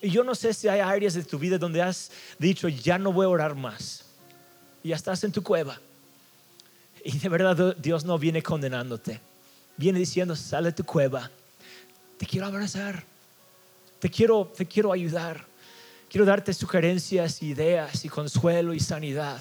Y 0.00 0.08
yo 0.08 0.24
no 0.24 0.34
sé 0.34 0.54
si 0.54 0.68
hay 0.68 0.80
áreas 0.80 1.12
de 1.12 1.22
tu 1.22 1.38
vida 1.38 1.58
donde 1.58 1.82
has 1.82 2.10
dicho, 2.38 2.66
ya 2.66 2.96
no 2.96 3.12
voy 3.12 3.26
a 3.26 3.28
orar 3.28 3.54
más. 3.54 4.06
Ya 4.82 4.96
estás 4.96 5.22
en 5.22 5.32
tu 5.32 5.42
cueva. 5.42 5.78
Y 7.04 7.18
de 7.18 7.28
verdad 7.28 7.76
Dios 7.76 8.04
no 8.04 8.18
viene 8.18 8.42
condenándote. 8.42 9.20
Viene 9.76 9.98
diciendo, 9.98 10.36
sale 10.36 10.68
de 10.68 10.72
tu 10.72 10.84
cueva. 10.84 11.30
Te 12.18 12.26
quiero 12.26 12.46
abrazar. 12.46 13.02
Te 13.98 14.10
quiero, 14.10 14.52
te 14.56 14.66
quiero 14.66 14.92
ayudar. 14.92 15.44
Quiero 16.08 16.24
darte 16.24 16.52
sugerencias, 16.52 17.42
ideas 17.42 18.04
y 18.04 18.08
consuelo 18.08 18.74
y 18.74 18.80
sanidad. 18.80 19.40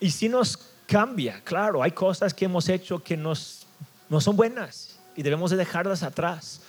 Y 0.00 0.10
si 0.10 0.28
nos 0.28 0.58
cambia, 0.86 1.40
claro, 1.44 1.82
hay 1.82 1.92
cosas 1.92 2.34
que 2.34 2.46
hemos 2.46 2.68
hecho 2.68 3.02
que 3.02 3.16
nos, 3.16 3.66
no 4.08 4.20
son 4.20 4.36
buenas 4.36 4.98
y 5.14 5.22
debemos 5.22 5.50
de 5.50 5.56
dejarlas 5.56 6.02
atrás. 6.02 6.60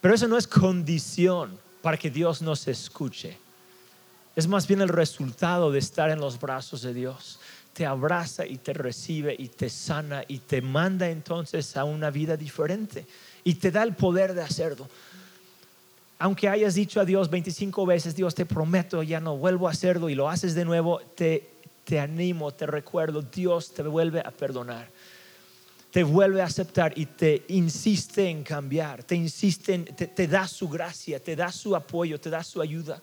Pero 0.00 0.14
eso 0.14 0.28
no 0.28 0.38
es 0.38 0.46
condición 0.46 1.58
para 1.80 1.96
que 1.96 2.10
Dios 2.10 2.40
nos 2.40 2.68
escuche. 2.68 3.36
Es 4.36 4.46
más 4.46 4.66
bien 4.66 4.80
el 4.80 4.88
resultado 4.88 5.70
de 5.70 5.78
estar 5.78 6.10
en 6.10 6.20
los 6.20 6.40
brazos 6.40 6.82
de 6.82 6.94
Dios 6.94 7.38
te 7.72 7.86
abraza 7.86 8.46
y 8.46 8.58
te 8.58 8.72
recibe 8.72 9.34
y 9.38 9.48
te 9.48 9.70
sana 9.70 10.24
y 10.28 10.38
te 10.38 10.60
manda 10.60 11.08
entonces 11.08 11.76
a 11.76 11.84
una 11.84 12.10
vida 12.10 12.36
diferente 12.36 13.06
y 13.44 13.54
te 13.54 13.70
da 13.70 13.82
el 13.82 13.94
poder 13.94 14.34
de 14.34 14.42
hacerlo. 14.42 14.88
Aunque 16.18 16.48
hayas 16.48 16.74
dicho 16.74 17.00
a 17.00 17.04
Dios 17.04 17.30
25 17.30 17.86
veces, 17.86 18.14
Dios 18.14 18.34
te 18.34 18.46
prometo, 18.46 19.02
ya 19.02 19.20
no 19.20 19.36
vuelvo 19.36 19.66
a 19.66 19.72
hacerlo 19.72 20.08
y 20.08 20.14
lo 20.14 20.28
haces 20.28 20.54
de 20.54 20.64
nuevo, 20.64 21.00
te, 21.16 21.48
te 21.84 21.98
animo, 21.98 22.52
te 22.52 22.66
recuerdo, 22.66 23.22
Dios 23.22 23.72
te 23.72 23.82
vuelve 23.82 24.20
a 24.20 24.30
perdonar, 24.30 24.88
te 25.90 26.04
vuelve 26.04 26.42
a 26.42 26.46
aceptar 26.46 26.92
y 26.96 27.06
te 27.06 27.44
insiste 27.48 28.28
en 28.28 28.44
cambiar, 28.44 29.02
te 29.02 29.16
insiste, 29.16 29.74
en, 29.74 29.84
te, 29.86 30.06
te 30.06 30.28
da 30.28 30.46
su 30.46 30.68
gracia, 30.68 31.18
te 31.18 31.34
da 31.34 31.50
su 31.50 31.74
apoyo, 31.74 32.20
te 32.20 32.30
da 32.30 32.44
su 32.44 32.60
ayuda. 32.60 33.02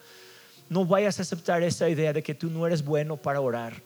No 0.70 0.86
vayas 0.86 1.20
a 1.20 1.24
aceptar 1.24 1.62
esa 1.64 1.90
idea 1.90 2.14
de 2.14 2.24
que 2.24 2.36
tú 2.36 2.50
no 2.50 2.66
eres 2.68 2.86
bueno 2.86 3.18
para 3.18 3.42
orar 3.42 3.82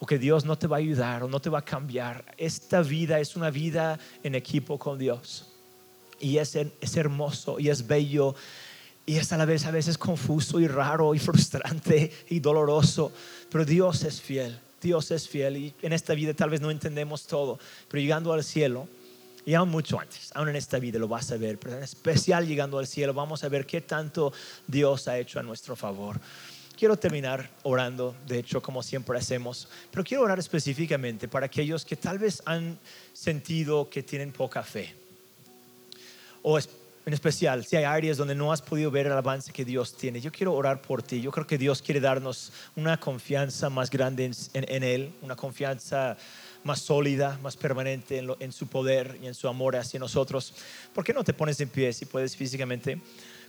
o 0.00 0.06
que 0.06 0.18
Dios 0.18 0.44
no 0.44 0.56
te 0.56 0.66
va 0.66 0.76
a 0.76 0.80
ayudar 0.80 1.22
o 1.22 1.28
no 1.28 1.40
te 1.40 1.50
va 1.50 1.58
a 1.58 1.64
cambiar. 1.64 2.24
Esta 2.36 2.82
vida 2.82 3.18
es 3.20 3.36
una 3.36 3.50
vida 3.50 3.98
en 4.22 4.34
equipo 4.34 4.78
con 4.78 4.98
Dios. 4.98 5.46
Y 6.20 6.38
es, 6.38 6.56
es 6.56 6.96
hermoso 6.96 7.58
y 7.60 7.68
es 7.68 7.86
bello 7.86 8.34
y 9.06 9.16
es 9.16 9.32
a 9.32 9.38
la 9.38 9.46
vez 9.46 9.64
a 9.64 9.70
veces 9.70 9.96
confuso 9.96 10.60
y 10.60 10.68
raro 10.68 11.14
y 11.14 11.18
frustrante 11.20 12.12
y 12.28 12.40
doloroso. 12.40 13.12
Pero 13.50 13.64
Dios 13.64 14.04
es 14.04 14.20
fiel, 14.20 14.58
Dios 14.82 15.10
es 15.10 15.28
fiel 15.28 15.56
y 15.56 15.74
en 15.82 15.92
esta 15.92 16.14
vida 16.14 16.34
tal 16.34 16.50
vez 16.50 16.60
no 16.60 16.70
entendemos 16.70 17.26
todo, 17.26 17.58
pero 17.88 18.00
llegando 18.00 18.32
al 18.32 18.44
cielo, 18.44 18.86
y 19.46 19.54
aún 19.54 19.70
mucho 19.70 19.98
antes, 19.98 20.30
aún 20.34 20.50
en 20.50 20.56
esta 20.56 20.78
vida 20.78 20.98
lo 20.98 21.08
vas 21.08 21.32
a 21.32 21.38
ver, 21.38 21.58
pero 21.58 21.78
en 21.78 21.82
especial 21.82 22.46
llegando 22.46 22.78
al 22.78 22.86
cielo 22.86 23.14
vamos 23.14 23.44
a 23.44 23.48
ver 23.48 23.64
qué 23.64 23.80
tanto 23.80 24.30
Dios 24.66 25.08
ha 25.08 25.18
hecho 25.18 25.40
a 25.40 25.42
nuestro 25.42 25.74
favor. 25.74 26.20
Quiero 26.78 26.96
terminar 26.96 27.50
orando, 27.64 28.14
de 28.28 28.38
hecho, 28.38 28.62
como 28.62 28.84
siempre 28.84 29.18
hacemos, 29.18 29.66
pero 29.90 30.04
quiero 30.04 30.22
orar 30.22 30.38
específicamente 30.38 31.26
para 31.26 31.46
aquellos 31.46 31.84
que 31.84 31.96
tal 31.96 32.20
vez 32.20 32.40
han 32.44 32.78
sentido 33.12 33.90
que 33.90 34.04
tienen 34.04 34.30
poca 34.30 34.62
fe. 34.62 34.94
O 36.40 36.56
en 36.56 37.12
especial, 37.12 37.64
si 37.64 37.74
hay 37.74 37.82
áreas 37.82 38.16
donde 38.16 38.36
no 38.36 38.52
has 38.52 38.62
podido 38.62 38.92
ver 38.92 39.06
el 39.06 39.12
avance 39.12 39.52
que 39.52 39.64
Dios 39.64 39.96
tiene, 39.96 40.20
yo 40.20 40.30
quiero 40.30 40.54
orar 40.54 40.80
por 40.80 41.02
ti. 41.02 41.20
Yo 41.20 41.32
creo 41.32 41.48
que 41.48 41.58
Dios 41.58 41.82
quiere 41.82 41.98
darnos 41.98 42.52
una 42.76 43.00
confianza 43.00 43.68
más 43.68 43.90
grande 43.90 44.30
en, 44.52 44.82
Él, 44.84 45.12
una 45.20 45.34
confianza 45.34 46.16
más 46.62 46.78
sólida, 46.78 47.40
más 47.42 47.56
permanente 47.56 48.18
en, 48.18 48.30
en, 48.38 48.52
su 48.52 48.68
poder 48.68 49.18
y 49.20 49.26
en 49.26 49.34
su 49.34 49.48
amor 49.48 49.74
hacia 49.74 49.98
nosotros. 49.98 50.54
¿Por 50.94 51.02
qué 51.02 51.12
no 51.12 51.24
te 51.24 51.32
pones 51.32 51.60
en 51.60 51.70
pie 51.70 51.92
si 51.92 52.06
puedes 52.06 52.36
físicamente 52.36 53.00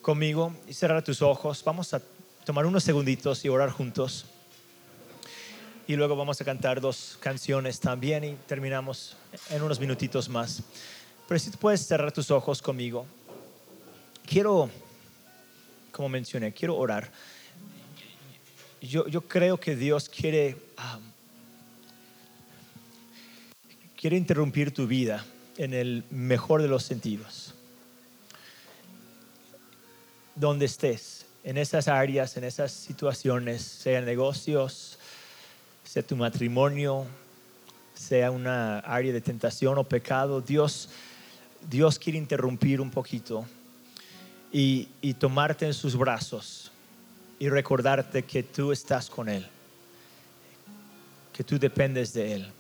conmigo 0.02 0.56
y 0.68 0.74
cerrar 0.74 1.04
tus 1.04 1.22
ojos? 1.22 1.64
Vamos 1.64 1.94
a 1.94 2.02
tomar 2.50 2.66
unos 2.66 2.84
segunditos 2.84 3.46
y 3.46 3.50
orar 3.50 3.70
juntos. 3.70 4.26
Y 5.88 5.96
luego 5.96 6.16
vamos 6.16 6.42
a 6.42 6.46
cantar 6.46 6.82
dos 6.82 7.16
canciones 7.20 7.80
también 7.80 8.24
y 8.24 8.34
terminamos 8.48 9.16
en 9.52 9.62
unos 9.62 9.80
minutitos 9.80 10.28
más. 10.28 10.64
Pero 11.28 11.38
si 11.38 11.52
puedes 11.52 11.86
cerrar 11.86 12.12
tus 12.12 12.32
ojos 12.32 12.60
conmigo, 12.60 13.06
quiero, 14.26 14.68
como 15.92 16.10
mencioné, 16.10 16.52
quiero 16.52 16.76
orar. 16.76 17.12
Yo, 18.82 19.08
yo 19.08 19.22
creo 19.22 19.60
que 19.60 19.76
Dios 19.76 20.10
quiere, 20.10 20.58
um, 20.80 21.04
quiere 23.96 24.18
interrumpir 24.18 24.74
tu 24.74 24.88
vida 24.88 25.24
en 25.56 25.76
el 25.76 26.04
mejor 26.10 26.64
de 26.64 26.68
los 26.68 26.82
sentidos. 26.82 27.54
Donde 30.34 30.66
estés 30.66 31.28
en 31.44 31.58
esas 31.58 31.88
áreas, 31.88 32.36
en 32.38 32.44
esas 32.44 32.72
situaciones, 32.72 33.62
sea 33.62 34.02
negocios, 34.02 34.98
sea 35.84 36.04
tu 36.04 36.16
matrimonio, 36.16 37.06
sea 37.94 38.32
una 38.32 38.80
área 38.80 39.12
de 39.12 39.22
tentación 39.22 39.78
o 39.78 39.84
pecado, 39.84 40.42
Dios, 40.42 40.90
Dios 41.70 42.00
quiere 42.00 42.18
interrumpir 42.18 42.82
un 42.82 42.92
poquito 42.92 43.46
y, 44.52 44.88
y 45.02 45.14
tomarte 45.14 45.66
en 45.66 45.74
sus 45.74 45.96
brazos 45.96 46.72
y 47.40 47.50
recordarte 47.50 48.24
que 48.24 48.44
tú 48.44 48.72
estás 48.72 49.10
con 49.10 49.30
Él, 49.30 49.48
que 51.34 51.44
tú 51.44 51.58
dependes 51.58 52.14
de 52.14 52.34
Él, 52.34 52.52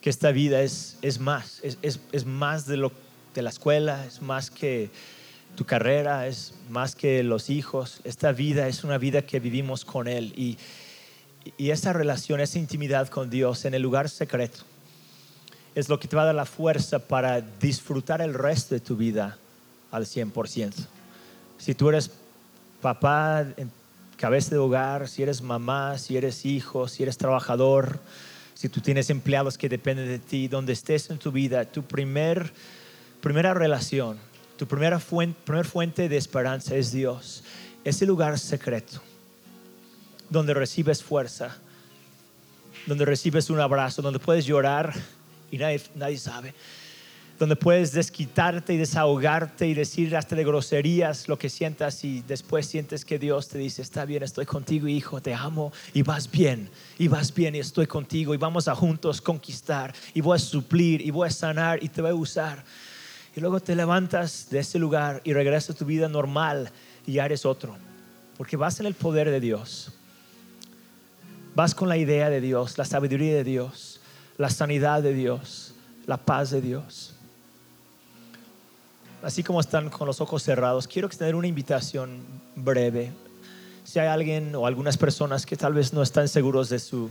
que 0.00 0.10
esta 0.10 0.32
vida 0.32 0.60
es, 0.62 0.98
es 1.02 1.18
más, 1.20 1.60
es, 1.62 1.78
es, 1.82 2.00
es 2.12 2.24
más 2.24 2.66
de, 2.66 2.76
lo, 2.76 2.92
de 3.34 3.42
la 3.42 3.50
escuela, 3.50 4.06
es 4.06 4.20
más 4.20 4.50
que 4.50 4.90
tu 5.56 5.64
carrera 5.64 6.26
es 6.26 6.54
más 6.68 6.94
que 6.94 7.22
los 7.22 7.50
hijos. 7.50 8.00
Esta 8.04 8.32
vida 8.32 8.68
es 8.68 8.84
una 8.84 8.98
vida 8.98 9.22
que 9.22 9.40
vivimos 9.40 9.84
con 9.84 10.08
Él. 10.08 10.32
Y, 10.36 10.58
y 11.58 11.70
esa 11.70 11.92
relación, 11.92 12.40
esa 12.40 12.58
intimidad 12.58 13.08
con 13.08 13.30
Dios 13.30 13.64
en 13.64 13.74
el 13.74 13.82
lugar 13.82 14.08
secreto, 14.08 14.60
es 15.74 15.88
lo 15.88 16.00
que 16.00 16.08
te 16.08 16.16
va 16.16 16.22
a 16.22 16.26
dar 16.26 16.34
la 16.34 16.46
fuerza 16.46 16.98
para 16.98 17.40
disfrutar 17.40 18.20
el 18.20 18.34
resto 18.34 18.74
de 18.74 18.80
tu 18.80 18.96
vida 18.96 19.38
al 19.90 20.06
100%. 20.06 20.72
Si 21.58 21.74
tú 21.74 21.88
eres 21.88 22.10
papá, 22.80 23.46
cabeza 24.16 24.50
de 24.50 24.58
hogar, 24.58 25.08
si 25.08 25.22
eres 25.22 25.42
mamá, 25.42 25.98
si 25.98 26.16
eres 26.16 26.44
hijo, 26.44 26.88
si 26.88 27.02
eres 27.02 27.18
trabajador, 27.18 27.98
si 28.54 28.68
tú 28.68 28.80
tienes 28.80 29.10
empleados 29.10 29.56
que 29.56 29.68
dependen 29.68 30.06
de 30.06 30.18
ti, 30.18 30.48
donde 30.48 30.72
estés 30.72 31.10
en 31.10 31.18
tu 31.18 31.32
vida, 31.32 31.64
tu 31.64 31.82
primer, 31.82 32.52
primera 33.20 33.54
relación 33.54 34.18
tu 34.60 34.66
primera 34.66 35.00
fuente, 35.00 35.40
primer 35.42 35.64
fuente 35.64 36.06
de 36.06 36.18
esperanza 36.18 36.76
es 36.76 36.92
Dios. 36.92 37.42
Ese 37.82 38.04
lugar 38.04 38.38
secreto 38.38 39.00
donde 40.28 40.52
recibes 40.52 41.02
fuerza, 41.02 41.56
donde 42.84 43.06
recibes 43.06 43.48
un 43.48 43.58
abrazo, 43.58 44.02
donde 44.02 44.18
puedes 44.18 44.44
llorar 44.44 44.92
y 45.50 45.56
nadie, 45.56 45.80
nadie 45.94 46.18
sabe, 46.18 46.52
donde 47.38 47.56
puedes 47.56 47.92
desquitarte 47.92 48.74
y 48.74 48.76
desahogarte 48.76 49.66
y 49.66 49.72
decir 49.72 50.14
hasta 50.14 50.36
de 50.36 50.44
groserías 50.44 51.26
lo 51.26 51.38
que 51.38 51.48
sientas 51.48 52.04
y 52.04 52.20
después 52.28 52.66
sientes 52.66 53.06
que 53.06 53.18
Dios 53.18 53.48
te 53.48 53.56
dice, 53.56 53.80
está 53.80 54.04
bien, 54.04 54.22
estoy 54.22 54.44
contigo 54.44 54.86
hijo, 54.88 55.22
te 55.22 55.32
amo 55.32 55.72
y 55.94 56.02
vas 56.02 56.30
bien, 56.30 56.68
y 56.98 57.08
vas 57.08 57.32
bien 57.32 57.54
y 57.54 57.60
estoy 57.60 57.86
contigo 57.86 58.34
y 58.34 58.36
vamos 58.36 58.68
a 58.68 58.74
juntos 58.74 59.22
conquistar 59.22 59.94
y 60.12 60.20
voy 60.20 60.36
a 60.36 60.38
suplir 60.38 61.00
y 61.00 61.10
voy 61.10 61.28
a 61.28 61.30
sanar 61.30 61.82
y 61.82 61.88
te 61.88 62.02
voy 62.02 62.10
a 62.10 62.14
usar 62.14 62.62
y 63.34 63.40
luego 63.40 63.60
te 63.60 63.74
levantas 63.74 64.48
de 64.50 64.58
ese 64.58 64.78
lugar 64.78 65.20
y 65.24 65.32
regresas 65.32 65.70
a 65.70 65.78
tu 65.78 65.84
vida 65.84 66.08
normal 66.08 66.70
y 67.06 67.12
ya 67.12 67.26
eres 67.26 67.46
otro. 67.46 67.76
Porque 68.36 68.56
vas 68.56 68.80
en 68.80 68.86
el 68.86 68.94
poder 68.94 69.30
de 69.30 69.40
Dios. 69.40 69.92
Vas 71.54 71.74
con 71.74 71.88
la 71.88 71.96
idea 71.96 72.30
de 72.30 72.40
Dios, 72.40 72.78
la 72.78 72.84
sabiduría 72.84 73.34
de 73.34 73.44
Dios, 73.44 74.00
la 74.38 74.50
sanidad 74.50 75.02
de 75.02 75.12
Dios, 75.12 75.74
la 76.06 76.16
paz 76.16 76.50
de 76.50 76.60
Dios. 76.60 77.14
Así 79.22 79.42
como 79.42 79.60
están 79.60 79.90
con 79.90 80.06
los 80.06 80.20
ojos 80.20 80.42
cerrados, 80.42 80.88
quiero 80.88 81.06
extender 81.06 81.34
una 81.34 81.46
invitación 81.46 82.22
breve. 82.56 83.12
Si 83.84 83.98
hay 83.98 84.08
alguien 84.08 84.54
o 84.54 84.66
algunas 84.66 84.96
personas 84.96 85.44
que 85.44 85.56
tal 85.56 85.74
vez 85.74 85.92
no 85.92 86.02
están 86.02 86.28
seguros 86.28 86.68
de 86.70 86.78
su, 86.78 87.10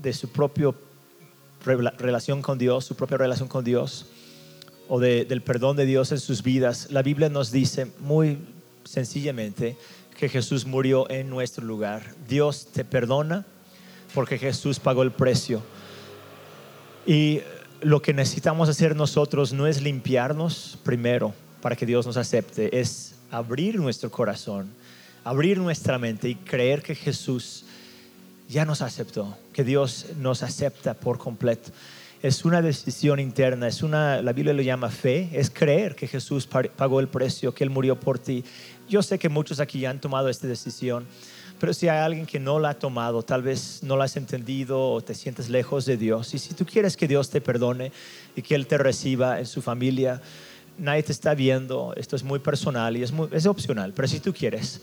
de 0.00 0.12
su 0.12 0.28
propia 0.28 0.72
relación 1.64 2.42
con 2.42 2.58
Dios, 2.58 2.84
su 2.84 2.94
propia 2.94 3.16
relación 3.16 3.48
con 3.48 3.64
Dios, 3.64 4.06
o 4.88 5.00
del 5.00 5.42
perdón 5.42 5.76
de 5.76 5.86
Dios 5.86 6.12
en 6.12 6.20
sus 6.20 6.42
vidas, 6.42 6.88
la 6.90 7.02
Biblia 7.02 7.28
nos 7.28 7.50
dice 7.50 7.86
muy 8.00 8.38
sencillamente 8.84 9.76
que 10.18 10.28
Jesús 10.28 10.66
murió 10.66 11.10
en 11.10 11.28
nuestro 11.28 11.64
lugar. 11.64 12.14
Dios 12.28 12.68
te 12.72 12.84
perdona 12.84 13.44
porque 14.14 14.38
Jesús 14.38 14.80
pagó 14.80 15.02
el 15.02 15.12
precio. 15.12 15.62
Y 17.06 17.40
lo 17.80 18.00
que 18.00 18.14
necesitamos 18.14 18.68
hacer 18.68 18.96
nosotros 18.96 19.52
no 19.52 19.66
es 19.66 19.82
limpiarnos 19.82 20.78
primero 20.82 21.34
para 21.60 21.76
que 21.76 21.86
Dios 21.86 22.06
nos 22.06 22.16
acepte, 22.16 22.80
es 22.80 23.14
abrir 23.30 23.76
nuestro 23.76 24.10
corazón, 24.10 24.70
abrir 25.24 25.58
nuestra 25.58 25.98
mente 25.98 26.28
y 26.28 26.34
creer 26.34 26.82
que 26.82 26.94
Jesús 26.94 27.64
ya 28.48 28.64
nos 28.64 28.82
aceptó, 28.82 29.36
que 29.52 29.64
Dios 29.64 30.06
nos 30.18 30.42
acepta 30.42 30.94
por 30.94 31.18
completo. 31.18 31.70
Es 32.22 32.46
una 32.46 32.62
decisión 32.62 33.20
interna, 33.20 33.68
es 33.68 33.82
una, 33.82 34.22
la 34.22 34.32
Biblia 34.32 34.54
lo 34.54 34.62
llama 34.62 34.88
fe, 34.88 35.28
es 35.32 35.50
creer 35.50 35.94
que 35.94 36.08
Jesús 36.08 36.46
pagó 36.46 37.00
el 37.00 37.08
precio, 37.08 37.52
que 37.52 37.62
Él 37.62 37.70
murió 37.70 38.00
por 38.00 38.18
ti. 38.18 38.42
Yo 38.88 39.02
sé 39.02 39.18
que 39.18 39.28
muchos 39.28 39.60
aquí 39.60 39.80
ya 39.80 39.90
han 39.90 40.00
tomado 40.00 40.30
esta 40.30 40.46
decisión, 40.46 41.06
pero 41.60 41.74
si 41.74 41.88
hay 41.88 41.98
alguien 41.98 42.24
que 42.24 42.40
no 42.40 42.58
la 42.58 42.70
ha 42.70 42.74
tomado, 42.74 43.22
tal 43.22 43.42
vez 43.42 43.80
no 43.82 43.98
la 43.98 44.04
has 44.04 44.16
entendido 44.16 44.80
o 44.80 45.00
te 45.02 45.14
sientes 45.14 45.50
lejos 45.50 45.84
de 45.84 45.98
Dios, 45.98 46.32
y 46.32 46.38
si 46.38 46.54
tú 46.54 46.64
quieres 46.64 46.96
que 46.96 47.06
Dios 47.06 47.28
te 47.28 47.42
perdone 47.42 47.92
y 48.34 48.40
que 48.40 48.54
Él 48.54 48.66
te 48.66 48.78
reciba 48.78 49.38
en 49.38 49.46
su 49.46 49.60
familia, 49.60 50.22
nadie 50.78 51.02
te 51.02 51.12
está 51.12 51.34
viendo, 51.34 51.92
esto 51.96 52.16
es 52.16 52.22
muy 52.22 52.38
personal 52.38 52.96
y 52.96 53.02
es, 53.02 53.12
es 53.32 53.46
opcional, 53.46 53.92
pero 53.94 54.08
si 54.08 54.20
tú 54.20 54.32
quieres, 54.32 54.80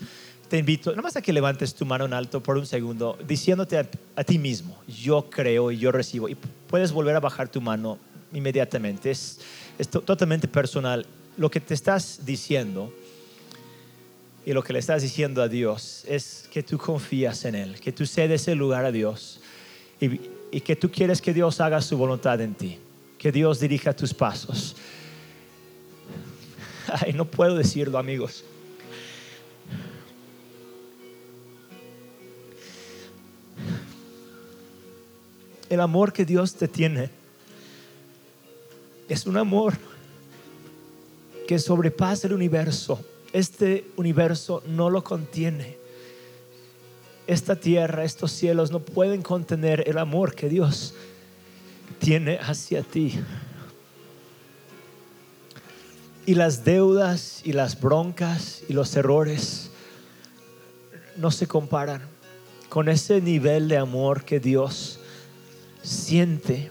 te 0.48 0.58
invito, 0.58 0.90
nada 0.90 1.02
más 1.02 1.16
a 1.16 1.22
que 1.22 1.32
levantes 1.32 1.74
tu 1.74 1.86
mano 1.86 2.04
en 2.04 2.12
alto 2.12 2.42
por 2.42 2.56
un 2.56 2.66
segundo, 2.66 3.18
diciéndote 3.26 3.78
a, 3.78 4.24
ti 4.24 4.38
mismo, 4.38 4.78
yo 4.86 5.28
creo 5.30 5.70
y 5.70 5.78
yo 5.78 5.90
recibo. 5.92 6.28
Y 6.28 6.36
puedes 6.68 6.92
volver 6.92 7.16
a 7.16 7.20
bajar 7.20 7.48
tu 7.48 7.60
mano 7.60 7.98
inmediatamente. 8.32 9.10
Es, 9.10 9.40
es 9.78 9.88
totalmente 9.88 10.48
personal. 10.48 11.06
Lo 11.36 11.50
que 11.50 11.60
te 11.60 11.74
estás 11.74 12.20
diciendo 12.24 12.92
y 14.46 14.52
lo 14.52 14.62
que 14.62 14.72
le 14.72 14.78
estás 14.78 15.02
diciendo 15.02 15.42
a 15.42 15.48
Dios 15.48 16.04
es 16.06 16.48
que 16.52 16.62
tú 16.62 16.78
confías 16.78 17.44
en 17.44 17.54
Él, 17.54 17.80
que 17.80 17.92
tú 17.92 18.06
cedes 18.06 18.46
el 18.46 18.58
lugar 18.58 18.84
a 18.84 18.92
Dios 18.92 19.40
y, 20.00 20.20
y 20.52 20.60
que 20.60 20.76
tú 20.76 20.90
quieres 20.90 21.22
que 21.22 21.32
Dios 21.32 21.60
haga 21.60 21.80
su 21.80 21.96
voluntad 21.96 22.40
en 22.40 22.54
ti, 22.54 22.78
que 23.18 23.32
Dios 23.32 23.58
dirija 23.58 23.94
tus 23.94 24.12
pasos. 24.12 24.76
Ay, 26.86 27.14
no 27.14 27.24
puedo 27.24 27.56
decirlo, 27.56 27.98
amigos. 27.98 28.44
El 35.74 35.80
amor 35.80 36.12
que 36.12 36.24
Dios 36.24 36.54
te 36.54 36.68
tiene 36.68 37.10
es 39.08 39.26
un 39.26 39.36
amor 39.36 39.74
que 41.46 41.58
sobrepasa 41.58 42.26
el 42.26 42.32
universo. 42.32 43.04
Este 43.32 43.86
universo 43.96 44.62
no 44.66 44.90
lo 44.90 45.04
contiene. 45.04 45.76
Esta 47.26 47.56
tierra, 47.56 48.04
estos 48.04 48.32
cielos 48.32 48.70
no 48.70 48.80
pueden 48.80 49.22
contener 49.22 49.84
el 49.88 49.98
amor 49.98 50.34
que 50.34 50.48
Dios 50.48 50.94
tiene 51.98 52.38
hacia 52.38 52.82
ti. 52.82 53.18
Y 56.26 56.34
las 56.34 56.64
deudas 56.64 57.42
y 57.44 57.52
las 57.52 57.80
broncas 57.80 58.62
y 58.68 58.72
los 58.72 58.94
errores 58.96 59.70
no 61.16 61.30
se 61.30 61.46
comparan 61.46 62.02
con 62.68 62.88
ese 62.88 63.20
nivel 63.20 63.68
de 63.68 63.76
amor 63.76 64.24
que 64.24 64.40
Dios 64.40 64.98
siente 65.84 66.70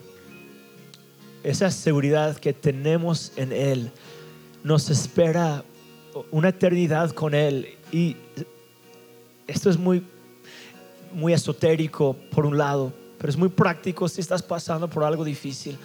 esa 1.43 1.69
seguridad 1.71 2.37
que 2.37 2.51
tenemos 2.51 3.31
en 3.35 3.53
Él. 3.53 3.91
Nos 4.63 4.89
espera 4.89 5.63
una 6.31 6.49
eternidad 6.49 7.11
con 7.11 7.33
Él. 7.33 7.77
Y 7.91 8.17
esto 9.47 9.69
es 9.69 9.77
muy, 9.77 10.03
muy 11.13 11.33
esotérico 11.33 12.15
por 12.31 12.45
un 12.45 12.57
lado, 12.57 12.91
pero 13.17 13.29
es 13.29 13.37
muy 13.37 13.49
práctico 13.49 14.09
si 14.09 14.19
estás 14.19 14.41
pasando 14.41 14.89
por 14.89 15.03
algo 15.03 15.23
difícil. 15.23 15.77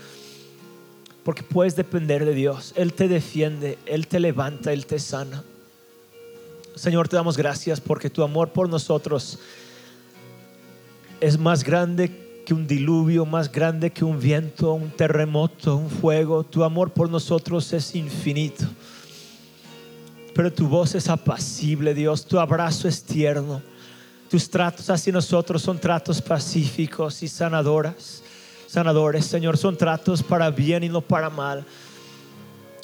Porque 1.22 1.42
puedes 1.42 1.76
depender 1.76 2.24
de 2.24 2.34
Dios. 2.34 2.72
Él 2.76 2.94
te 2.94 3.06
defiende, 3.06 3.78
Él 3.84 4.06
te 4.06 4.18
levanta, 4.18 4.72
Él 4.72 4.86
te 4.86 4.98
sana. 4.98 5.44
Señor, 6.74 7.08
te 7.08 7.16
damos 7.16 7.36
gracias 7.36 7.80
porque 7.80 8.08
tu 8.08 8.22
amor 8.22 8.50
por 8.50 8.68
nosotros 8.68 9.40
es 11.20 11.36
más 11.36 11.64
grande 11.64 12.27
que 12.48 12.54
un 12.54 12.66
diluvio, 12.66 13.26
más 13.26 13.52
grande 13.52 13.90
que 13.90 14.06
un 14.06 14.18
viento, 14.18 14.72
un 14.72 14.88
terremoto, 14.88 15.76
un 15.76 15.90
fuego. 15.90 16.44
Tu 16.44 16.64
amor 16.64 16.90
por 16.90 17.10
nosotros 17.10 17.70
es 17.74 17.94
infinito. 17.94 18.64
Pero 20.34 20.50
tu 20.50 20.66
voz 20.66 20.94
es 20.94 21.10
apacible, 21.10 21.92
Dios. 21.92 22.24
Tu 22.24 22.40
abrazo 22.40 22.88
es 22.88 23.02
tierno. 23.02 23.60
Tus 24.30 24.48
tratos 24.48 24.88
hacia 24.88 25.12
nosotros 25.12 25.60
son 25.60 25.78
tratos 25.78 26.22
pacíficos 26.22 27.22
y 27.22 27.28
sanadoras. 27.28 28.22
Sanadores, 28.66 29.26
Señor, 29.26 29.58
son 29.58 29.76
tratos 29.76 30.22
para 30.22 30.50
bien 30.50 30.84
y 30.84 30.88
no 30.88 31.02
para 31.02 31.28
mal. 31.28 31.66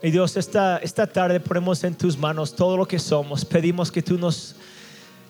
Y 0.02 0.10
Dios, 0.10 0.36
esta, 0.36 0.76
esta 0.76 1.06
tarde 1.06 1.40
ponemos 1.40 1.82
en 1.84 1.94
tus 1.94 2.18
manos 2.18 2.54
todo 2.54 2.76
lo 2.76 2.86
que 2.86 2.98
somos. 2.98 3.46
Pedimos 3.46 3.90
que 3.90 4.02
tú 4.02 4.18
nos, 4.18 4.56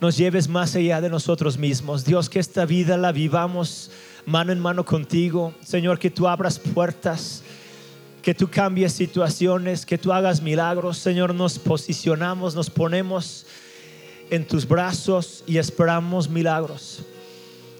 nos 0.01 0.16
lleves 0.16 0.49
más 0.49 0.74
allá 0.74 1.01
de 1.01 1.09
nosotros 1.09 1.57
mismos. 1.57 2.05
Dios, 2.05 2.28
que 2.28 2.41
esta 2.41 2.66
vida 2.66 2.97
la 2.97 3.12
vivamos 3.12 3.93
mano 4.27 4.53
en 4.53 4.61
mano 4.61 4.85
contigo. 4.85 5.55
Señor, 5.62 5.99
que 5.99 6.11
tú 6.11 6.27
abras 6.27 6.59
puertas, 6.59 7.43
que 8.22 8.35
tú 8.35 8.49
cambies 8.49 8.93
situaciones, 8.93 9.85
que 9.85 9.99
tú 9.99 10.12
hagas 10.12 10.41
milagros. 10.41 10.99
Señor, 10.99 11.35
nos 11.35 11.59
posicionamos, 11.59 12.55
nos 12.55 12.70
ponemos 12.70 13.47
en 14.31 14.47
tus 14.47 14.66
brazos 14.66 15.45
y 15.47 15.59
esperamos 15.59 16.29
milagros. 16.29 17.03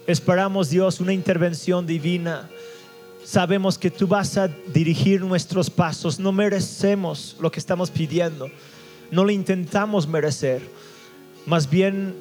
Esperamos, 0.07 0.69
Dios, 0.69 0.99
una 0.99 1.13
intervención 1.13 1.87
divina. 1.87 2.49
Sabemos 3.23 3.79
que 3.79 3.89
tú 3.89 4.07
vas 4.07 4.37
a 4.37 4.47
dirigir 4.47 5.21
nuestros 5.21 5.71
pasos. 5.71 6.19
No 6.19 6.31
merecemos 6.31 7.35
lo 7.39 7.51
que 7.51 7.59
estamos 7.59 7.89
pidiendo. 7.89 8.51
No 9.09 9.23
lo 9.23 9.31
intentamos 9.31 10.07
merecer. 10.07 10.61
Más 11.47 11.69
bien 11.69 12.15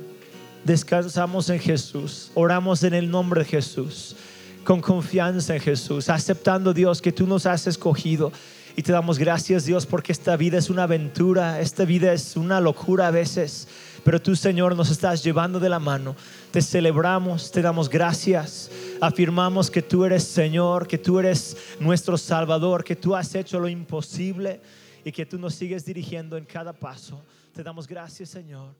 descansamos 0.64 1.50
en 1.50 1.60
Jesús, 1.60 2.30
oramos 2.34 2.82
en 2.82 2.94
el 2.94 3.10
nombre 3.10 3.42
de 3.42 3.50
Jesús, 3.50 4.16
con 4.64 4.80
confianza 4.80 5.54
en 5.54 5.60
Jesús, 5.60 6.08
aceptando 6.08 6.72
Dios 6.72 7.02
que 7.02 7.12
tú 7.12 7.26
nos 7.26 7.46
has 7.46 7.66
escogido. 7.66 8.32
Y 8.76 8.82
te 8.82 8.90
damos 8.90 9.18
gracias 9.18 9.66
Dios 9.66 9.86
porque 9.86 10.10
esta 10.10 10.36
vida 10.36 10.58
es 10.58 10.68
una 10.68 10.84
aventura, 10.84 11.60
esta 11.60 11.84
vida 11.84 12.12
es 12.12 12.36
una 12.36 12.60
locura 12.60 13.06
a 13.06 13.12
veces, 13.12 13.68
pero 14.02 14.20
tú 14.20 14.34
Señor 14.34 14.74
nos 14.74 14.90
estás 14.90 15.22
llevando 15.22 15.60
de 15.60 15.68
la 15.68 15.78
mano. 15.78 16.16
Te 16.50 16.60
celebramos, 16.60 17.52
te 17.52 17.62
damos 17.62 17.88
gracias, 17.88 18.70
afirmamos 19.00 19.70
que 19.70 19.82
tú 19.82 20.04
eres 20.04 20.24
Señor, 20.24 20.88
que 20.88 20.98
tú 20.98 21.20
eres 21.20 21.56
nuestro 21.78 22.18
Salvador, 22.18 22.82
que 22.82 22.96
tú 22.96 23.14
has 23.14 23.32
hecho 23.36 23.60
lo 23.60 23.68
imposible 23.68 24.60
y 25.04 25.12
que 25.12 25.26
tú 25.26 25.38
nos 25.38 25.54
sigues 25.54 25.84
dirigiendo 25.84 26.36
en 26.36 26.44
cada 26.44 26.72
paso. 26.72 27.22
Te 27.52 27.62
damos 27.62 27.86
gracias 27.86 28.30
Señor, 28.30 28.74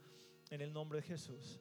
en 0.51 0.61
el 0.61 0.73
nombre 0.73 1.03
de 1.03 1.07
Jesús. 1.07 1.61